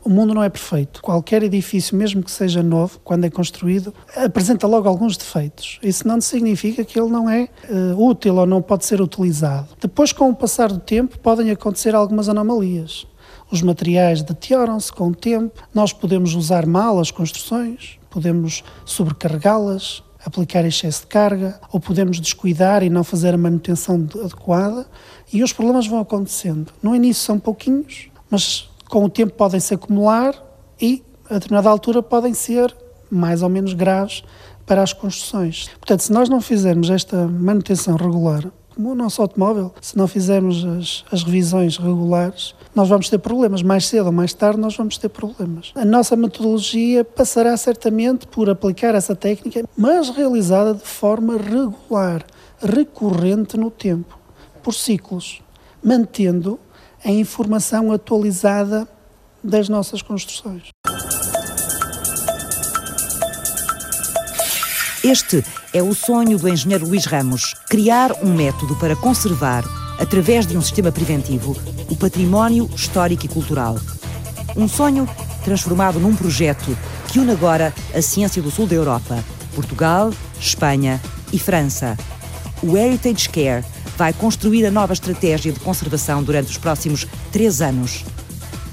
O 0.03 0.09
mundo 0.09 0.33
não 0.33 0.43
é 0.43 0.49
perfeito. 0.49 1.01
Qualquer 1.01 1.43
edifício, 1.43 1.95
mesmo 1.95 2.23
que 2.23 2.31
seja 2.31 2.63
novo, 2.63 2.99
quando 3.03 3.25
é 3.25 3.29
construído, 3.29 3.93
apresenta 4.15 4.65
logo 4.67 4.87
alguns 4.87 5.17
defeitos. 5.17 5.79
Isso 5.83 6.07
não 6.07 6.19
significa 6.21 6.83
que 6.83 6.99
ele 6.99 7.09
não 7.09 7.29
é 7.29 7.49
uh, 7.69 8.07
útil 8.07 8.35
ou 8.37 8.45
não 8.45 8.61
pode 8.61 8.85
ser 8.85 9.01
utilizado. 9.01 9.67
Depois, 9.79 10.13
com 10.13 10.29
o 10.29 10.35
passar 10.35 10.71
do 10.71 10.79
tempo, 10.79 11.19
podem 11.19 11.51
acontecer 11.51 11.95
algumas 11.95 12.29
anomalias. 12.29 13.05
Os 13.51 13.61
materiais 13.61 14.21
deterioram-se 14.21 14.91
com 14.91 15.07
o 15.07 15.15
tempo, 15.15 15.63
nós 15.73 15.91
podemos 15.91 16.35
usar 16.35 16.65
mal 16.65 16.99
as 16.99 17.09
construções, 17.09 17.99
podemos 18.09 18.63
sobrecarregá-las, 18.85 20.03
aplicar 20.23 20.65
excesso 20.65 21.01
de 21.01 21.07
carga, 21.07 21.59
ou 21.71 21.79
podemos 21.79 22.19
descuidar 22.19 22.83
e 22.83 22.89
não 22.89 23.03
fazer 23.03 23.33
a 23.33 23.37
manutenção 23.37 24.07
adequada, 24.23 24.85
e 25.31 25.41
os 25.43 25.51
problemas 25.51 25.87
vão 25.87 25.99
acontecendo. 25.99 26.71
No 26.81 26.95
início 26.95 27.23
são 27.23 27.39
pouquinhos, 27.39 28.09
mas 28.29 28.68
com 28.89 29.05
o 29.05 29.09
tempo 29.09 29.33
podem 29.33 29.59
se 29.59 29.73
acumular 29.73 30.33
e, 30.81 31.03
a 31.29 31.35
determinada 31.35 31.69
altura, 31.69 32.03
podem 32.03 32.33
ser 32.33 32.75
mais 33.09 33.41
ou 33.41 33.47
menos 33.47 33.73
graves 33.73 34.23
para 34.65 34.83
as 34.83 34.91
construções. 34.91 35.69
Portanto, 35.79 36.01
se 36.01 36.11
nós 36.11 36.27
não 36.27 36.41
fizermos 36.41 36.89
esta 36.89 37.27
manutenção 37.27 37.95
regular, 37.95 38.51
como 38.73 38.91
o 38.91 38.95
nosso 38.95 39.21
automóvel, 39.21 39.73
se 39.81 39.97
não 39.97 40.07
fizermos 40.07 40.65
as, 40.65 41.03
as, 41.11 41.23
revisões 41.23 41.77
regulares, 41.77 42.55
nós 42.73 42.87
vamos 42.87 43.09
ter 43.09 43.17
problemas. 43.17 43.61
Mais 43.61 43.85
cedo 43.85 44.07
ou 44.07 44.11
mais 44.11 44.33
tarde, 44.33 44.59
nós 44.59 44.75
vamos 44.75 44.97
ter 44.97 45.09
problemas. 45.09 45.71
A 45.75 45.83
nossa 45.83 46.15
metodologia 46.15 47.03
passará 47.03 47.55
certamente 47.57 48.25
por 48.25 48.49
aplicar 48.49 48.95
essa 48.95 49.15
técnica, 49.15 49.67
mas 49.77 50.09
realizada 50.09 50.73
de 50.73 50.85
forma 50.85 51.35
regular, 51.37 52.25
recorrente 52.61 53.57
no 53.57 53.69
tempo, 53.69 54.17
por 54.63 54.73
ciclos, 54.73 55.41
mantendo 55.83 56.59
a 57.03 57.11
informação 57.11 57.91
atualizada 57.91 58.87
das 59.43 59.69
nossas 59.69 60.01
construções. 60.01 60.63
Este 65.03 65.43
é 65.73 65.81
o 65.81 65.93
sonho 65.93 66.37
do 66.37 66.49
engenheiro 66.49 66.85
Luís 66.85 67.05
Ramos: 67.05 67.55
criar 67.69 68.11
um 68.21 68.33
método 68.33 68.75
para 68.75 68.95
conservar, 68.95 69.63
através 69.97 70.45
de 70.45 70.57
um 70.57 70.61
sistema 70.61 70.91
preventivo, 70.91 71.55
o 71.89 71.95
património 71.95 72.69
histórico 72.75 73.25
e 73.25 73.29
cultural. 73.29 73.77
Um 74.57 74.67
sonho 74.67 75.07
transformado 75.43 75.99
num 75.99 76.15
projeto 76.15 76.77
que 77.07 77.19
une 77.19 77.31
agora 77.31 77.73
a 77.95 78.01
ciência 78.01 78.41
do 78.41 78.51
sul 78.51 78.67
da 78.67 78.75
Europa, 78.75 79.23
Portugal, 79.55 80.11
Espanha 80.39 81.01
e 81.31 81.39
França. 81.39 81.97
O 82.61 82.75
Heritage 82.75 83.29
Care 83.29 83.63
vai 83.99 84.13
construir 84.13 84.65
a 84.65 84.71
nova 84.71 84.93
estratégia 84.93 85.51
de 85.51 85.59
conservação 85.59 86.23
durante 86.23 86.49
os 86.49 86.57
próximos 86.57 87.05
três 87.33 87.61
anos. 87.61 88.05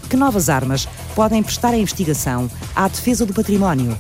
Que 0.09 0.17
novas 0.17 0.49
armas 0.49 0.89
podem 1.17 1.43
prestar 1.43 1.75
a 1.75 1.77
investigação 1.77 2.49
à 2.77 2.87
defesa 2.87 3.27
do 3.27 3.35
património? 3.35 3.99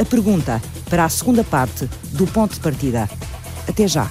A 0.00 0.04
pergunta 0.06 0.62
para 0.88 1.04
a 1.04 1.10
segunda 1.10 1.44
parte 1.44 1.90
do 2.12 2.26
Ponto 2.26 2.54
de 2.54 2.60
Partida. 2.60 3.06
Até 3.68 3.86
já! 3.86 4.10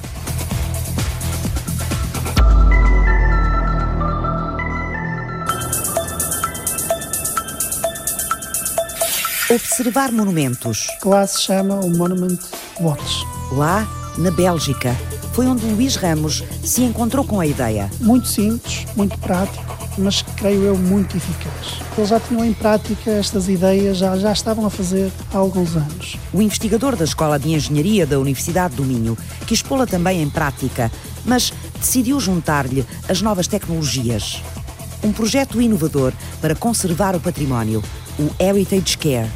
Observar 9.49 10.11
monumentos. 10.11 10.85
Que 11.01 11.07
lá 11.07 11.25
se 11.25 11.41
chama 11.41 11.73
o 11.73 11.89
Monument 11.89 12.37
Watch. 12.79 13.25
Lá, 13.51 13.87
na 14.19 14.29
Bélgica, 14.29 14.95
foi 15.33 15.47
onde 15.47 15.65
Luís 15.65 15.95
Ramos 15.95 16.43
se 16.63 16.83
encontrou 16.83 17.25
com 17.25 17.39
a 17.39 17.45
ideia. 17.45 17.89
Muito 17.99 18.27
simples, 18.27 18.85
muito 18.95 19.17
prático, 19.17 19.65
mas 19.97 20.21
creio 20.21 20.63
eu 20.63 20.77
muito 20.77 21.17
eficaz. 21.17 21.81
Eles 21.97 22.09
já 22.09 22.19
tinham 22.19 22.45
em 22.45 22.53
prática 22.53 23.09
estas 23.09 23.49
ideias, 23.49 23.97
já, 23.97 24.15
já 24.15 24.31
estavam 24.31 24.63
a 24.65 24.69
fazer 24.69 25.11
há 25.33 25.37
alguns 25.37 25.75
anos. 25.75 26.17
O 26.31 26.39
investigador 26.39 26.95
da 26.95 27.03
Escola 27.03 27.39
de 27.39 27.51
Engenharia 27.51 28.05
da 28.05 28.19
Universidade 28.19 28.75
do 28.75 28.83
Minho 28.83 29.17
quis 29.47 29.63
pô-la 29.63 29.87
também 29.87 30.21
em 30.21 30.29
prática, 30.29 30.91
mas 31.25 31.51
decidiu 31.79 32.19
juntar-lhe 32.19 32.85
as 33.09 33.21
novas 33.21 33.47
tecnologias. 33.47 34.39
Um 35.03 35.11
projeto 35.11 35.59
inovador 35.59 36.13
para 36.41 36.55
conservar 36.55 37.15
o 37.15 37.19
património, 37.19 37.83
o 38.19 38.29
Heritage 38.39 38.97
Care. 38.99 39.29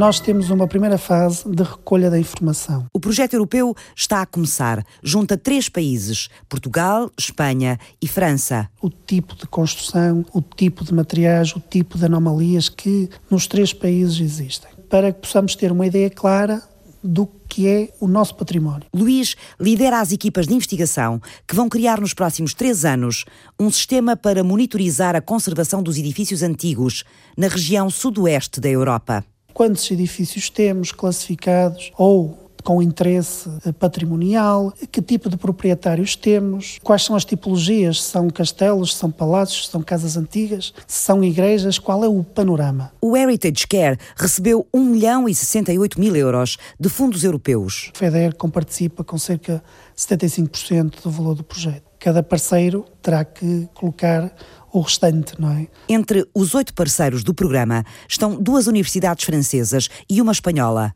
Nós 0.00 0.18
temos 0.18 0.48
uma 0.48 0.66
primeira 0.66 0.96
fase 0.96 1.46
de 1.46 1.62
recolha 1.62 2.08
da 2.08 2.18
informação. 2.18 2.86
O 2.90 2.98
projeto 2.98 3.34
europeu 3.34 3.74
está 3.94 4.22
a 4.22 4.26
começar. 4.26 4.82
Junta 5.02 5.36
três 5.36 5.68
países: 5.68 6.30
Portugal, 6.48 7.10
Espanha 7.18 7.78
e 8.00 8.08
França. 8.08 8.66
O 8.80 8.88
tipo 8.88 9.36
de 9.36 9.46
construção, 9.46 10.24
o 10.32 10.40
tipo 10.40 10.86
de 10.86 10.94
materiais, 10.94 11.54
o 11.54 11.60
tipo 11.60 11.98
de 11.98 12.06
anomalias 12.06 12.70
que 12.70 13.10
nos 13.30 13.46
três 13.46 13.74
países 13.74 14.18
existem. 14.20 14.70
Para 14.88 15.12
que 15.12 15.20
possamos 15.20 15.54
ter 15.54 15.70
uma 15.70 15.86
ideia 15.86 16.08
clara 16.08 16.62
do 17.04 17.28
que 17.46 17.68
é 17.68 17.92
o 18.00 18.08
nosso 18.08 18.34
património. 18.36 18.86
Luís 18.94 19.36
lidera 19.60 20.00
as 20.00 20.12
equipas 20.12 20.46
de 20.46 20.54
investigação 20.54 21.20
que 21.46 21.54
vão 21.54 21.68
criar 21.68 22.00
nos 22.00 22.14
próximos 22.14 22.54
três 22.54 22.86
anos 22.86 23.26
um 23.58 23.70
sistema 23.70 24.16
para 24.16 24.42
monitorizar 24.42 25.14
a 25.14 25.20
conservação 25.20 25.82
dos 25.82 25.98
edifícios 25.98 26.42
antigos 26.42 27.04
na 27.36 27.48
região 27.48 27.90
sudoeste 27.90 28.62
da 28.62 28.68
Europa. 28.70 29.22
Quantos 29.60 29.90
edifícios 29.90 30.48
temos 30.48 30.90
classificados 30.90 31.92
ou 31.98 32.48
com 32.64 32.80
interesse 32.80 33.46
patrimonial, 33.78 34.72
que 34.90 35.02
tipo 35.02 35.28
de 35.28 35.36
proprietários 35.36 36.16
temos, 36.16 36.78
quais 36.82 37.04
são 37.04 37.14
as 37.14 37.26
tipologias, 37.26 38.02
se 38.02 38.10
são 38.10 38.30
castelos, 38.30 38.94
se 38.94 39.00
são 39.00 39.10
palácios, 39.10 39.66
se 39.66 39.72
são 39.72 39.82
casas 39.82 40.16
antigas, 40.16 40.72
se 40.86 41.02
são 41.02 41.22
igrejas, 41.22 41.78
qual 41.78 42.02
é 42.02 42.08
o 42.08 42.24
panorama. 42.24 42.90
O 43.02 43.14
Heritage 43.14 43.66
Care 43.66 43.98
recebeu 44.16 44.66
1 44.72 44.82
milhão 44.82 45.28
e 45.28 45.34
68 45.34 46.00
mil 46.00 46.16
euros 46.16 46.56
de 46.80 46.88
fundos 46.88 47.22
europeus. 47.22 47.90
O 47.94 47.98
FEDER 47.98 48.34
participa 48.50 49.04
com 49.04 49.18
cerca 49.18 49.62
de 49.94 50.02
75% 50.02 51.02
do 51.02 51.10
valor 51.10 51.34
do 51.34 51.44
projeto. 51.44 51.82
Cada 51.98 52.22
parceiro 52.22 52.86
terá 53.02 53.26
que 53.26 53.68
colocar 53.74 54.34
o 54.72 54.80
restante, 54.80 55.40
não 55.40 55.50
é? 55.50 55.68
Entre 55.88 56.26
os 56.34 56.54
oito 56.54 56.74
parceiros 56.74 57.22
do 57.22 57.34
programa 57.34 57.84
estão 58.08 58.40
duas 58.40 58.66
universidades 58.66 59.24
francesas 59.24 59.88
e 60.08 60.20
uma 60.20 60.32
espanhola. 60.32 60.94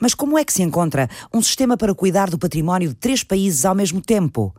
Mas 0.00 0.14
como 0.14 0.36
é 0.36 0.44
que 0.44 0.52
se 0.52 0.62
encontra 0.62 1.08
um 1.32 1.40
sistema 1.40 1.76
para 1.76 1.94
cuidar 1.94 2.28
do 2.28 2.38
património 2.38 2.88
de 2.88 2.94
três 2.96 3.22
países 3.22 3.64
ao 3.64 3.74
mesmo 3.74 4.00
tempo? 4.00 4.54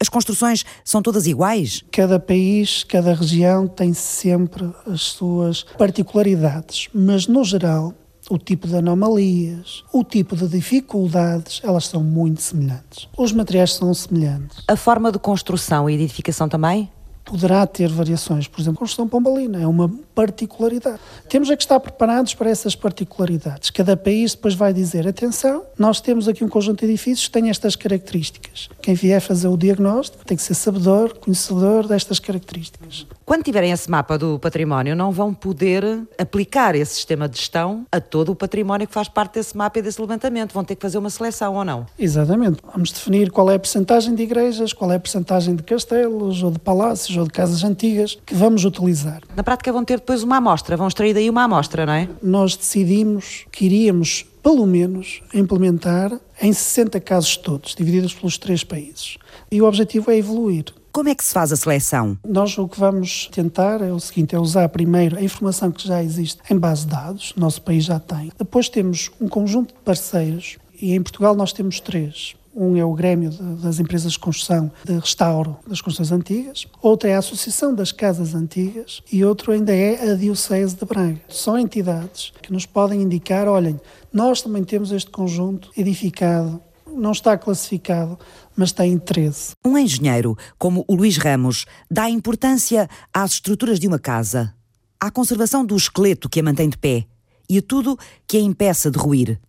As 0.00 0.08
construções 0.08 0.64
são 0.84 1.02
todas 1.02 1.26
iguais? 1.26 1.84
Cada 1.90 2.20
país, 2.20 2.84
cada 2.84 3.14
região 3.14 3.66
tem 3.66 3.92
sempre 3.92 4.70
as 4.86 5.02
suas 5.02 5.64
particularidades, 5.76 6.88
mas 6.94 7.26
no 7.26 7.42
geral, 7.44 7.92
o 8.30 8.38
tipo 8.38 8.68
de 8.68 8.76
anomalias, 8.76 9.84
o 9.92 10.04
tipo 10.04 10.36
de 10.36 10.46
dificuldades, 10.48 11.60
elas 11.64 11.86
são 11.86 12.02
muito 12.02 12.42
semelhantes. 12.42 13.08
Os 13.16 13.32
materiais 13.32 13.74
são 13.74 13.92
semelhantes. 13.92 14.62
A 14.68 14.76
forma 14.76 15.10
de 15.10 15.18
construção 15.18 15.88
e 15.88 15.94
edificação 15.94 16.48
também? 16.48 16.90
Poderá 17.28 17.66
ter 17.66 17.90
variações. 17.90 18.48
Por 18.48 18.58
exemplo, 18.58 18.78
a 18.78 18.80
construção 18.80 19.06
pombalina 19.06 19.60
é 19.60 19.66
uma 19.66 19.92
particularidade. 20.14 20.98
Temos 21.28 21.50
é 21.50 21.56
que 21.56 21.62
estar 21.62 21.78
preparados 21.78 22.32
para 22.34 22.48
essas 22.48 22.74
particularidades. 22.74 23.68
Cada 23.68 23.96
país 23.96 24.34
depois 24.34 24.54
vai 24.54 24.72
dizer: 24.72 25.06
atenção, 25.06 25.62
nós 25.78 26.00
temos 26.00 26.26
aqui 26.26 26.42
um 26.42 26.48
conjunto 26.48 26.80
de 26.80 26.90
edifícios 26.90 27.26
que 27.26 27.32
tem 27.32 27.50
estas 27.50 27.76
características. 27.76 28.70
Quem 28.80 28.94
vier 28.94 29.20
fazer 29.20 29.48
o 29.48 29.58
diagnóstico 29.58 30.24
tem 30.24 30.38
que 30.38 30.42
ser 30.42 30.54
sabedor, 30.54 31.18
conhecedor 31.18 31.86
destas 31.86 32.18
características. 32.18 33.06
Quando 33.26 33.42
tiverem 33.42 33.72
esse 33.72 33.90
mapa 33.90 34.16
do 34.16 34.38
património, 34.38 34.96
não 34.96 35.12
vão 35.12 35.34
poder 35.34 35.84
aplicar 36.16 36.74
esse 36.74 36.94
sistema 36.94 37.28
de 37.28 37.36
gestão 37.36 37.84
a 37.92 38.00
todo 38.00 38.32
o 38.32 38.34
património 38.34 38.86
que 38.86 38.94
faz 38.94 39.06
parte 39.06 39.34
desse 39.34 39.54
mapa 39.54 39.78
e 39.78 39.82
desse 39.82 40.00
levantamento. 40.00 40.54
Vão 40.54 40.64
ter 40.64 40.76
que 40.76 40.80
fazer 40.80 40.96
uma 40.96 41.10
seleção 41.10 41.54
ou 41.54 41.64
não? 41.64 41.84
Exatamente. 41.98 42.58
Vamos 42.72 42.90
definir 42.90 43.30
qual 43.30 43.50
é 43.50 43.56
a 43.56 43.58
percentagem 43.58 44.14
de 44.14 44.22
igrejas, 44.22 44.72
qual 44.72 44.90
é 44.90 44.96
a 44.96 45.00
percentagem 45.00 45.54
de 45.54 45.62
castelos 45.62 46.42
ou 46.42 46.50
de 46.50 46.58
palácios 46.58 47.17
ou 47.18 47.24
de 47.24 47.30
casas 47.30 47.64
antigas 47.64 48.18
que 48.24 48.34
vamos 48.34 48.64
utilizar. 48.64 49.22
Na 49.36 49.42
prática 49.42 49.72
vão 49.72 49.84
ter 49.84 49.98
depois 49.98 50.22
uma 50.22 50.36
amostra, 50.36 50.76
vão 50.76 50.88
extrair 50.88 51.14
daí 51.14 51.28
uma 51.28 51.44
amostra, 51.44 51.84
não 51.84 51.92
é? 51.92 52.08
Nós 52.22 52.56
decidimos 52.56 53.44
que 53.52 53.66
iríamos, 53.66 54.24
pelo 54.42 54.66
menos, 54.66 55.22
implementar 55.34 56.18
em 56.40 56.52
60 56.52 57.00
casos 57.00 57.36
todos, 57.36 57.74
divididos 57.74 58.14
pelos 58.14 58.38
três 58.38 58.64
países. 58.64 59.18
E 59.50 59.60
o 59.60 59.66
objetivo 59.66 60.10
é 60.10 60.16
evoluir. 60.16 60.66
Como 60.90 61.08
é 61.08 61.14
que 61.14 61.24
se 61.24 61.32
faz 61.32 61.52
a 61.52 61.56
seleção? 61.56 62.18
Nós 62.26 62.56
o 62.58 62.66
que 62.66 62.80
vamos 62.80 63.28
tentar 63.30 63.82
é 63.82 63.92
o 63.92 64.00
seguinte: 64.00 64.34
é 64.34 64.38
usar 64.38 64.68
primeiro 64.68 65.16
a 65.16 65.22
informação 65.22 65.70
que 65.70 65.86
já 65.86 66.02
existe 66.02 66.40
em 66.50 66.58
base 66.58 66.84
de 66.84 66.90
dados, 66.90 67.32
nosso 67.36 67.62
país 67.62 67.84
já 67.84 68.00
tem. 68.00 68.32
Depois 68.36 68.68
temos 68.68 69.10
um 69.20 69.28
conjunto 69.28 69.74
de 69.74 69.80
parceiros, 69.80 70.56
e 70.80 70.94
em 70.94 71.02
Portugal 71.02 71.36
nós 71.36 71.52
temos 71.52 71.78
três. 71.80 72.34
Um 72.60 72.76
é 72.76 72.84
o 72.84 72.92
Grêmio 72.92 73.30
das 73.30 73.78
Empresas 73.78 74.14
de 74.14 74.18
Construção 74.18 74.68
de 74.84 74.94
Restauro 74.94 75.56
das 75.64 75.80
Construções 75.80 76.10
Antigas, 76.10 76.66
outro 76.82 77.08
é 77.08 77.14
a 77.14 77.20
Associação 77.20 77.72
das 77.72 77.92
Casas 77.92 78.34
Antigas 78.34 79.00
e 79.12 79.24
outro 79.24 79.52
ainda 79.52 79.72
é 79.72 80.10
a 80.10 80.14
Diocese 80.16 80.74
de 80.74 80.84
Braga. 80.84 81.20
São 81.28 81.56
entidades 81.56 82.32
que 82.42 82.52
nos 82.52 82.66
podem 82.66 83.00
indicar: 83.00 83.46
olhem, 83.46 83.80
nós 84.12 84.42
também 84.42 84.64
temos 84.64 84.90
este 84.90 85.08
conjunto 85.08 85.70
edificado, 85.76 86.60
não 86.84 87.12
está 87.12 87.38
classificado, 87.38 88.18
mas 88.56 88.72
tem 88.72 88.92
interesse. 88.92 89.52
Um 89.64 89.78
engenheiro 89.78 90.36
como 90.58 90.84
o 90.88 90.96
Luís 90.96 91.16
Ramos 91.16 91.64
dá 91.88 92.10
importância 92.10 92.88
às 93.14 93.34
estruturas 93.34 93.78
de 93.78 93.86
uma 93.86 94.00
casa, 94.00 94.52
à 94.98 95.12
conservação 95.12 95.64
do 95.64 95.76
esqueleto 95.76 96.28
que 96.28 96.40
a 96.40 96.42
mantém 96.42 96.68
de 96.68 96.76
pé 96.76 97.06
e 97.48 97.58
a 97.58 97.62
tudo 97.62 97.96
que 98.26 98.36
a 98.36 98.40
impeça 98.40 98.90
de 98.90 98.98
ruir. 98.98 99.40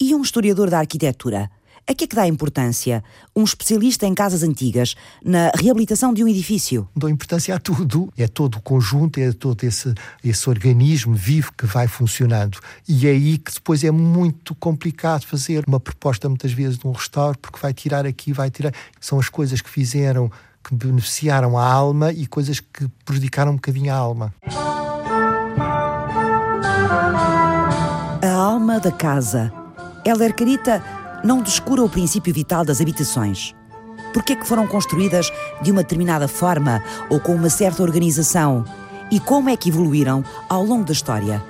E 0.00 0.14
um 0.14 0.22
historiador 0.22 0.70
da 0.70 0.78
arquitetura 0.78 1.50
a 1.88 1.94
que 1.94 2.04
é 2.04 2.06
que 2.06 2.14
dá 2.14 2.28
importância 2.28 3.02
um 3.34 3.42
especialista 3.42 4.06
em 4.06 4.14
casas 4.14 4.42
antigas 4.42 4.94
na 5.24 5.50
reabilitação 5.58 6.12
de 6.12 6.22
um 6.22 6.28
edifício? 6.28 6.86
Dou 6.94 7.08
importância 7.08 7.54
a 7.54 7.58
tudo. 7.58 8.12
É 8.14 8.28
todo 8.28 8.56
o 8.56 8.60
conjunto, 8.60 9.18
é 9.18 9.32
todo 9.32 9.64
esse, 9.64 9.94
esse 10.22 10.50
organismo 10.50 11.14
vivo 11.14 11.50
que 11.56 11.64
vai 11.64 11.88
funcionando. 11.88 12.58
E 12.86 13.06
é 13.06 13.10
aí 13.12 13.38
que 13.38 13.54
depois 13.54 13.82
é 13.84 13.90
muito 13.90 14.54
complicado 14.54 15.24
fazer 15.24 15.64
uma 15.66 15.80
proposta, 15.80 16.28
muitas 16.28 16.52
vezes, 16.52 16.76
de 16.76 16.86
um 16.86 16.92
restauro, 16.92 17.38
porque 17.38 17.58
vai 17.58 17.72
tirar 17.72 18.04
aqui, 18.04 18.34
vai 18.34 18.50
tirar. 18.50 18.74
São 19.00 19.18
as 19.18 19.30
coisas 19.30 19.62
que 19.62 19.70
fizeram, 19.70 20.30
que 20.62 20.74
beneficiaram 20.74 21.56
a 21.56 21.64
alma 21.64 22.12
e 22.12 22.26
coisas 22.26 22.60
que 22.60 22.86
prejudicaram 23.02 23.52
um 23.52 23.56
bocadinho 23.56 23.90
a 23.90 23.96
alma. 23.96 24.34
A 28.20 28.30
alma 28.30 28.78
da 28.78 28.92
casa. 28.92 29.50
Helder 30.04 30.34
Carita 30.34 30.97
não 31.24 31.42
descura 31.42 31.82
o 31.82 31.88
princípio 31.88 32.32
vital 32.32 32.64
das 32.64 32.80
habitações. 32.80 33.54
Por 34.12 34.22
que 34.22 34.32
é 34.32 34.36
que 34.36 34.46
foram 34.46 34.66
construídas 34.66 35.30
de 35.60 35.70
uma 35.70 35.82
determinada 35.82 36.28
forma 36.28 36.82
ou 37.10 37.20
com 37.20 37.34
uma 37.34 37.50
certa 37.50 37.82
organização? 37.82 38.64
E 39.10 39.20
como 39.20 39.48
é 39.48 39.56
que 39.56 39.68
evoluíram 39.68 40.24
ao 40.48 40.64
longo 40.64 40.84
da 40.84 40.92
história? 40.92 41.42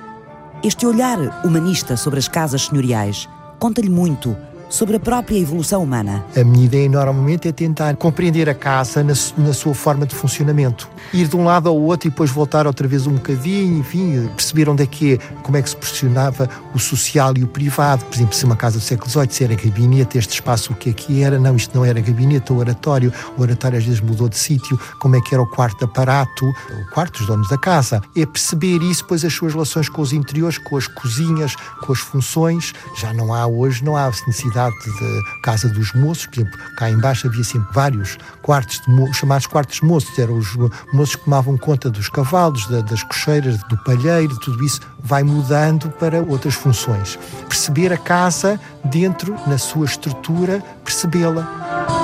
Este 0.63 0.85
olhar 0.85 1.17
humanista 1.45 1.95
sobre 1.95 2.19
as 2.19 2.27
casas 2.27 2.65
senhoriais 2.65 3.29
conta-lhe 3.59 3.89
muito 3.89 4.35
sobre 4.69 4.95
a 4.95 4.99
própria 4.99 5.37
evolução 5.37 5.83
humana. 5.83 6.23
A 6.39 6.43
minha 6.43 6.65
ideia 6.65 6.87
normalmente 6.87 7.47
é 7.47 7.51
tentar 7.51 7.95
compreender 7.95 8.47
a 8.47 8.53
casa 8.53 9.03
na, 9.03 9.13
na, 9.37 9.51
sua 9.51 9.73
forma 9.73 10.05
de 10.05 10.13
funcionamento. 10.13 10.87
Ir 11.11 11.27
de 11.27 11.35
um 11.35 11.43
lado 11.43 11.67
ao 11.67 11.75
outro 11.75 12.07
e 12.07 12.11
depois 12.11 12.29
voltar 12.29 12.67
outra 12.67 12.87
vez 12.87 13.07
um 13.07 13.13
bocadinho, 13.13 13.79
enfim, 13.79 14.27
perceber 14.35 14.69
onde 14.69 14.83
é 14.83 14.85
que 14.85 15.15
é, 15.15 15.17
como 15.41 15.57
é 15.57 15.61
que 15.61 15.69
se 15.69 15.75
posicionava 15.75 16.47
o 16.73 16.79
social 16.79 17.33
e 17.35 17.43
o 17.43 17.47
privado. 17.47 18.05
Por 18.05 18.15
exemplo, 18.15 18.35
se 18.35 18.45
uma 18.45 18.55
casa 18.55 18.77
do 18.77 18.83
século 18.83 19.09
XVIII, 19.09 19.27
se 19.31 19.43
era 19.43 19.55
gabinete, 19.55 20.17
este 20.17 20.35
espaço 20.35 20.71
o 20.71 20.75
que 20.75 20.91
é 20.91 20.93
que 20.93 21.23
era? 21.23 21.39
Não, 21.39 21.55
isto 21.55 21.75
não 21.75 21.83
era 21.83 21.99
gabinete, 21.99 22.53
ou 22.53 22.59
oratório. 22.59 23.11
O 23.37 23.41
oratório 23.41 23.79
às 23.79 23.83
vezes 23.83 23.99
mudou 23.99 24.29
de 24.29 24.37
sítio. 24.37 24.79
Como 24.99 25.15
é 25.15 25.21
que 25.21 25.33
era 25.33 25.41
o 25.41 25.47
quarto 25.47 25.79
de 25.79 25.85
aparato, 25.85 26.45
o 26.45 26.93
quarto 26.93 27.17
dos 27.17 27.27
donos 27.27 27.49
da 27.49 27.57
casa. 27.57 28.01
É 28.15 28.25
perceber 28.25 28.83
isso, 28.83 29.01
depois 29.01 29.25
as 29.25 29.33
suas 29.33 29.53
relações 29.53 29.89
com 29.89 30.01
os 30.01 30.13
interiores, 30.13 30.59
com 30.59 30.77
as 30.77 30.87
cozinhas, 30.87 31.55
com 31.81 31.91
as 31.91 31.99
funções. 31.99 32.73
Já 32.95 33.11
não 33.13 33.33
há 33.33 33.47
hoje, 33.47 33.83
não 33.83 33.97
há 33.97 34.11
necessidade 34.27 34.58
de 34.67 35.23
casa 35.41 35.69
dos 35.69 35.93
moços, 35.93 36.25
por 36.25 36.41
exemplo, 36.41 36.59
cá 36.75 36.89
embaixo 36.89 37.27
havia 37.27 37.43
sempre 37.43 37.73
vários 37.73 38.17
quartos, 38.41 38.81
de, 38.81 39.13
chamados 39.13 39.47
quartos 39.47 39.79
de 39.79 39.85
moços, 39.85 40.17
eram 40.19 40.37
os 40.37 40.55
moços 40.91 41.15
que 41.15 41.23
tomavam 41.23 41.57
conta 41.57 41.89
dos 41.89 42.09
cavalos, 42.09 42.67
da, 42.67 42.81
das 42.81 43.03
cocheiras, 43.03 43.57
do 43.63 43.77
palheiro, 43.83 44.37
tudo 44.39 44.63
isso 44.63 44.81
vai 45.01 45.23
mudando 45.23 45.89
para 45.91 46.21
outras 46.21 46.55
funções. 46.55 47.17
Perceber 47.47 47.93
a 47.93 47.97
casa 47.97 48.59
dentro, 48.83 49.35
na 49.47 49.57
sua 49.57 49.85
estrutura, 49.85 50.63
percebê-la. 50.83 51.98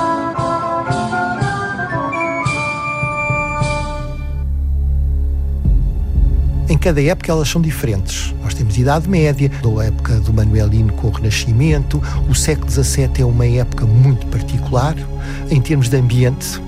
Em 6.68 6.76
cada 6.76 7.00
época 7.00 7.30
elas 7.30 7.48
são 7.48 7.60
diferentes. 7.60 8.34
Nós 8.42 8.52
temos 8.52 8.76
Idade 8.76 9.08
Média, 9.08 9.50
a 9.78 9.84
época 9.84 10.18
do 10.20 10.32
Manuelino 10.32 10.92
com 10.94 11.06
o 11.06 11.10
Renascimento, 11.10 12.02
o 12.28 12.34
século 12.34 12.70
XVII 12.70 13.10
é 13.20 13.24
uma 13.24 13.46
época 13.46 13.86
muito 13.86 14.26
particular 14.26 14.96
em 15.48 15.60
termos 15.60 15.88
de 15.88 15.96
ambiente. 15.96 16.60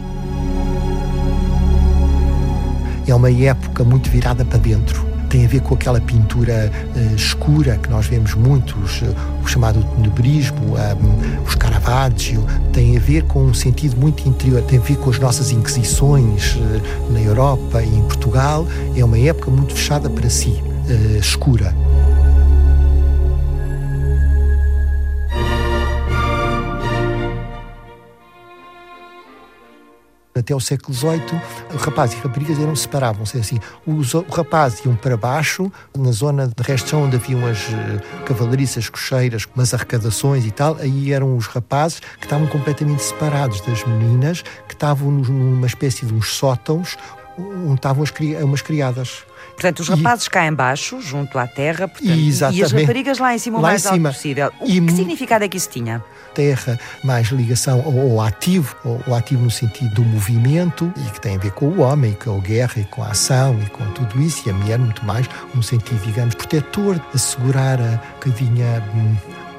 É 3.08 3.14
uma 3.14 3.30
época 3.30 3.82
muito 3.82 4.08
virada 4.08 4.44
para 4.44 4.58
dentro 4.58 5.07
tem 5.28 5.44
a 5.44 5.48
ver 5.48 5.60
com 5.60 5.74
aquela 5.74 6.00
pintura 6.00 6.70
uh, 6.94 7.14
escura 7.14 7.76
que 7.76 7.90
nós 7.90 8.06
vemos 8.06 8.34
muitos, 8.34 9.02
uh, 9.02 9.14
o 9.42 9.46
chamado 9.46 9.82
tenebrismo, 9.96 10.76
um, 10.76 11.44
os 11.44 11.54
Caravaggio, 11.54 12.44
tem 12.72 12.96
a 12.96 13.00
ver 13.00 13.24
com 13.24 13.44
um 13.44 13.54
sentido 13.54 13.96
muito 13.96 14.26
interior, 14.28 14.62
tem 14.62 14.78
a 14.78 14.82
ver 14.82 14.96
com 14.96 15.10
as 15.10 15.18
nossas 15.18 15.50
inquisições 15.50 16.54
uh, 16.54 17.12
na 17.12 17.20
Europa 17.20 17.82
e 17.82 17.94
em 17.94 18.02
Portugal. 18.02 18.66
É 18.96 19.04
uma 19.04 19.18
época 19.18 19.50
muito 19.50 19.74
fechada 19.74 20.08
para 20.08 20.28
si, 20.30 20.62
escura. 21.20 21.74
Até 30.38 30.54
o 30.54 30.60
século 30.60 30.94
XVIII, 30.94 31.40
rapazes 31.78 32.16
e 32.16 32.20
raparigas 32.20 32.58
eram 32.58 32.74
separavam-se 32.76 33.36
é 33.36 33.40
assim. 33.40 33.58
Os, 33.86 34.14
o 34.14 34.24
rapaz 34.30 34.84
iam 34.84 34.94
para 34.96 35.16
baixo, 35.16 35.70
na 35.96 36.12
zona 36.12 36.46
de 36.46 36.62
resto 36.62 36.96
onde 36.96 37.16
haviam 37.16 37.46
as 37.46 37.58
uh, 37.68 38.24
cavalariças, 38.24 38.88
cocheiras, 38.88 39.46
umas 39.54 39.72
arrecadações 39.74 40.44
e 40.44 40.50
tal, 40.50 40.76
aí 40.76 41.12
eram 41.12 41.36
os 41.36 41.46
rapazes 41.46 42.00
que 42.00 42.24
estavam 42.24 42.46
completamente 42.46 43.02
separados 43.02 43.60
das 43.62 43.84
meninas, 43.84 44.42
que 44.66 44.74
estavam 44.74 45.10
numa 45.10 45.66
espécie 45.66 46.06
de 46.06 46.14
uns 46.14 46.28
sótãos 46.28 46.96
onde 47.38 47.74
estavam 47.74 48.02
as, 48.02 48.12
umas 48.42 48.62
criadas. 48.62 49.24
Portanto, 49.52 49.80
os 49.80 49.88
rapazes 49.88 50.26
e... 50.26 50.30
cá 50.30 50.46
embaixo, 50.46 51.00
junto 51.00 51.38
à 51.38 51.46
terra, 51.46 51.88
portanto, 51.88 52.16
e 52.52 52.62
as 52.62 52.72
raparigas 52.72 53.18
lá 53.18 53.34
em 53.34 53.38
cima 53.38 53.58
o 53.58 53.60
lá 53.60 53.68
mais 53.68 53.86
alto 53.86 54.00
possível. 54.02 54.52
O 54.60 54.66
e... 54.66 54.80
que 54.80 54.92
significado 54.92 55.44
é 55.44 55.48
que 55.48 55.56
isso 55.56 55.68
tinha? 55.68 56.02
Terra, 56.38 56.78
mais 57.02 57.26
ligação 57.32 57.82
ao, 57.84 57.98
ao 57.98 58.20
ativo, 58.20 58.76
ao, 58.84 59.00
ao, 59.08 59.14
ativo 59.18 59.42
no 59.42 59.50
sentido 59.50 59.92
do 59.96 60.04
movimento, 60.04 60.92
e 60.96 61.10
que 61.10 61.20
tem 61.20 61.34
a 61.34 61.38
ver 61.38 61.50
com 61.50 61.66
o 61.66 61.80
homem, 61.80 62.12
com 62.12 62.36
a 62.36 62.40
guerra 62.40 62.74
e 62.76 62.84
com 62.84 63.02
a 63.02 63.08
ação 63.08 63.58
e 63.60 63.68
com 63.70 63.84
tudo 63.90 64.22
isso, 64.22 64.46
e 64.46 64.50
a 64.50 64.54
mulher 64.54 64.78
muito 64.78 65.04
mais, 65.04 65.28
no 65.52 65.64
sentido, 65.64 66.00
digamos, 66.04 66.36
protetor, 66.36 67.00
assegurar 67.12 67.80
a 67.80 68.00
bocadinho 68.14 68.64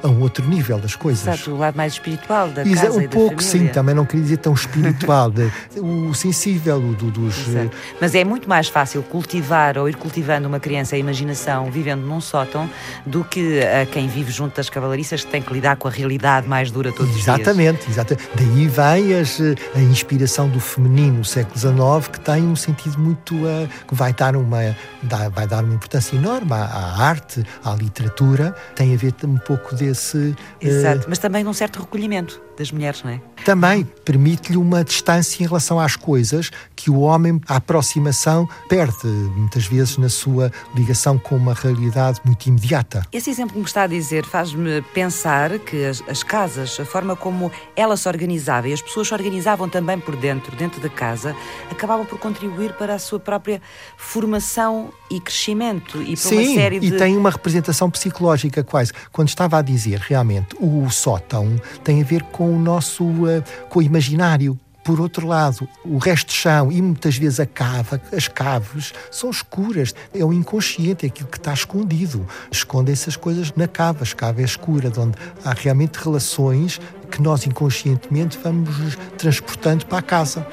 a 0.02 0.08
um 0.08 0.20
outro 0.20 0.46
nível 0.46 0.78
das 0.78 0.94
coisas. 0.94 1.26
Exato, 1.26 1.52
o 1.52 1.58
lado 1.58 1.76
mais 1.76 1.94
espiritual 1.94 2.48
da 2.48 2.62
Exa 2.62 2.86
casa 2.86 2.98
Um 2.98 3.08
pouco, 3.08 3.42
sim, 3.42 3.68
também 3.68 3.94
não 3.94 4.04
queria 4.04 4.22
dizer 4.22 4.36
tão 4.38 4.52
espiritual, 4.52 5.30
de, 5.30 5.50
o 5.80 6.12
sensível 6.14 6.80
do, 6.80 7.10
dos... 7.10 7.48
Exato. 7.48 7.70
Mas 8.00 8.14
é 8.14 8.24
muito 8.24 8.48
mais 8.48 8.68
fácil 8.68 9.02
cultivar 9.02 9.78
ou 9.78 9.88
ir 9.88 9.96
cultivando 9.96 10.48
uma 10.48 10.60
criança 10.60 10.96
a 10.96 10.98
imaginação 10.98 11.70
vivendo 11.70 12.02
num 12.02 12.20
sótão 12.20 12.68
do 13.06 13.24
que 13.24 13.60
a 13.60 13.86
quem 13.86 14.08
vive 14.08 14.30
junto 14.30 14.56
das 14.56 14.68
cavalariças 14.68 15.24
que 15.24 15.30
tem 15.30 15.42
que 15.42 15.52
lidar 15.52 15.76
com 15.76 15.88
a 15.88 15.90
realidade 15.90 16.48
mais 16.48 16.70
dura 16.70 16.92
todos 16.92 17.16
exatamente, 17.16 17.80
os 17.88 17.94
dias. 17.94 17.96
Exatamente, 17.96 18.30
Daí 18.34 18.66
vem 18.66 19.14
as, 19.18 19.40
a 19.74 19.80
inspiração 19.80 20.48
do 20.48 20.60
feminino 20.60 21.18
no 21.18 21.24
século 21.24 21.58
XIX 21.58 22.08
que 22.12 22.20
tem 22.20 22.42
um 22.42 22.56
sentido 22.56 22.98
muito... 22.98 23.34
Uh, 23.34 23.68
que 23.86 23.94
vai 23.94 24.12
dar 24.12 24.36
uma, 24.36 24.76
vai 25.32 25.46
dar 25.46 25.64
uma 25.64 25.74
importância 25.74 26.16
enorme 26.16 26.52
à, 26.52 26.64
à 26.64 27.02
arte, 27.02 27.44
à 27.64 27.74
literatura, 27.74 28.54
tem 28.74 28.94
a 28.94 28.96
ver 28.96 29.14
um 29.24 29.36
pouco 29.38 29.74
de 29.74 29.89
esse. 29.90 30.34
Exato, 30.60 31.06
uh, 31.06 31.08
mas 31.08 31.18
também 31.18 31.44
num 31.44 31.52
certo 31.52 31.80
recolhimento 31.80 32.40
das 32.60 32.70
mulheres, 32.70 33.02
não 33.02 33.10
é? 33.10 33.20
Também 33.44 33.84
permite-lhe 34.04 34.58
uma 34.58 34.84
distância 34.84 35.42
em 35.42 35.46
relação 35.46 35.80
às 35.80 35.96
coisas 35.96 36.50
que 36.76 36.90
o 36.90 37.00
homem, 37.00 37.40
a 37.48 37.56
aproximação, 37.56 38.46
perde 38.68 39.06
muitas 39.06 39.66
vezes 39.66 39.96
na 39.96 40.10
sua 40.10 40.52
ligação 40.74 41.18
com 41.18 41.36
uma 41.36 41.54
realidade 41.54 42.20
muito 42.24 42.46
imediata. 42.46 43.06
Esse 43.10 43.30
exemplo 43.30 43.54
que 43.54 43.58
me 43.58 43.64
está 43.64 43.82
a 43.82 43.86
dizer 43.86 44.26
faz-me 44.26 44.82
pensar 44.94 45.58
que 45.58 45.84
as, 45.84 46.02
as, 46.06 46.22
casas, 46.22 46.78
a 46.78 46.84
forma 46.84 47.16
como 47.16 47.50
ela 47.74 47.96
se 47.96 48.06
organizava 48.06 48.68
e 48.68 48.74
as 48.74 48.82
pessoas 48.82 49.08
se 49.08 49.14
organizavam 49.14 49.68
também 49.68 49.98
por 49.98 50.16
dentro, 50.16 50.54
dentro 50.54 50.80
da 50.80 50.90
casa, 50.90 51.34
acabavam 51.70 52.04
por 52.04 52.18
contribuir 52.18 52.74
para 52.74 52.94
a 52.94 52.98
sua 52.98 53.18
própria 53.18 53.62
formação 53.96 54.90
e 55.10 55.18
crescimento 55.18 56.02
e 56.02 56.14
para 56.16 56.16
Sim, 56.16 56.36
uma 56.36 56.54
série 56.54 56.78
de... 56.78 56.86
e 56.88 56.98
tem 56.98 57.16
uma 57.16 57.30
representação 57.30 57.90
psicológica 57.90 58.62
quase. 58.62 58.92
Quando 59.10 59.28
estava 59.28 59.58
a 59.58 59.62
dizer 59.62 59.98
realmente 59.98 60.54
o 60.60 60.88
sótão 60.90 61.60
tem 61.82 62.02
a 62.02 62.04
ver 62.04 62.22
com 62.24 62.49
o 62.50 62.58
nosso 62.58 63.04
uh, 63.04 63.42
com 63.68 63.78
o 63.78 63.82
imaginário. 63.82 64.58
Por 64.82 64.98
outro 64.98 65.26
lado, 65.26 65.68
o 65.84 65.98
resto 65.98 66.28
de 66.28 66.34
chão 66.34 66.72
e 66.72 66.80
muitas 66.80 67.16
vezes 67.16 67.38
a 67.38 67.46
cava, 67.46 68.00
as 68.16 68.26
caves 68.28 68.94
são 69.10 69.30
escuras. 69.30 69.94
É 70.12 70.24
o 70.24 70.32
inconsciente, 70.32 71.04
é 71.04 71.08
aquilo 71.08 71.28
que 71.28 71.36
está 71.36 71.52
escondido. 71.52 72.26
Escondem-se 72.50 73.08
as 73.08 73.16
coisas 73.16 73.52
na 73.54 73.68
cava. 73.68 74.04
A 74.04 74.14
cava 74.14 74.40
é 74.40 74.44
escura, 74.44 74.90
onde 74.98 75.16
há 75.44 75.52
realmente 75.52 75.96
relações 75.96 76.80
que 77.10 77.20
nós 77.20 77.46
inconscientemente 77.46 78.38
vamos 78.42 78.96
transportando 79.18 79.84
para 79.84 79.98
a 79.98 80.02
casa. 80.02 80.46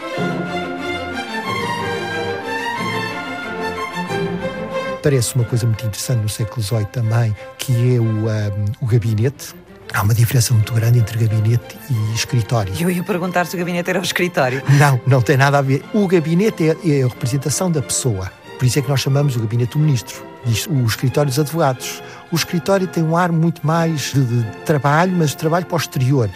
Parece 5.01 5.35
uma 5.35 5.45
coisa 5.45 5.65
muito 5.65 5.85
interessante 5.85 6.21
no 6.21 6.27
século 6.27 6.61
XVIII 6.61 6.85
também, 6.87 7.35
que 7.57 7.95
é 7.95 7.99
o, 7.99 8.03
um, 8.03 8.29
eh, 8.29 8.51
o 8.81 8.85
gabinete 8.85 9.55
Há 9.97 10.03
uma 10.03 10.13
diferença 10.13 10.53
muito 10.53 10.71
grande 10.73 10.99
entre 10.99 11.17
gabinete 11.25 11.75
e 11.89 12.13
escritório. 12.13 12.71
Eu 12.79 12.87
ia 12.87 13.03
perguntar 13.03 13.47
se 13.47 13.55
o 13.55 13.57
gabinete 13.57 13.89
era 13.89 13.99
o 13.99 14.03
escritório. 14.03 14.61
Não, 14.77 15.01
não 15.07 15.23
tem 15.23 15.35
nada 15.35 15.57
a 15.57 15.61
ver. 15.63 15.83
O 15.91 16.05
gabinete 16.07 16.69
é, 16.69 16.77
é 16.87 17.01
a 17.01 17.07
representação 17.07 17.71
da 17.71 17.81
pessoa. 17.81 18.31
Por 18.59 18.65
isso 18.65 18.77
é 18.77 18.83
que 18.83 18.89
nós 18.89 18.99
chamamos 18.99 19.35
o 19.35 19.39
gabinete 19.39 19.71
do 19.71 19.79
ministro. 19.79 20.23
O 20.69 20.85
escritório 20.85 21.31
dos 21.31 21.39
advogados. 21.39 22.03
O 22.31 22.35
escritório 22.35 22.85
tem 22.85 23.03
um 23.03 23.17
ar 23.17 23.31
muito 23.31 23.65
mais 23.65 24.13
de, 24.13 24.23
de 24.23 24.43
trabalho, 24.65 25.13
mas 25.17 25.31
de 25.31 25.37
trabalho 25.37 25.65
posterior, 25.65 26.29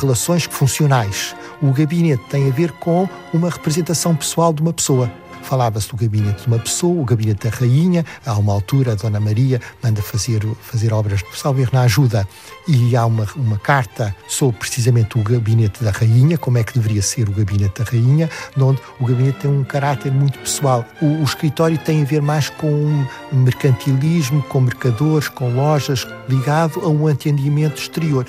relações 0.00 0.44
funcionais. 0.44 1.34
O 1.60 1.72
gabinete 1.72 2.22
tem 2.30 2.48
a 2.48 2.52
ver 2.52 2.70
com 2.70 3.08
uma 3.34 3.50
representação 3.50 4.14
pessoal 4.14 4.52
de 4.52 4.62
uma 4.62 4.72
pessoa 4.72 5.10
falava-se 5.48 5.88
do 5.88 5.96
gabinete 5.96 6.42
de 6.42 6.46
uma 6.46 6.58
pessoa, 6.58 7.00
o 7.00 7.04
gabinete 7.04 7.48
da 7.48 7.56
rainha. 7.56 8.04
Há 8.26 8.34
uma 8.34 8.52
altura, 8.52 8.92
a 8.92 8.94
Dona 8.94 9.18
Maria 9.18 9.60
manda 9.82 10.02
fazer, 10.02 10.46
fazer 10.60 10.92
obras 10.92 11.20
de 11.20 11.38
Salver 11.38 11.70
na 11.72 11.82
ajuda 11.82 12.28
e 12.66 12.94
há 12.94 13.06
uma, 13.06 13.26
uma 13.34 13.58
carta 13.58 14.14
sobre 14.28 14.58
precisamente 14.58 15.18
o 15.18 15.22
gabinete 15.22 15.82
da 15.82 15.90
rainha, 15.90 16.36
como 16.36 16.58
é 16.58 16.62
que 16.62 16.74
deveria 16.74 17.00
ser 17.00 17.30
o 17.30 17.32
gabinete 17.32 17.82
da 17.82 17.90
rainha, 17.90 18.28
onde 18.58 18.80
o 19.00 19.06
gabinete 19.06 19.38
tem 19.38 19.50
um 19.50 19.64
caráter 19.64 20.12
muito 20.12 20.38
pessoal. 20.38 20.84
O, 21.00 21.06
o 21.06 21.24
escritório 21.24 21.78
tem 21.78 22.02
a 22.02 22.04
ver 22.04 22.20
mais 22.20 22.50
com 22.50 22.68
um 22.70 23.06
mercantilismo, 23.32 24.42
com 24.42 24.60
mercadores, 24.60 25.28
com 25.28 25.54
lojas, 25.54 26.06
ligado 26.28 26.80
a 26.80 26.88
um 26.88 27.06
atendimento 27.06 27.80
exterior. 27.80 28.26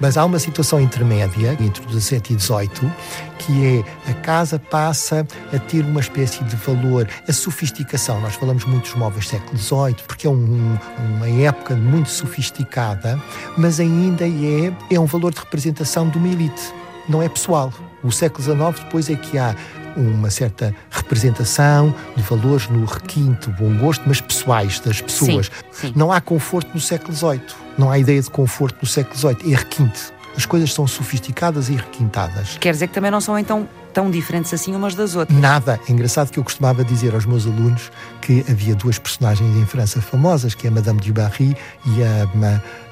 Mas 0.00 0.16
há 0.16 0.24
uma 0.24 0.38
situação 0.38 0.80
intermédia 0.80 1.56
entre 1.60 1.82
o 1.82 1.86
17 1.86 2.32
e 2.32 2.36
18 2.36 2.92
que 3.40 3.84
é 4.06 4.10
a 4.10 4.14
casa 4.14 4.58
passa 4.58 5.26
a 5.52 5.58
ter 5.58 5.84
uma 5.84 6.00
espécie 6.00 6.44
de 6.44 6.56
valor, 6.56 7.08
a 7.26 7.32
sofisticação. 7.32 8.20
Nós 8.20 8.34
falamos 8.34 8.64
muito 8.64 8.82
dos 8.82 8.94
móveis 8.94 9.24
do 9.24 9.30
século 9.30 9.58
XVIII 9.58 10.04
porque 10.06 10.26
é 10.26 10.30
um, 10.30 10.78
uma 10.98 11.28
época 11.28 11.74
muito 11.74 12.10
sofisticada, 12.10 13.20
mas 13.56 13.80
ainda 13.80 14.26
é, 14.26 14.72
é 14.90 15.00
um 15.00 15.06
valor 15.06 15.32
de 15.32 15.40
representação 15.40 16.08
de 16.08 16.18
uma 16.18 16.28
elite, 16.28 16.62
não 17.08 17.22
é 17.22 17.28
pessoal. 17.28 17.72
O 18.02 18.10
século 18.10 18.42
XIX 18.42 18.84
depois 18.84 19.10
é 19.10 19.16
que 19.16 19.38
há 19.38 19.54
uma 19.96 20.30
certa 20.30 20.74
representação 20.90 21.94
de 22.16 22.22
valores 22.22 22.68
no 22.68 22.84
requinte, 22.84 23.50
bom 23.50 23.76
gosto, 23.78 24.02
mas 24.06 24.20
pessoais 24.20 24.78
das 24.80 25.00
pessoas. 25.00 25.46
Sim, 25.46 25.88
sim. 25.88 25.92
Não 25.96 26.12
há 26.12 26.20
conforto 26.20 26.70
no 26.72 26.80
século 26.80 27.14
XVIII. 27.14 27.40
Não 27.78 27.90
há 27.90 27.98
ideia 27.98 28.20
de 28.20 28.30
conforto 28.30 28.78
no 28.82 28.88
século 28.88 29.16
XVIII. 29.16 29.52
É 29.52 29.56
requinte. 29.56 30.12
As 30.36 30.46
coisas 30.46 30.72
são 30.72 30.86
sofisticadas 30.86 31.68
e 31.68 31.72
requintadas. 31.72 32.56
Quer 32.58 32.72
dizer 32.72 32.88
que 32.88 32.94
também 32.94 33.10
não 33.10 33.20
são 33.20 33.38
então 33.38 33.68
tão 33.92 34.10
diferentes 34.10 34.54
assim 34.54 34.74
umas 34.74 34.94
das 34.94 35.16
outras. 35.16 35.38
Nada. 35.38 35.80
É 35.88 35.92
engraçado 35.92 36.30
que 36.30 36.38
eu 36.38 36.44
costumava 36.44 36.84
dizer 36.84 37.14
aos 37.14 37.26
meus 37.26 37.46
alunos 37.46 37.90
que 38.22 38.44
havia 38.48 38.74
duas 38.74 38.98
personagens 38.98 39.56
em 39.56 39.66
França 39.66 40.00
famosas, 40.00 40.54
que 40.54 40.66
é 40.66 40.70
a 40.70 40.72
Madame 40.72 41.00
du 41.00 41.12
Barry 41.12 41.56
e 41.84 42.02
a, 42.02 42.28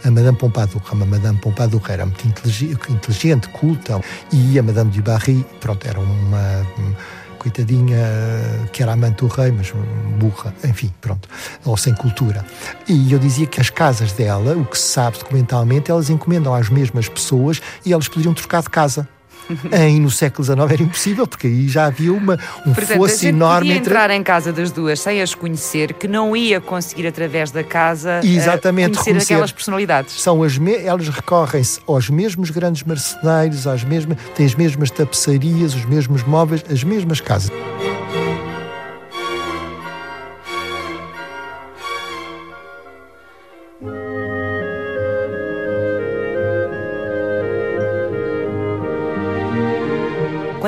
a 0.05 0.11
Madame 0.11 0.37
Pompadour. 0.37 0.83
A 0.91 0.95
Madame 0.95 1.39
Pompadour 1.39 1.83
era 1.89 2.05
muito 2.05 2.27
inteligente, 2.27 3.49
culta, 3.51 4.01
e 4.33 4.59
a 4.59 4.63
Madame 4.63 4.91
du 4.91 5.03
Barry, 5.03 5.47
pronto, 5.61 5.87
era 5.87 6.01
uma 6.01 6.67
coitadinha 7.39 7.99
que 8.73 8.83
era 8.83 8.93
amante 8.93 9.19
do 9.19 9.27
rei, 9.27 9.51
mas 9.51 9.73
burra, 10.19 10.55
enfim, 10.65 10.93
pronto, 11.01 11.29
ou 11.65 11.77
sem 11.77 11.95
cultura. 11.95 12.45
E 12.89 13.13
eu 13.13 13.19
dizia 13.19 13.47
que 13.47 13.61
as 13.61 13.71
casas 13.71 14.13
dela, 14.13 14.57
o 14.57 14.65
que 14.65 14.77
se 14.77 14.89
sabe 14.89 15.19
documentalmente, 15.19 15.91
elas 15.91 16.11
encomendam 16.11 16.55
às 16.55 16.69
mesmas 16.69 17.09
pessoas 17.09 17.61
e 17.85 17.93
elas 17.93 18.09
poderiam 18.09 18.35
trocar 18.35 18.63
de 18.63 18.71
casa. 18.71 19.09
em, 19.73 20.01
no 20.01 20.11
século 20.11 20.45
XIX 20.45 20.59
era 20.73 20.83
impossível, 20.83 21.27
porque 21.27 21.47
aí 21.47 21.69
já 21.69 21.87
havia 21.87 22.13
uma, 22.13 22.39
um 22.67 22.75
Portanto, 22.75 22.99
fosso 22.99 23.25
a 23.25 23.29
enorme 23.29 23.61
podia 23.61 23.73
entre. 23.77 23.91
entrar 23.91 24.11
em 24.11 24.23
casa 24.23 24.53
das 24.53 24.71
duas 24.71 25.01
sem 25.01 25.21
as 25.21 25.35
conhecer, 25.35 25.95
que 25.95 26.07
não 26.09 26.37
ia 26.37 26.61
conseguir 26.61 27.07
através 27.07 27.51
da 27.51 27.65
casa 27.65 28.21
eh, 28.23 28.27
Exatamente, 28.27 28.91
conhecer 28.91 29.05
reconhecer. 29.07 29.33
aquelas 29.35 29.53
personalidades. 29.53 30.21
São 30.21 30.43
as 30.43 30.59
me... 30.59 30.75
Elas 30.77 31.09
recorrem-se 31.09 31.81
aos 31.87 32.09
mesmos 32.11 32.51
grandes 32.51 32.83
marceneiros, 32.83 33.67
às 33.67 33.85
mesmas... 33.85 34.19
têm 34.35 34.47
as 34.47 34.55
mesmas 34.55 34.91
tapeçarias, 34.91 35.75
os 35.75 35.85
mesmos 35.85 36.23
móveis, 36.25 36.65
as 36.71 36.85
mesmas 36.85 37.21
casas. 37.21 37.51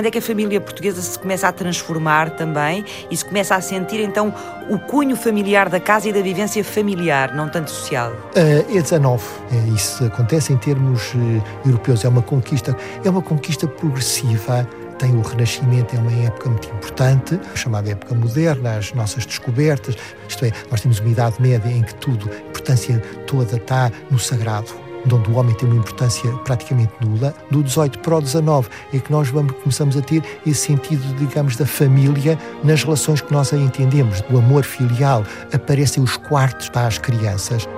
Quando 0.00 0.06
é 0.06 0.10
que 0.12 0.16
a 0.16 0.22
família 0.22 0.58
portuguesa 0.58 1.02
se 1.02 1.18
começa 1.18 1.46
a 1.46 1.52
transformar 1.52 2.30
também 2.30 2.86
e 3.10 3.14
se 3.14 3.22
começa 3.22 3.54
a 3.54 3.60
sentir 3.60 4.00
então 4.00 4.32
o 4.70 4.78
cunho 4.78 5.14
familiar 5.14 5.68
da 5.68 5.78
casa 5.78 6.08
e 6.08 6.12
da 6.14 6.22
vivência 6.22 6.64
familiar, 6.64 7.34
não 7.34 7.50
tanto 7.50 7.70
social? 7.70 8.10
Uh, 8.34 8.78
é 8.78 8.80
19. 8.80 9.22
É, 9.52 9.56
isso 9.74 10.02
acontece 10.06 10.54
em 10.54 10.56
termos 10.56 11.12
uh, 11.12 11.44
europeus. 11.66 12.02
É 12.02 12.08
uma 12.08 12.22
conquista, 12.22 12.74
é 13.04 13.10
uma 13.10 13.20
conquista 13.20 13.68
progressiva. 13.68 14.66
Tem 14.98 15.14
o 15.14 15.20
Renascimento, 15.20 15.94
é 15.94 15.98
uma 15.98 16.24
época 16.24 16.48
muito 16.48 16.68
importante, 16.68 17.38
chamada 17.54 17.90
época 17.90 18.14
moderna, 18.14 18.78
as 18.78 18.94
nossas 18.94 19.26
descobertas. 19.26 19.96
Isto 20.26 20.46
é, 20.46 20.52
nós 20.70 20.80
temos 20.80 20.98
uma 20.98 21.10
Idade 21.10 21.36
Média 21.42 21.70
em 21.70 21.82
que 21.82 21.94
tudo, 21.96 22.30
a 22.32 22.48
importância 22.48 22.98
toda 23.26 23.56
está 23.56 23.92
no 24.10 24.18
sagrado 24.18 24.89
onde 25.12 25.30
o 25.30 25.36
homem 25.36 25.54
tem 25.54 25.68
uma 25.68 25.78
importância 25.78 26.30
praticamente 26.44 26.92
nula, 27.00 27.34
do 27.50 27.62
18 27.62 27.98
para 28.00 28.16
o 28.16 28.20
19 28.20 28.68
é 28.92 28.98
que 28.98 29.10
nós 29.10 29.28
vamos, 29.28 29.52
começamos 29.62 29.96
a 29.96 30.02
ter 30.02 30.22
esse 30.46 30.66
sentido, 30.66 31.02
digamos, 31.16 31.56
da 31.56 31.66
família 31.66 32.38
nas 32.62 32.82
relações 32.82 33.20
que 33.20 33.32
nós 33.32 33.52
entendemos. 33.52 34.22
O 34.30 34.38
amor 34.38 34.64
filial, 34.64 35.24
aparecem 35.52 36.02
os 36.02 36.16
quartos 36.16 36.68
para 36.68 36.86
as 36.86 36.98
crianças. 36.98 37.68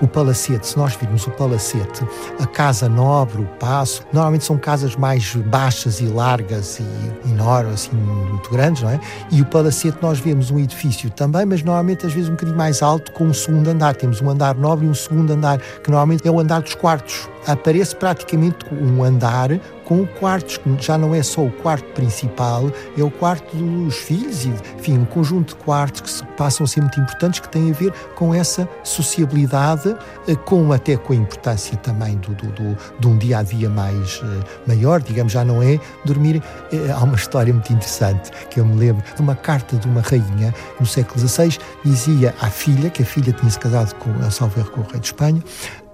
O 0.00 0.08
palacete, 0.08 0.66
se 0.66 0.78
nós 0.78 0.94
virmos 0.94 1.26
o 1.26 1.30
palacete, 1.30 2.06
a 2.38 2.46
casa 2.46 2.88
nobre, 2.88 3.42
o 3.42 3.46
passo, 3.58 4.02
normalmente 4.12 4.44
são 4.44 4.56
casas 4.56 4.96
mais 4.96 5.34
baixas 5.36 6.00
e 6.00 6.06
largas 6.06 6.80
e 6.80 7.28
enormes, 7.30 7.74
assim, 7.74 7.96
muito 7.96 8.50
grandes, 8.50 8.82
não 8.82 8.90
é? 8.90 9.00
E 9.30 9.42
o 9.42 9.44
palacete 9.44 9.98
nós 10.00 10.18
vemos 10.18 10.50
um 10.50 10.58
edifício 10.58 11.10
também, 11.10 11.44
mas 11.44 11.62
normalmente 11.62 12.06
às 12.06 12.14
vezes 12.14 12.28
um 12.28 12.32
bocadinho 12.32 12.56
mais 12.56 12.82
alto, 12.82 13.12
com 13.12 13.24
um 13.24 13.34
segundo 13.34 13.68
andar. 13.68 13.94
Temos 13.94 14.22
um 14.22 14.30
andar 14.30 14.54
nobre 14.54 14.86
e 14.86 14.88
um 14.88 14.94
segundo 14.94 15.32
andar, 15.32 15.58
que 15.58 15.90
normalmente 15.90 16.26
é 16.26 16.30
o 16.30 16.40
andar 16.40 16.62
dos 16.62 16.74
quartos. 16.74 17.28
Aparece 17.46 17.94
praticamente 17.94 18.64
um 18.72 19.04
andar 19.04 19.50
com 19.90 20.06
quartos, 20.06 20.56
que 20.56 20.76
já 20.78 20.96
não 20.96 21.12
é 21.12 21.20
só 21.20 21.44
o 21.44 21.50
quarto 21.50 21.84
principal, 21.94 22.70
é 22.96 23.02
o 23.02 23.10
quarto 23.10 23.56
dos 23.56 23.96
filhos 23.96 24.44
e, 24.44 24.54
enfim, 24.78 24.96
um 24.96 25.04
conjunto 25.04 25.56
de 25.56 25.64
quartos 25.64 26.20
que 26.20 26.26
passam 26.34 26.62
a 26.62 26.68
ser 26.68 26.80
muito 26.80 27.00
importantes, 27.00 27.40
que 27.40 27.48
têm 27.48 27.72
a 27.72 27.74
ver 27.74 27.92
com 28.14 28.32
essa 28.32 28.68
sociabilidade, 28.84 29.96
eh, 30.28 30.36
com 30.36 30.72
até 30.72 30.96
com 30.96 31.12
a 31.12 31.16
importância 31.16 31.76
também 31.78 32.16
do, 32.18 32.32
do, 32.36 32.52
do 32.52 32.76
de 33.00 33.08
um 33.08 33.18
dia 33.18 33.38
a 33.38 33.42
dia 33.42 33.68
mais 33.68 34.18
uh, 34.18 34.44
maior, 34.64 35.02
digamos, 35.02 35.32
já 35.32 35.44
não 35.44 35.60
é 35.60 35.80
dormir. 36.04 36.36
Uh, 36.72 36.92
há 36.94 37.02
uma 37.02 37.16
história 37.16 37.52
muito 37.52 37.72
interessante 37.72 38.30
que 38.48 38.60
eu 38.60 38.64
me 38.64 38.76
lembro 38.76 39.02
de 39.12 39.20
uma 39.20 39.34
carta 39.34 39.76
de 39.76 39.88
uma 39.88 40.02
rainha 40.02 40.54
no 40.78 40.86
século 40.86 41.18
XVI, 41.18 41.58
dizia 41.84 42.32
à 42.40 42.48
filha, 42.48 42.90
que 42.90 43.02
a 43.02 43.04
filha 43.04 43.32
tinha 43.32 43.50
se 43.50 43.58
casado 43.58 43.92
com 43.96 44.12
a 44.24 44.30
Salver 44.30 44.66
com 44.66 44.82
o 44.82 44.84
rei 44.84 45.00
de 45.00 45.06
Espanha, 45.06 45.42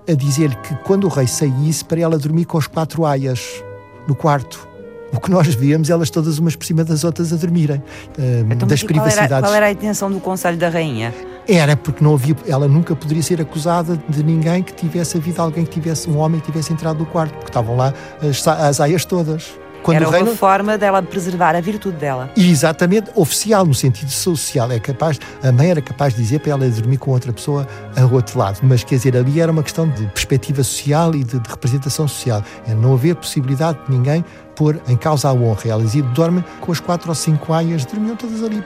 a 0.07 0.13
dizer 0.13 0.55
que 0.57 0.75
quando 0.85 1.05
o 1.05 1.09
rei 1.09 1.27
saísse, 1.27 1.83
para 1.83 2.01
ela 2.01 2.19
dormir 2.19 2.45
com 2.45 2.59
as 2.59 2.67
quatro 2.67 3.07
aias 3.07 3.65
no 4.07 4.15
quarto. 4.15 4.69
O 5.13 5.21
que 5.21 5.31
nós 5.31 5.55
vemos, 5.55 5.89
elas 5.89 6.11
todas 6.11 6.39
umas 6.39 6.57
por 6.57 6.67
cima 6.67 6.85
das 6.85 7.05
outras 7.05 7.33
a 7.33 7.37
dormirem, 7.37 7.77
uh, 7.79 8.53
então, 8.53 8.67
das 8.67 8.83
qual 8.83 8.89
privacidades. 8.89 9.33
Era, 9.33 9.41
qual 9.43 9.55
era 9.55 9.67
a 9.67 9.71
intenção 9.73 10.11
do 10.11 10.21
Conselho 10.21 10.57
da 10.57 10.69
Rainha? 10.69 11.15
Era 11.49 11.77
porque 11.77 12.03
não 12.03 12.15
havia, 12.15 12.35
ela 12.47 12.67
nunca 12.67 12.95
poderia 12.97 13.23
ser 13.23 13.41
acusada 13.41 13.97
de 14.09 14.23
ninguém 14.25 14.65
que 14.65 14.75
tivesse 14.75 15.17
havido 15.17 15.41
alguém 15.41 15.65
que 15.65 15.71
tivesse, 15.71 16.11
um 16.11 16.19
homem 16.19 16.41
que 16.41 16.47
tivesse 16.47 16.73
entrado 16.73 16.99
no 16.99 17.07
quarto, 17.07 17.33
porque 17.35 17.51
estavam 17.51 17.77
lá 17.77 17.95
as, 18.21 18.47
as 18.47 18.81
aias 18.81 19.05
todas. 19.05 19.55
Quando 19.87 19.99
Era 19.99 20.09
uma 20.09 20.17
reino... 20.17 20.35
forma 20.35 20.77
dela 20.77 21.01
preservar 21.01 21.55
a 21.55 21.61
virtude 21.61 21.97
dela. 21.97 22.29
Exatamente, 22.37 23.09
oficial, 23.15 23.65
no 23.65 23.73
sentido 23.73 24.11
social. 24.11 24.69
É 24.73 24.81
capaz, 24.81 25.17
a 25.41 25.53
mãe 25.53 25.71
era 25.71 25.81
capaz 25.81 26.13
de 26.13 26.23
dizer 26.23 26.41
para 26.41 26.51
ela 26.51 26.69
dormir 26.69 26.97
com 26.97 27.13
outra 27.13 27.33
pessoa 27.33 27.69
ao 27.97 28.13
outro 28.13 28.37
lado. 28.37 28.59
Mas 28.65 28.83
quer 28.83 28.97
dizer, 28.97 29.17
ali 29.17 29.41
era 29.41 29.53
uma 29.53 29.63
questão 29.63 29.89
de 29.89 30.05
perspectiva 30.09 30.65
social 30.65 31.15
e 31.15 31.23
de, 31.23 31.39
de 31.39 31.49
representação 31.49 32.09
social. 32.09 32.43
É 32.67 32.75
não 32.75 32.95
haver 32.95 33.15
possibilidade 33.15 33.79
de 33.87 33.93
ninguém 33.93 34.25
pôr 34.57 34.81
em 34.89 34.97
causa 34.97 35.29
a 35.29 35.33
honra. 35.33 35.61
Ela 35.67 35.85
dizia, 35.85 36.03
dorme 36.03 36.45
com 36.61 36.73
as 36.73 36.81
quatro 36.81 37.09
ou 37.09 37.15
cinco 37.15 37.53
aias, 37.53 37.85
dormiam 37.85 38.17
todas 38.17 38.43
ali. 38.43 38.65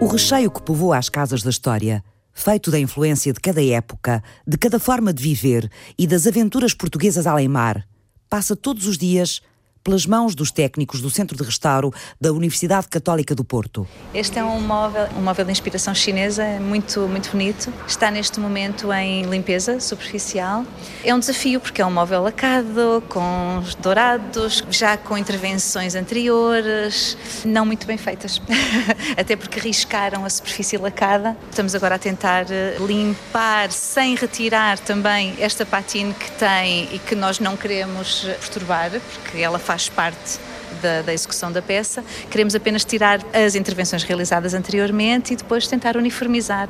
O 0.00 0.06
recheio 0.06 0.50
que 0.50 0.62
povoa 0.62 0.96
as 0.96 1.10
casas 1.10 1.42
da 1.42 1.50
história 1.50 2.02
feito 2.38 2.70
da 2.70 2.78
influência 2.78 3.32
de 3.32 3.40
cada 3.40 3.60
época, 3.64 4.22
de 4.46 4.56
cada 4.56 4.78
forma 4.78 5.12
de 5.12 5.20
viver 5.20 5.68
e 5.98 6.06
das 6.06 6.24
aventuras 6.24 6.72
portuguesas 6.72 7.26
além 7.26 7.48
mar, 7.48 7.84
passa 8.30 8.54
todos 8.54 8.86
os 8.86 8.96
dias 8.96 9.42
pelas 9.88 10.04
mãos 10.04 10.34
dos 10.34 10.50
técnicos 10.50 11.00
do 11.00 11.08
Centro 11.08 11.34
de 11.34 11.42
Restauro 11.42 11.90
da 12.20 12.30
Universidade 12.30 12.88
Católica 12.88 13.34
do 13.34 13.42
Porto. 13.42 13.88
Este 14.12 14.38
é 14.38 14.44
um 14.44 14.60
móvel, 14.60 15.08
um 15.16 15.22
móvel 15.22 15.46
de 15.46 15.50
inspiração 15.50 15.94
chinesa, 15.94 16.44
muito, 16.60 17.08
muito 17.08 17.30
bonito. 17.30 17.72
Está 17.86 18.10
neste 18.10 18.38
momento 18.38 18.92
em 18.92 19.22
limpeza 19.22 19.80
superficial. 19.80 20.66
É 21.02 21.14
um 21.14 21.18
desafio 21.18 21.58
porque 21.58 21.80
é 21.80 21.86
um 21.86 21.90
móvel 21.90 22.20
lacado, 22.20 23.02
com 23.08 23.62
dourados, 23.80 24.62
já 24.70 24.98
com 24.98 25.16
intervenções 25.16 25.94
anteriores, 25.94 27.16
não 27.46 27.64
muito 27.64 27.86
bem 27.86 27.96
feitas. 27.96 28.42
Até 29.16 29.36
porque 29.36 29.58
riscaram 29.58 30.22
a 30.22 30.28
superfície 30.28 30.76
lacada. 30.76 31.34
Estamos 31.48 31.74
agora 31.74 31.94
a 31.94 31.98
tentar 31.98 32.44
eh, 32.50 32.76
limpar 32.78 33.72
sem 33.72 34.16
retirar 34.16 34.78
também 34.80 35.34
esta 35.38 35.64
patine 35.64 36.12
que 36.12 36.30
tem 36.32 36.94
e 36.94 36.98
que 36.98 37.14
nós 37.14 37.40
não 37.40 37.56
queremos 37.56 38.26
perturbar, 38.38 38.90
porque 38.90 39.38
ela 39.38 39.58
faz 39.58 39.77
parte 39.86 40.38
da, 40.80 41.02
da, 41.02 41.12
execução 41.12 41.52
da 41.52 41.60
peça. 41.60 42.02
Queremos 42.30 42.54
apenas 42.54 42.84
tirar 42.84 43.20
as 43.34 43.54
intervenções 43.54 44.02
realizadas 44.02 44.54
anteriormente 44.54 45.34
e 45.34 45.36
depois 45.36 45.66
tentar 45.66 45.96
uniformizar 45.96 46.68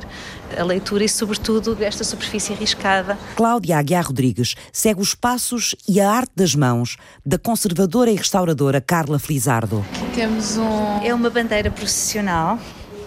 a 0.57 0.63
leitura 0.63 1.03
e, 1.03 1.09
sobretudo, 1.09 1.77
esta 1.81 2.03
superfície 2.03 2.53
arriscada. 2.53 3.17
Cláudia 3.35 3.77
Aguiar 3.77 4.05
Rodrigues 4.05 4.55
segue 4.73 5.01
os 5.01 5.15
passos 5.15 5.75
e 5.87 5.99
a 5.99 6.09
arte 6.09 6.31
das 6.35 6.53
mãos 6.55 6.97
da 7.25 7.37
conservadora 7.37 8.11
e 8.11 8.15
restauradora 8.15 8.81
Carla 8.81 9.19
Felizardo. 9.19 9.85
Aqui 9.93 10.15
temos 10.15 10.57
um. 10.57 11.01
É 11.03 11.13
uma 11.13 11.29
bandeira 11.29 11.71
processional 11.71 12.59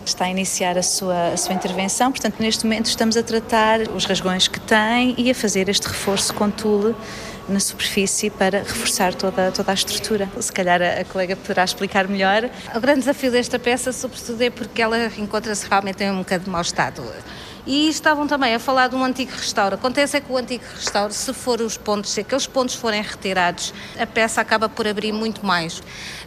está 0.05 0.25
a 0.25 0.31
iniciar 0.31 0.77
a 0.77 0.83
sua, 0.83 1.29
a 1.29 1.37
sua 1.37 1.55
intervenção, 1.55 2.11
portanto, 2.11 2.37
neste 2.41 2.65
momento 2.65 2.87
estamos 2.87 3.17
a 3.17 3.23
tratar 3.23 3.83
os 3.95 4.05
rasgões 4.05 4.49
que 4.49 4.61
tem 4.61 5.15
e 5.17 5.31
a 5.31 5.35
fazer 5.35 5.69
este 5.69 5.87
reforço 5.87 6.35
com 6.35 6.51
tule 6.51 6.95
na 7.49 7.61
superfície 7.61 8.31
para 8.31 8.59
reforçar 8.61 9.15
toda, 9.15 9.51
toda 9.53 9.71
a 9.71 9.75
estrutura. 9.75 10.29
Se 10.41 10.53
calhar 10.53 10.81
a, 10.81 11.01
a 11.01 11.05
colega 11.05 11.37
poderá 11.37 11.65
explicar 11.65 12.09
melhor. 12.09 12.49
O 12.75 12.81
grande 12.81 13.01
desafio 13.01 13.31
desta 13.31 13.59
peça, 13.59 13.93
sobretudo, 13.93 14.43
é 14.43 14.51
porque 14.51 14.81
ela 14.81 15.07
encontra-se 15.19 15.69
realmente 15.69 16.03
em 16.03 16.11
um 16.11 16.19
bocado 16.19 16.45
de 16.45 16.51
mau 16.51 16.63
estado. 16.63 17.03
E 17.65 17.89
estavam 17.89 18.27
também 18.27 18.55
a 18.55 18.59
falar 18.59 18.89
de 18.89 18.97
um 18.97 19.05
antigo 19.05 19.31
restauro. 19.31 19.77
Acontece 19.77 20.17
é 20.17 20.21
que 20.21 20.33
o 20.33 20.37
antigo 20.37 20.65
restauro, 20.75 21.13
se 21.13 21.33
for 21.33 21.61
os 21.61 21.77
pontos, 21.77 22.11
se 22.11 22.21
aqueles 22.21 22.47
pontos 22.47 22.75
forem 22.75 23.01
retirados, 23.01 23.73
a 23.97 24.05
peça 24.05 24.41
acaba 24.41 24.69
por 24.69 24.87
abrir 24.87 25.13
muito 25.13 25.47
mais. 25.47 25.81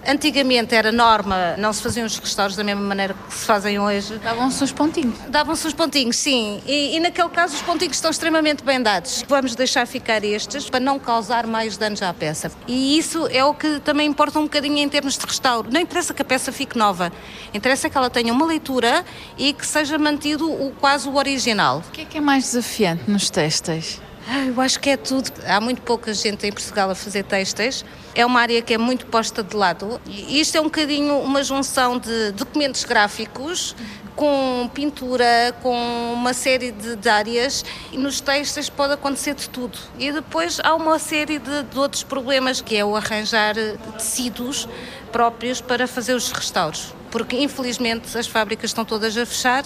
Antigamente 0.08 0.76
era 0.76 0.92
norma, 0.92 1.56
não 1.58 1.74
se 1.74 1.82
faziam 1.82 2.06
os 2.06 2.18
restauros 2.18 2.56
da 2.56 2.64
mesma 2.64 2.82
maneira 2.82 3.14
que 3.14 3.34
se 3.34 3.46
fazem 3.46 3.80
hoje. 3.80 4.20
Davam-se 4.20 4.64
os 4.64 4.72
pontinhos. 4.72 5.18
Davam-se 5.30 5.66
os 5.66 5.74
pontinhos, 5.74 6.18
sim. 6.18 6.62
E, 6.66 6.96
e, 6.96 7.00
naquele 7.00 7.30
caso 7.30 7.56
os 7.56 7.62
pontinhos 7.62 7.98
estão 7.98 8.12
extremamente 8.12 8.64
bem 8.64 8.82
dados. 8.82 9.24
Vamos 9.28 9.56
deixar 9.56 9.88
ficar 9.88 10.24
estes 10.24 10.70
para 10.70 10.80
não 10.80 11.00
causar 11.00 11.48
mais 11.48 11.76
danos 11.76 12.02
à 12.02 12.14
peça. 12.14 12.52
E 12.68 12.98
isso 12.98 13.28
é 13.32 13.44
o 13.44 13.54
que 13.54 13.80
também 13.80 14.08
importa 14.08 14.40
um 14.40 14.44
bocadinho 14.44 14.78
em 14.78 14.88
termos 14.88 15.18
de 15.18 15.26
restauro. 15.26 15.70
Não 15.72 15.82
interessa 15.82 16.14
que 16.14 16.22
a 16.22 16.26
peça 16.26 16.52
fique 16.52 16.78
nova, 16.78 17.12
interessa 17.54 17.90
que 17.90 17.98
ela 17.98 18.10
tenha 18.10 18.32
uma 18.32 18.46
leitura 18.46 19.04
e 19.38 19.54
que 19.54 19.66
seja 19.66 19.98
mantido 19.98 20.52
o, 20.52 20.72
quase 20.80 21.10
o 21.10 21.16
original. 21.16 21.84
O 21.88 21.92
que 21.92 22.02
é 22.02 22.06
que 22.06 22.18
é 22.18 22.22
mais 22.22 22.44
desafiante 22.44 23.10
nos 23.10 23.30
têxteis? 23.30 24.00
Ah, 24.28 24.46
eu 24.46 24.60
acho 24.60 24.80
que 24.80 24.90
é 24.90 24.98
tudo. 24.98 25.32
Há 25.46 25.62
muito 25.62 25.82
pouca 25.82 26.14
gente 26.14 26.46
em 26.48 26.52
Portugal 26.52 26.90
a 26.90 26.96
fazer 26.96 27.24
têxteis. 27.24 27.86
É 28.16 28.26
uma 28.26 28.42
área 28.42 28.62
que 28.62 28.74
é 28.74 28.78
muito 28.78 29.06
posta 29.06 29.44
de 29.44 29.56
lado. 29.56 30.02
E 30.08 30.40
isto 30.40 30.58
é 30.58 30.62
um 30.62 30.66
bocadinho 30.66 31.20
uma 31.20 31.44
junção 31.44 32.00
de 32.00 32.32
documentos 32.32 32.84
gráficos 32.84 33.76
com 34.16 34.70
pintura, 34.74 35.54
com 35.62 35.76
uma 36.14 36.34
série 36.34 36.72
de, 36.72 36.96
de, 36.96 37.10
áreas 37.10 37.66
e 37.92 37.98
nos 37.98 38.22
textos 38.22 38.70
pode 38.70 38.94
acontecer 38.94 39.36
de 39.36 39.50
tudo. 39.50 39.78
E 40.00 40.12
depois 40.12 40.60
há 40.64 40.74
uma 40.74 40.98
série 40.98 41.38
de, 41.38 41.64
de, 41.64 41.78
outros 41.78 42.02
problemas, 42.02 42.62
que 42.62 42.78
é 42.78 42.86
o 42.86 42.96
arranjar 42.96 43.56
tecidos 43.98 44.68
próprios 45.12 45.60
para 45.60 45.86
fazer 45.86 46.14
os 46.14 46.32
restauros. 46.32 46.94
Porque 47.12 47.38
infelizmente 47.38 48.18
as 48.18 48.26
fábricas 48.26 48.70
estão 48.70 48.86
todas 48.86 49.16
a 49.18 49.26
fechar 49.26 49.64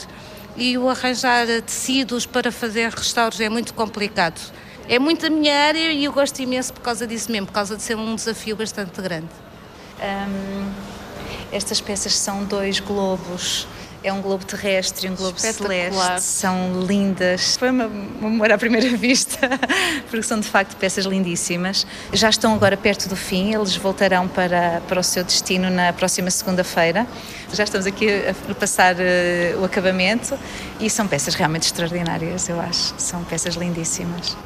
e 0.62 0.78
o 0.78 0.90
arranjar 0.90 1.48
tecidos 1.62 2.26
para 2.26 2.52
fazer 2.52 2.90
restauros 2.90 3.40
é 3.40 3.50
muito 3.50 3.74
complicado. 3.74 4.40
É 4.88 5.00
muito 5.00 5.26
a 5.26 5.30
minha 5.30 5.56
área 5.56 5.92
e 5.92 6.06
eu 6.06 6.12
gosto 6.12 6.40
imenso 6.40 6.74
por 6.74 6.82
causa 6.82 7.08
disso 7.08 7.32
mesmo, 7.32 7.48
por 7.48 7.54
causa 7.54 7.78
de 7.78 7.82
ser 7.82 7.96
um 7.96 8.16
desafio 8.16 8.56
bastante 8.56 9.02
grande. 9.02 9.30
Um, 10.02 10.72
estas 11.52 11.80
peças 11.80 12.16
são 12.16 12.44
dois 12.44 12.80
globos 12.80 13.68
é 14.04 14.14
um 14.14 14.22
globo 14.22 14.46
terrestre 14.46 15.08
e 15.08 15.10
um 15.10 15.16
globo 15.16 15.40
celeste. 15.40 16.22
São 16.22 16.82
lindas. 16.82 17.58
Foi 17.58 17.70
uma, 17.70 17.86
um 18.22 18.28
amor 18.28 18.52
à 18.52 18.58
primeira 18.58 18.90
vista, 18.96 19.50
porque 20.10 20.24
são 20.24 20.40
de 20.40 20.48
facto 20.48 20.76
peças 20.78 21.06
lindíssimas. 21.06 21.86
Já 22.14 22.30
estão 22.30 22.54
agora 22.54 22.78
perto 22.78 23.10
do 23.10 23.16
fim, 23.16 23.54
eles 23.54 23.76
voltarão 23.76 24.28
para, 24.28 24.82
para 24.88 25.00
o 25.00 25.04
seu 25.04 25.24
destino 25.24 25.70
na 25.70 25.92
próxima 25.94 26.32
segunda-feira. 26.32 27.06
Já 27.54 27.64
estamos 27.64 27.86
aqui 27.88 28.08
a, 28.28 28.56
passar 28.56 28.96
uh, 28.96 29.60
o 29.62 29.66
acabamento 29.66 30.38
e 30.80 30.90
são 30.90 31.08
peças 31.08 31.36
realmente 31.36 31.64
extraordinárias, 31.64 32.48
eu 32.48 32.60
acho. 32.60 32.94
São 32.98 33.24
peças 33.24 33.56
lindíssimas. 33.56 34.38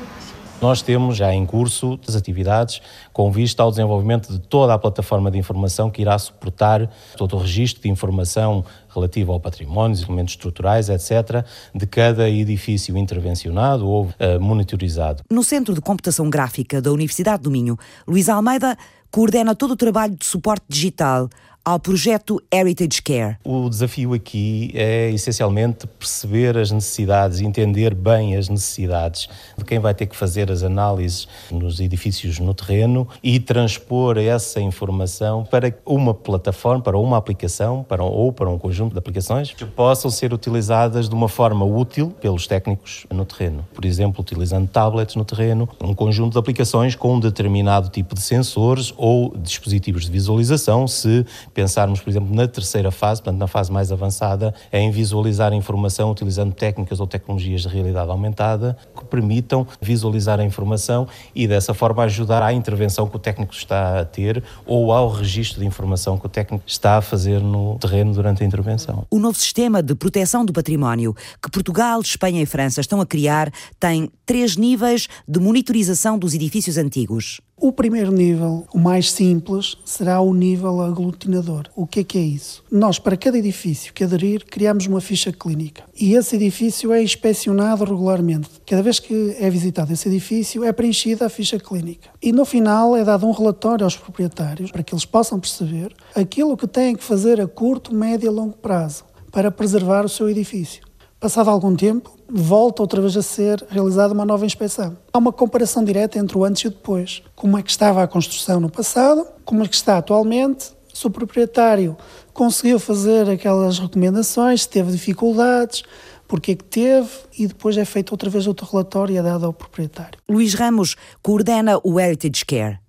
Nós 0.64 0.82
temos 0.82 1.18
já 1.18 1.34
em 1.34 1.46
curso 1.46 2.00
as 2.08 2.16
atividades 2.16 2.82
com 3.12 3.30
vista 3.30 3.62
ao 3.62 3.70
desenvolvimento 3.70 4.32
de 4.32 4.40
toda 4.40 4.74
a 4.74 4.80
plataforma 4.80 5.30
de 5.30 5.38
informação 5.38 5.92
que 5.92 6.02
irá 6.02 6.18
suportar 6.18 6.90
todo 7.18 7.36
o 7.36 7.40
registro 7.40 7.84
de 7.84 7.90
informação 7.90 8.64
relativo 8.94 9.32
ao 9.32 9.40
património, 9.40 9.98
elementos 10.04 10.34
estruturais, 10.34 10.90
etc., 10.90 11.46
de 11.74 11.86
cada 11.86 12.30
edifício 12.30 12.98
intervencionado 12.98 13.88
ou 13.88 14.06
uh, 14.06 14.40
monitorizado. 14.40 15.24
No 15.30 15.44
Centro 15.44 15.74
de 15.74 15.82
Computação 15.82 16.30
Gráfica 16.30 16.82
da 16.82 16.92
Universidade 16.92 17.44
do 17.44 17.52
Minho, 17.52 17.78
Luís 18.08 18.30
Almeida 18.30 18.78
coordena 19.12 19.56
todo 19.56 19.72
o 19.72 19.76
trabalho 19.76 20.16
de 20.16 20.26
suporte 20.26 20.66
digital 20.68 21.30
ao 21.66 21.80
projeto 21.80 22.44
Heritage 22.52 23.02
Care. 23.02 23.38
O 23.44 23.70
desafio 23.70 24.14
aqui 24.14 24.70
é 24.74 25.10
essencialmente 25.12 25.88
perceber 25.88 26.58
as 26.58 26.72
necessidades, 26.72 27.40
entender 27.40 27.96
bem 27.96 28.36
as 28.36 28.50
necessidades 28.50 29.30
de 29.58 29.64
quem 29.64 29.80
vai 29.80 29.94
ter 29.94 30.08
que 30.08 30.16
fazer 30.16 30.52
as 30.52 30.62
análises 30.62 31.26
nos 31.50 31.80
edifícios 31.80 32.38
no 32.38 32.54
terreno 32.54 33.08
e 33.24 33.40
transpor 33.40 34.18
essa 34.18 34.60
informação 34.60 35.46
para 35.46 35.74
uma 35.86 36.14
plataforma, 36.14 36.84
para 36.84 36.98
uma 36.98 37.16
aplicação, 37.16 37.82
para, 37.88 38.04
ou 38.04 38.34
para 38.34 38.50
um 38.50 38.60
conjunto 38.60 38.92
de 38.92 39.00
aplicações 39.00 39.54
que 39.54 39.66
possam 39.66 40.12
ser 40.12 40.34
utilizadas 40.34 41.08
de 41.08 41.16
uma 41.16 41.30
forma 41.30 41.64
útil 41.64 42.14
pelos 42.20 42.46
técnicos 42.46 43.08
no 43.10 43.24
terreno. 43.24 43.66
Por 43.74 43.86
exemplo, 43.86 44.22
utilizando 44.22 44.68
tablets 44.68 45.16
no 45.16 45.24
terreno, 45.24 45.70
um 45.82 45.96
conjunto 45.96 46.34
de 46.34 46.40
aplicações 46.40 46.94
com 46.94 47.16
um 47.16 47.20
determinado 47.22 47.88
tipo 47.88 48.16
de 48.16 48.22
sensores 48.22 48.94
ou 48.98 49.34
dispositivos 49.38 50.06
de 50.06 50.12
visualização, 50.12 50.88
se 50.88 51.26
pensarmos, 51.54 52.02
por 52.02 52.10
exemplo, 52.10 52.34
na 52.34 52.48
terceira 52.48 52.92
fase, 52.92 53.22
portanto, 53.22 53.40
na 53.40 53.48
fase 53.48 53.72
mais 53.72 53.92
avançada, 53.92 54.54
é 54.72 54.80
em 54.80 54.92
visualizar 54.92 55.54
a 55.54 55.56
informação 55.56 56.12
utilizando 56.12 56.54
técnicas 56.54 57.00
ou 57.00 57.08
tecnologias 57.08 57.62
de 57.62 57.68
realidade 57.68 58.10
aumentada 58.10 58.78
que 58.96 59.06
permitam 59.06 59.66
visualizar 59.82 60.40
a 60.40 60.44
informação 60.44 61.08
e, 61.36 61.48
dessa 61.48 61.74
forma, 61.74 62.04
ajudar 62.04 62.42
à 62.42 62.54
intervenção 62.54 63.08
que 63.08 63.16
o 63.16 63.20
técnico 63.20 63.54
está 63.54 64.00
a 64.00 64.06
ter 64.06 64.44
ou 64.66 64.92
ao 64.92 65.10
registro 65.10 65.62
de 65.62 65.68
informação 65.68 66.18
que 66.18 66.26
o 66.26 66.30
técnico 66.30 66.64
está 66.66 66.98
a 66.98 67.02
fazer 67.02 67.42
no 67.42 67.78
terreno 67.80 68.14
durante 68.14 68.44
a 68.44 68.46
intervenção. 68.46 69.06
O 69.10 69.20
novo 69.20 69.38
sistema 69.38 69.82
de 69.82 69.96
proteção 69.96 70.46
do 70.46 70.54
património 70.54 71.16
que 71.42 71.50
Portugal, 71.50 72.02
Espanha 72.02 72.42
e 72.42 72.46
França 72.46 72.82
estão 72.82 73.00
a 73.02 73.06
criar 73.06 73.52
tem 73.80 74.10
três 74.26 74.58
níveis 74.58 75.08
de 75.28 75.40
monitorização 75.40 76.18
dos 76.18 76.34
edifícios 76.34 76.78
antigos. 76.78 77.42
O 77.66 77.72
primeiro 77.72 78.12
nível, 78.12 78.68
o 78.74 78.78
mais 78.78 79.10
simples, 79.10 79.78
será 79.86 80.20
o 80.20 80.34
nível 80.34 80.82
aglutinador. 80.82 81.70
O 81.74 81.88
que 81.88 82.02
é 82.02 82.04
que 82.04 82.18
é 82.18 82.22
isso? 82.22 82.62
Nós, 82.70 83.00
para 83.00 83.16
cada 83.16 83.38
edifício 83.38 83.94
que 83.94 84.04
aderir, 84.04 84.44
criamos 84.46 84.86
uma 84.86 85.00
ficha 85.00 85.32
clínica. 85.32 85.86
E 85.98 86.14
esse 86.14 86.36
edifício 86.36 86.92
é 86.92 87.02
inspecionado 87.02 87.86
regularmente. 87.86 88.50
Cada 88.66 88.84
vez 88.84 89.00
que 89.00 89.38
é 89.40 89.50
visitado 89.50 89.94
esse 89.94 90.10
edifício, 90.10 90.66
é 90.66 90.74
preenchida 90.74 91.26
a 91.26 91.30
ficha 91.30 91.58
clínica. 91.58 92.10
E 92.22 92.34
no 92.34 92.44
final 92.44 92.98
é 92.98 93.04
dado 93.06 93.26
um 93.26 93.32
relatório 93.32 93.86
aos 93.86 93.96
proprietários 93.96 94.70
para 94.70 94.84
que 94.84 94.94
eles 94.94 95.06
possam 95.06 95.40
perceber 95.40 95.96
aquilo 96.14 96.58
que 96.58 96.68
têm 96.68 96.98
que 96.98 97.04
fazer 97.06 97.40
a 97.40 97.48
curto, 97.48 97.96
médio 97.96 98.28
e 98.28 98.30
longo 98.30 98.58
prazo 98.58 99.06
para 99.32 99.50
preservar 99.50 100.04
o 100.04 100.10
seu 100.10 100.30
edifício. 100.30 100.84
Passado 101.18 101.50
algum 101.50 101.74
tempo, 101.74 102.14
volta 102.34 102.82
outra 102.82 103.00
vez 103.00 103.16
a 103.16 103.22
ser 103.22 103.64
realizada 103.70 104.14
uma 104.14 104.26
nova 104.26 104.46
inspeção. 104.46 104.98
Há 105.14 105.18
uma 105.20 105.32
comparação 105.32 105.84
direta 105.84 106.18
entre 106.18 106.36
o 106.36 106.44
antes 106.44 106.64
e 106.64 106.68
o 106.68 106.72
depois. 106.72 107.22
Como 107.36 107.58
é 107.58 107.62
que 107.62 107.70
estava 107.70 108.02
a 108.02 108.08
construção 108.08 108.60
no 108.60 108.72
passado, 108.72 109.28
como 109.46 109.64
é 109.64 109.68
que 109.68 109.76
está 109.76 110.00
atualmente, 110.00 110.72
se 110.92 111.06
o 111.06 111.12
proprietário 111.12 111.96
conseguiu 112.34 112.80
fazer 112.80 113.30
aquelas 113.30 113.78
recomendações, 113.78 114.64
se 114.64 114.70
teve 114.70 114.92
dificuldades, 114.92 115.84
porque 116.28 116.54
é 116.54 116.56
que 116.56 116.64
teve, 116.64 117.10
e 117.38 117.46
depois 117.46 117.78
é 117.78 117.86
feito 117.86 118.12
outra 118.12 118.30
vez 118.30 118.48
outro 118.48 118.66
relatório 118.66 119.14
e 119.14 119.18
é 119.18 119.22
dado 119.22 119.46
ao 119.46 119.54
proprietário. 119.54 120.20
Luís 120.28 120.56
Ramos 120.56 120.96
coordena 121.22 121.80
o 121.84 122.00
Heritage 122.00 122.46
Care. 122.46 122.80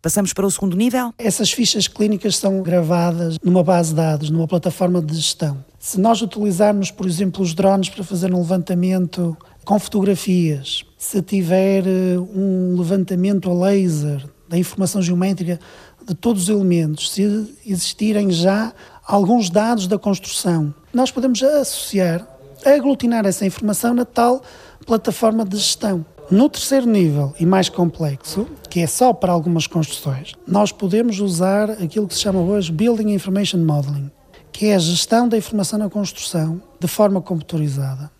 Passamos 0.00 0.32
para 0.32 0.46
o 0.46 0.50
segundo 0.50 0.76
nível? 0.76 1.12
Essas 1.16 1.52
fichas 1.52 1.86
clínicas 1.86 2.36
são 2.36 2.60
gravadas 2.60 3.38
numa 3.42 3.62
base 3.62 3.90
de 3.90 3.96
dados, 3.96 4.30
numa 4.30 4.48
plataforma 4.48 5.00
de 5.00 5.14
gestão. 5.14 5.64
Se 5.84 5.98
nós 5.98 6.22
utilizarmos, 6.22 6.92
por 6.92 7.06
exemplo, 7.06 7.42
os 7.42 7.54
drones 7.54 7.88
para 7.88 8.04
fazer 8.04 8.32
um 8.32 8.38
levantamento 8.38 9.36
com 9.64 9.76
fotografias, 9.80 10.84
se 10.96 11.20
tiver 11.20 11.84
eh, 11.84 12.16
um 12.20 12.76
levantamento 12.78 13.50
a 13.50 13.52
laser 13.52 14.24
da 14.48 14.56
informação 14.56 15.02
geométrica 15.02 15.58
de 16.06 16.14
todos 16.14 16.44
os 16.44 16.48
elementos, 16.48 17.10
se 17.10 17.56
existirem 17.66 18.30
já 18.30 18.72
alguns 19.04 19.50
dados 19.50 19.88
da 19.88 19.98
construção, 19.98 20.72
nós 20.94 21.10
podemos 21.10 21.42
associar, 21.42 22.28
aglutinar 22.64 23.26
essa 23.26 23.44
informação 23.44 23.92
na 23.92 24.04
tal 24.04 24.40
plataforma 24.86 25.44
de 25.44 25.56
gestão. 25.56 26.06
No 26.30 26.48
terceiro 26.48 26.86
nível 26.86 27.34
e 27.40 27.44
mais 27.44 27.68
complexo, 27.68 28.46
que 28.70 28.78
é 28.78 28.86
só 28.86 29.12
para 29.12 29.32
algumas 29.32 29.66
construções, 29.66 30.34
nós 30.46 30.70
podemos 30.70 31.18
usar 31.18 31.70
aquilo 31.70 32.06
que 32.06 32.14
se 32.14 32.20
chama 32.20 32.40
hoje 32.40 32.70
Building 32.70 33.12
Information 33.12 33.58
Modeling 33.64 34.12
que 34.52 34.66
é 34.66 34.74
a 34.74 34.78
gestão 34.78 35.28
da 35.28 35.36
informação 35.36 35.78
na 35.78 35.88
construção 35.88 36.62
de 36.78 36.86
forma 36.86 37.20
computadorizada. 37.20 38.10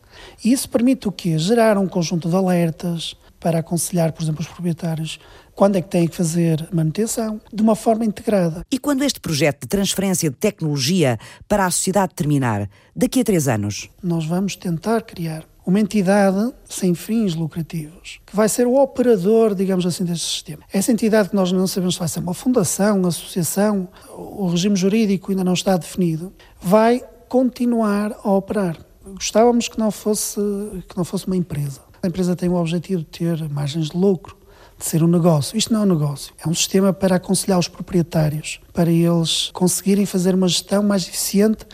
E 0.44 0.52
isso 0.52 0.68
permite 0.68 1.08
o 1.08 1.12
quê? 1.12 1.38
Gerar 1.38 1.76
um 1.78 1.86
conjunto 1.86 2.28
de 2.28 2.34
alertas 2.36 3.16
para 3.38 3.58
aconselhar, 3.58 4.12
por 4.12 4.22
exemplo, 4.22 4.40
os 4.40 4.46
proprietários 4.46 5.18
quando 5.54 5.76
é 5.76 5.82
que 5.82 5.88
têm 5.88 6.08
que 6.08 6.16
fazer 6.16 6.66
manutenção, 6.72 7.40
de 7.52 7.62
uma 7.62 7.76
forma 7.76 8.04
integrada. 8.04 8.64
E 8.70 8.78
quando 8.78 9.02
este 9.02 9.20
projeto 9.20 9.62
de 9.62 9.68
transferência 9.68 10.30
de 10.30 10.36
tecnologia 10.36 11.18
para 11.46 11.66
a 11.66 11.70
sociedade 11.70 12.14
terminar, 12.14 12.70
daqui 12.96 13.20
a 13.20 13.24
três 13.24 13.48
anos? 13.48 13.90
Nós 14.02 14.24
vamos 14.24 14.56
tentar 14.56 15.02
criar 15.02 15.44
uma 15.64 15.80
entidade 15.80 16.52
sem 16.68 16.94
fins 16.94 17.34
lucrativos, 17.34 18.20
que 18.26 18.34
vai 18.34 18.48
ser 18.48 18.66
o 18.66 18.74
operador, 18.74 19.54
digamos 19.54 19.86
assim, 19.86 20.04
deste 20.04 20.26
sistema. 20.26 20.62
Essa 20.72 20.92
entidade 20.92 21.28
que 21.28 21.36
nós 21.36 21.52
não 21.52 21.66
sabemos 21.66 21.94
se 21.94 22.00
vai 22.00 22.08
ser 22.08 22.20
uma 22.20 22.34
fundação, 22.34 22.98
uma 22.98 23.08
associação, 23.08 23.88
o 24.10 24.48
regime 24.48 24.76
jurídico 24.76 25.30
ainda 25.30 25.44
não 25.44 25.54
está 25.54 25.76
definido, 25.76 26.32
vai 26.60 27.02
continuar 27.28 28.12
a 28.24 28.30
operar. 28.30 28.76
Gostávamos 29.04 29.68
que 29.68 29.78
não 29.78 29.90
fosse, 29.90 30.40
que 30.88 30.96
não 30.96 31.04
fosse 31.04 31.26
uma 31.26 31.36
empresa. 31.36 31.80
A 32.02 32.06
empresa 32.06 32.34
tem 32.34 32.48
o 32.48 32.54
objetivo 32.54 33.02
de 33.02 33.06
ter 33.06 33.48
margens 33.48 33.90
de 33.90 33.96
lucro, 33.96 34.36
de 34.76 34.84
ser 34.84 35.02
um 35.02 35.06
negócio. 35.06 35.56
Isto 35.56 35.72
não 35.72 35.80
é 35.80 35.84
um 35.84 35.88
negócio, 35.88 36.34
é 36.44 36.48
um 36.48 36.54
sistema 36.54 36.92
para 36.92 37.16
aconselhar 37.16 37.58
os 37.58 37.68
proprietários, 37.68 38.60
para 38.72 38.90
eles 38.90 39.50
conseguirem 39.52 40.04
fazer 40.04 40.34
uma 40.34 40.48
gestão 40.48 40.82
mais 40.82 41.06
eficiente 41.06 41.64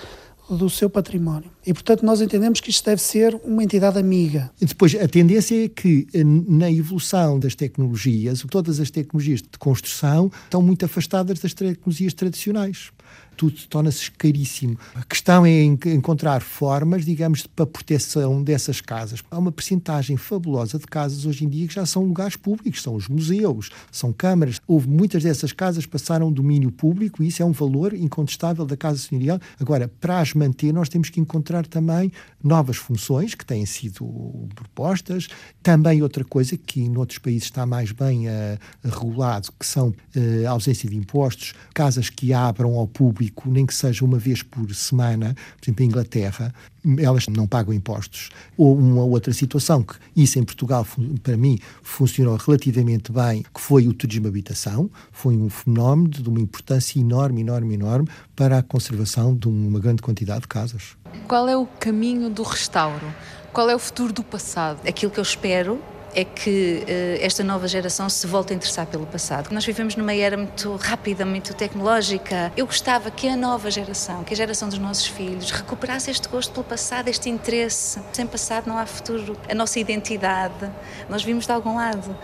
do 0.48 0.70
seu 0.70 0.88
património. 0.88 1.50
E, 1.66 1.72
portanto, 1.72 2.04
nós 2.04 2.20
entendemos 2.20 2.60
que 2.60 2.70
isto 2.70 2.84
deve 2.84 3.02
ser 3.02 3.34
uma 3.44 3.62
entidade 3.62 3.98
amiga. 3.98 4.50
E 4.60 4.66
depois, 4.66 4.94
a 4.94 5.06
tendência 5.06 5.64
é 5.64 5.68
que, 5.68 6.06
eh, 6.14 6.24
na 6.24 6.70
evolução 6.70 7.38
das 7.38 7.54
tecnologias, 7.54 8.44
todas 8.50 8.80
as 8.80 8.90
tecnologias 8.90 9.42
de 9.42 9.58
construção 9.58 10.30
estão 10.44 10.62
muito 10.62 10.84
afastadas 10.84 11.38
das 11.38 11.52
tecnologias 11.52 12.14
tradicionais 12.14 12.90
tudo 13.38 13.54
torna-se 13.68 14.10
caríssimo. 14.10 14.76
A 14.96 15.04
questão 15.04 15.46
é 15.46 15.62
encontrar 15.62 16.42
formas, 16.42 17.04
digamos, 17.04 17.46
para 17.46 17.64
proteção 17.64 18.42
dessas 18.42 18.80
casas. 18.80 19.22
Há 19.30 19.38
uma 19.38 19.52
percentagem 19.52 20.16
fabulosa 20.16 20.76
de 20.76 20.86
casas 20.86 21.24
hoje 21.24 21.44
em 21.44 21.48
dia 21.48 21.68
que 21.68 21.74
já 21.74 21.86
são 21.86 22.02
lugares 22.02 22.34
públicos, 22.34 22.82
são 22.82 22.96
os 22.96 23.06
museus, 23.06 23.70
são 23.92 24.12
câmaras. 24.12 24.60
Houve 24.66 24.88
muitas 24.88 25.22
dessas 25.22 25.52
casas 25.52 25.86
passaram 25.86 26.32
domínio 26.32 26.72
público 26.72 27.22
e 27.22 27.28
isso 27.28 27.40
é 27.40 27.46
um 27.46 27.52
valor 27.52 27.94
incontestável 27.94 28.66
da 28.66 28.76
casa 28.76 28.98
senhorial. 28.98 29.38
Agora, 29.60 29.88
para 30.00 30.18
as 30.18 30.34
manter, 30.34 30.72
nós 30.72 30.88
temos 30.88 31.08
que 31.08 31.20
encontrar 31.20 31.64
também 31.64 32.10
novas 32.42 32.76
funções 32.76 33.36
que 33.36 33.46
têm 33.46 33.64
sido 33.64 34.48
propostas. 34.56 35.28
Também 35.62 36.02
outra 36.02 36.24
coisa 36.24 36.56
que 36.56 36.80
em 36.80 36.96
outros 36.96 37.18
países 37.18 37.44
está 37.44 37.64
mais 37.64 37.92
bem 37.92 38.26
uh, 38.26 38.58
regulado, 38.82 39.50
que 39.56 39.64
são 39.64 39.90
uh, 39.90 40.46
a 40.46 40.50
ausência 40.50 40.90
de 40.90 40.96
impostos, 40.96 41.54
casas 41.72 42.10
que 42.10 42.32
abram 42.32 42.74
ao 42.74 42.88
público 42.88 43.27
público, 43.28 43.50
nem 43.50 43.66
que 43.66 43.74
seja 43.74 44.04
uma 44.04 44.18
vez 44.18 44.42
por 44.42 44.72
semana, 44.74 45.34
por 45.56 45.64
exemplo, 45.64 45.84
em 45.84 45.88
Inglaterra, 45.88 46.54
elas 46.98 47.26
não 47.28 47.46
pagam 47.46 47.72
impostos. 47.72 48.30
Ou 48.56 48.76
uma 48.76 49.04
outra 49.04 49.32
situação, 49.32 49.82
que 49.82 49.94
isso 50.16 50.38
em 50.38 50.44
Portugal, 50.44 50.86
para 51.22 51.36
mim, 51.36 51.58
funcionou 51.82 52.36
relativamente 52.36 53.12
bem, 53.12 53.42
que 53.42 53.60
foi 53.60 53.86
o 53.86 53.92
turismo 53.92 54.28
habitação. 54.28 54.90
Foi 55.12 55.36
um 55.36 55.48
fenómeno 55.48 56.08
de 56.08 56.28
uma 56.28 56.40
importância 56.40 56.98
enorme, 56.98 57.40
enorme, 57.40 57.74
enorme 57.74 58.08
para 58.34 58.58
a 58.58 58.62
conservação 58.62 59.36
de 59.36 59.48
uma 59.48 59.78
grande 59.78 60.02
quantidade 60.02 60.42
de 60.42 60.48
casas. 60.48 60.96
Qual 61.26 61.48
é 61.48 61.56
o 61.56 61.66
caminho 61.66 62.30
do 62.30 62.42
restauro? 62.42 63.06
Qual 63.52 63.68
é 63.68 63.74
o 63.74 63.78
futuro 63.78 64.12
do 64.12 64.22
passado? 64.22 64.86
Aquilo 64.86 65.10
que 65.10 65.18
eu 65.18 65.22
espero 65.22 65.80
é 66.18 66.24
que 66.24 66.82
uh, 66.82 67.24
esta 67.24 67.44
nova 67.44 67.68
geração 67.68 68.08
se 68.08 68.26
volte 68.26 68.52
a 68.52 68.56
interessar 68.56 68.88
pelo 68.88 69.06
passado. 69.06 69.52
Nós 69.52 69.64
vivemos 69.64 69.94
numa 69.94 70.12
era 70.12 70.36
muito 70.36 70.74
rápida, 70.74 71.24
muito 71.24 71.54
tecnológica. 71.54 72.52
Eu 72.56 72.66
gostava 72.66 73.08
que 73.08 73.28
a 73.28 73.36
nova 73.36 73.70
geração, 73.70 74.24
que 74.24 74.34
a 74.34 74.36
geração 74.36 74.68
dos 74.68 74.80
nossos 74.80 75.06
filhos, 75.06 75.52
recuperasse 75.52 76.10
este 76.10 76.28
gosto 76.28 76.52
pelo 76.52 76.64
passado, 76.64 77.06
este 77.06 77.30
interesse. 77.30 78.00
Sem 78.12 78.26
passado 78.26 78.66
não 78.66 78.76
há 78.76 78.84
futuro. 78.84 79.36
A 79.48 79.54
nossa 79.54 79.78
identidade, 79.78 80.68
nós 81.08 81.22
vimos 81.22 81.46
de 81.46 81.52
algum 81.52 81.76
lado. 81.76 82.18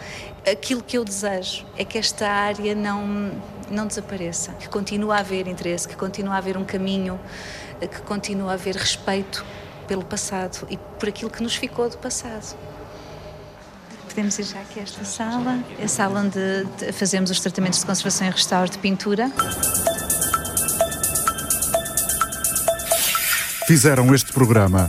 Aquilo 0.44 0.82
que 0.82 0.98
eu 0.98 1.04
desejo 1.04 1.64
é 1.78 1.84
que 1.84 1.96
esta 1.96 2.28
área 2.28 2.74
não, 2.74 3.30
não 3.70 3.86
desapareça, 3.86 4.54
que 4.54 4.68
continue 4.68 5.12
a 5.12 5.18
haver 5.18 5.46
interesse, 5.46 5.86
que 5.86 5.94
continue 5.94 6.32
a 6.32 6.38
haver 6.38 6.56
um 6.56 6.64
caminho, 6.64 7.20
que 7.78 8.02
continue 8.02 8.48
a 8.48 8.54
haver 8.54 8.74
respeito 8.74 9.46
pelo 9.86 10.04
passado 10.04 10.66
e 10.68 10.76
por 10.98 11.08
aquilo 11.08 11.30
que 11.30 11.44
nos 11.44 11.54
ficou 11.54 11.88
do 11.88 11.98
passado 11.98 12.56
podemos 14.14 14.38
ir 14.38 14.44
já 14.44 14.60
aqui 14.60 14.78
a 14.78 14.82
esta 14.84 15.04
sala. 15.04 15.58
É 15.76 15.84
a 15.84 15.88
sala 15.88 16.20
onde 16.20 16.92
fazemos 16.92 17.30
os 17.30 17.40
tratamentos 17.40 17.80
de 17.80 17.86
conservação 17.86 18.28
e 18.28 18.30
restauro 18.30 18.70
de 18.70 18.78
pintura. 18.78 19.28
Fizeram 23.66 24.14
este 24.14 24.32
programa 24.32 24.88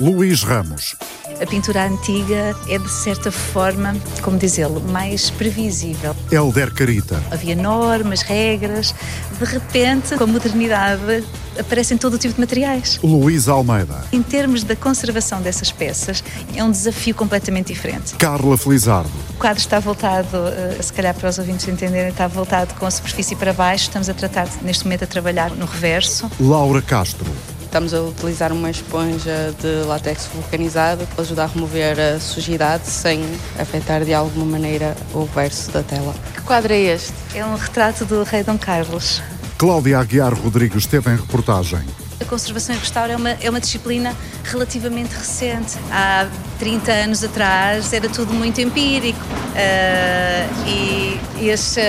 Luís 0.00 0.42
Ramos, 0.42 0.96
a 1.40 1.46
pintura 1.46 1.86
antiga 1.86 2.56
é, 2.68 2.78
de 2.78 2.90
certa 2.90 3.32
forma, 3.32 3.96
como 4.22 4.38
dizê-lo, 4.38 4.80
mais 4.80 5.28
previsível. 5.28 6.14
Helder 6.30 6.72
Carita. 6.72 7.20
Havia 7.32 7.56
normas, 7.56 8.22
regras. 8.22 8.94
De 9.38 9.44
repente, 9.44 10.16
com 10.16 10.24
a 10.24 10.26
modernidade, 10.26 11.24
aparecem 11.58 11.96
todo 11.96 12.14
o 12.14 12.18
tipo 12.18 12.34
de 12.34 12.40
materiais. 12.40 12.98
Luís 13.02 13.48
Almeida. 13.48 14.04
Em 14.12 14.22
termos 14.22 14.64
da 14.64 14.76
conservação 14.76 15.40
dessas 15.40 15.70
peças, 15.70 16.22
é 16.54 16.62
um 16.62 16.70
desafio 16.70 17.14
completamente 17.14 17.72
diferente. 17.72 18.14
Carla 18.14 18.56
Felizardo. 18.56 19.10
O 19.30 19.38
quadro 19.38 19.60
está 19.60 19.78
voltado, 19.78 20.36
eh, 20.48 20.78
se 20.80 20.92
calhar 20.92 21.14
para 21.14 21.28
os 21.28 21.38
ouvintes 21.38 21.66
entenderem, 21.68 22.10
está 22.10 22.26
voltado 22.26 22.74
com 22.74 22.86
a 22.86 22.90
superfície 22.90 23.36
para 23.36 23.52
baixo. 23.52 23.84
Estamos 23.84 24.08
a 24.08 24.14
tratar, 24.14 24.48
neste 24.62 24.84
momento, 24.84 25.04
a 25.04 25.06
trabalhar 25.06 25.50
no 25.50 25.66
reverso. 25.66 26.30
Laura 26.40 26.80
Castro. 26.82 27.30
Estamos 27.72 27.94
a 27.94 28.02
utilizar 28.02 28.52
uma 28.52 28.70
esponja 28.70 29.54
de 29.58 29.86
látex 29.86 30.28
vulcanizado 30.34 31.06
para 31.06 31.22
ajudar 31.22 31.44
a 31.44 31.46
remover 31.46 31.98
a 31.98 32.20
sujidade 32.20 32.86
sem 32.86 33.24
afetar 33.58 34.04
de 34.04 34.12
alguma 34.12 34.44
maneira 34.44 34.94
o 35.14 35.24
verso 35.24 35.70
da 35.70 35.82
tela. 35.82 36.14
Que 36.34 36.42
quadro 36.42 36.70
é 36.70 36.78
este? 36.78 37.14
É 37.34 37.42
um 37.42 37.54
retrato 37.54 38.04
do 38.04 38.24
rei 38.24 38.44
Dom 38.44 38.58
Carlos. 38.58 39.22
Cláudia 39.62 40.00
Aguiar 40.00 40.34
Rodrigues 40.34 40.78
esteve 40.78 41.08
em 41.12 41.14
reportagem. 41.14 41.78
A 42.20 42.24
conservação 42.24 42.74
e 42.74 42.78
restauro 42.78 43.12
é 43.12 43.16
uma, 43.16 43.30
é 43.30 43.48
uma 43.48 43.60
disciplina 43.60 44.12
relativamente 44.42 45.12
recente. 45.12 45.78
Há 45.88 46.28
30 46.58 46.90
anos 46.90 47.22
atrás 47.22 47.92
era 47.92 48.08
tudo 48.08 48.34
muito 48.34 48.60
empírico. 48.60 49.20
Uh, 49.20 50.68
e, 50.68 51.20
e 51.42 51.48
este... 51.48 51.80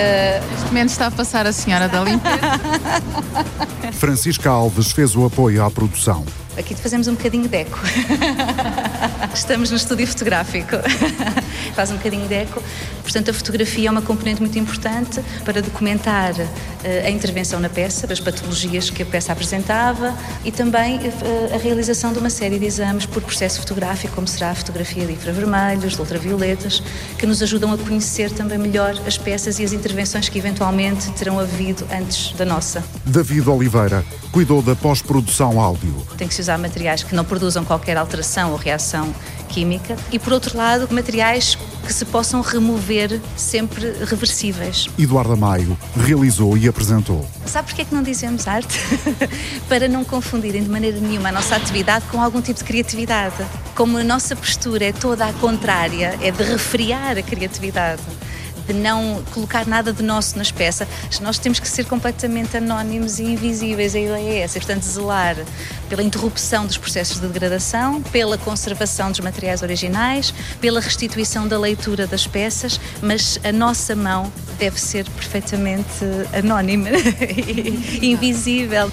Neste 0.52 0.66
momento 0.66 0.90
está 0.90 1.08
a 1.08 1.10
passar 1.10 1.48
a 1.48 1.52
senhora 1.52 1.88
da 1.88 2.00
limpeza. 2.04 2.38
Francisca 3.98 4.50
Alves 4.50 4.92
fez 4.92 5.16
o 5.16 5.26
apoio 5.26 5.64
à 5.64 5.68
produção. 5.68 6.24
Aqui 6.56 6.74
fazemos 6.74 7.08
um 7.08 7.14
bocadinho 7.14 7.48
de 7.48 7.56
eco. 7.56 7.78
Estamos 9.34 9.70
no 9.70 9.76
estúdio 9.76 10.06
fotográfico. 10.06 10.76
Faz 11.74 11.90
um 11.90 11.96
bocadinho 11.96 12.28
de 12.28 12.34
eco. 12.34 12.62
Portanto, 13.02 13.30
a 13.30 13.34
fotografia 13.34 13.88
é 13.88 13.90
uma 13.90 14.02
componente 14.02 14.40
muito 14.40 14.56
importante 14.58 15.20
para 15.44 15.60
documentar 15.60 16.32
uh, 16.32 16.46
a 17.04 17.10
intervenção 17.10 17.58
na 17.58 17.68
peça, 17.68 18.10
as 18.10 18.20
patologias 18.20 18.88
que 18.88 19.02
a 19.02 19.06
peça 19.06 19.32
apresentava 19.32 20.16
e 20.44 20.52
também 20.52 20.98
uh, 20.98 21.54
a 21.54 21.58
realização 21.58 22.12
de 22.12 22.20
uma 22.20 22.30
série 22.30 22.58
de 22.58 22.66
exames 22.66 23.04
por 23.04 23.20
processo 23.22 23.58
fotográfico, 23.60 24.14
como 24.14 24.28
será 24.28 24.50
a 24.50 24.54
fotografia 24.54 25.04
de 25.06 25.12
infravermelhos, 25.12 25.94
de 25.94 26.00
ultravioletas, 26.00 26.82
que 27.18 27.26
nos 27.26 27.42
ajudam 27.42 27.72
a 27.72 27.78
conhecer 27.78 28.30
também 28.30 28.58
melhor 28.58 28.94
as 29.06 29.18
peças 29.18 29.58
e 29.58 29.64
as 29.64 29.72
intervenções 29.72 30.28
que 30.28 30.38
eventualmente 30.38 31.10
terão 31.12 31.40
havido 31.40 31.84
antes 31.92 32.32
da 32.32 32.44
nossa. 32.44 32.84
David 33.04 33.48
Oliveira 33.48 34.04
cuidou 34.34 34.60
da 34.60 34.74
pós-produção 34.74 35.60
áudio. 35.60 35.94
Tem 36.18 36.26
que 36.26 36.34
se 36.34 36.40
usar 36.40 36.58
materiais 36.58 37.04
que 37.04 37.14
não 37.14 37.24
produzam 37.24 37.64
qualquer 37.64 37.96
alteração 37.96 38.50
ou 38.50 38.56
reação 38.56 39.14
química 39.48 39.96
e, 40.10 40.18
por 40.18 40.32
outro 40.32 40.58
lado, 40.58 40.92
materiais 40.92 41.56
que 41.86 41.92
se 41.92 42.04
possam 42.04 42.40
remover 42.40 43.20
sempre 43.36 43.92
reversíveis. 44.04 44.88
Eduardo 44.98 45.36
Maio 45.36 45.78
realizou 45.96 46.58
e 46.58 46.66
apresentou. 46.66 47.24
Sabe 47.46 47.68
porquê 47.68 47.82
é 47.82 47.84
que 47.84 47.94
não 47.94 48.02
dizemos 48.02 48.48
arte? 48.48 48.76
Para 49.70 49.86
não 49.86 50.04
confundirem 50.04 50.64
de 50.64 50.68
maneira 50.68 50.98
nenhuma 50.98 51.28
a 51.28 51.32
nossa 51.32 51.54
atividade 51.54 52.04
com 52.06 52.20
algum 52.20 52.40
tipo 52.40 52.58
de 52.58 52.64
criatividade. 52.64 53.36
Como 53.76 53.98
a 53.98 54.02
nossa 54.02 54.34
postura 54.34 54.86
é 54.86 54.92
toda 54.92 55.26
a 55.26 55.32
contrária, 55.34 56.18
é 56.20 56.32
de 56.32 56.42
refriar 56.42 57.16
a 57.16 57.22
criatividade 57.22 58.02
de 58.66 58.72
não 58.72 59.22
colocar 59.32 59.66
nada 59.66 59.92
de 59.92 60.02
nosso 60.02 60.36
nas 60.38 60.50
peças, 60.50 60.88
nós 61.20 61.38
temos 61.38 61.58
que 61.58 61.68
ser 61.68 61.84
completamente 61.84 62.56
anónimos 62.56 63.18
e 63.18 63.24
invisíveis. 63.24 63.94
A 63.94 63.98
ideia 63.98 64.30
é 64.30 64.38
essa, 64.40 64.58
portanto, 64.58 64.82
zelar 64.82 65.36
pela 65.88 66.02
interrupção 66.02 66.66
dos 66.66 66.76
processos 66.76 67.20
de 67.20 67.26
degradação, 67.26 68.02
pela 68.02 68.38
conservação 68.38 69.10
dos 69.10 69.20
materiais 69.20 69.62
originais, 69.62 70.32
pela 70.60 70.80
restituição 70.80 71.46
da 71.46 71.58
leitura 71.58 72.06
das 72.06 72.26
peças, 72.26 72.80
mas 73.02 73.38
a 73.44 73.52
nossa 73.52 73.94
mão 73.94 74.32
deve 74.58 74.80
ser 74.80 75.08
perfeitamente 75.10 76.04
anónima 76.32 76.88
e 78.00 78.12
invisível. 78.12 78.90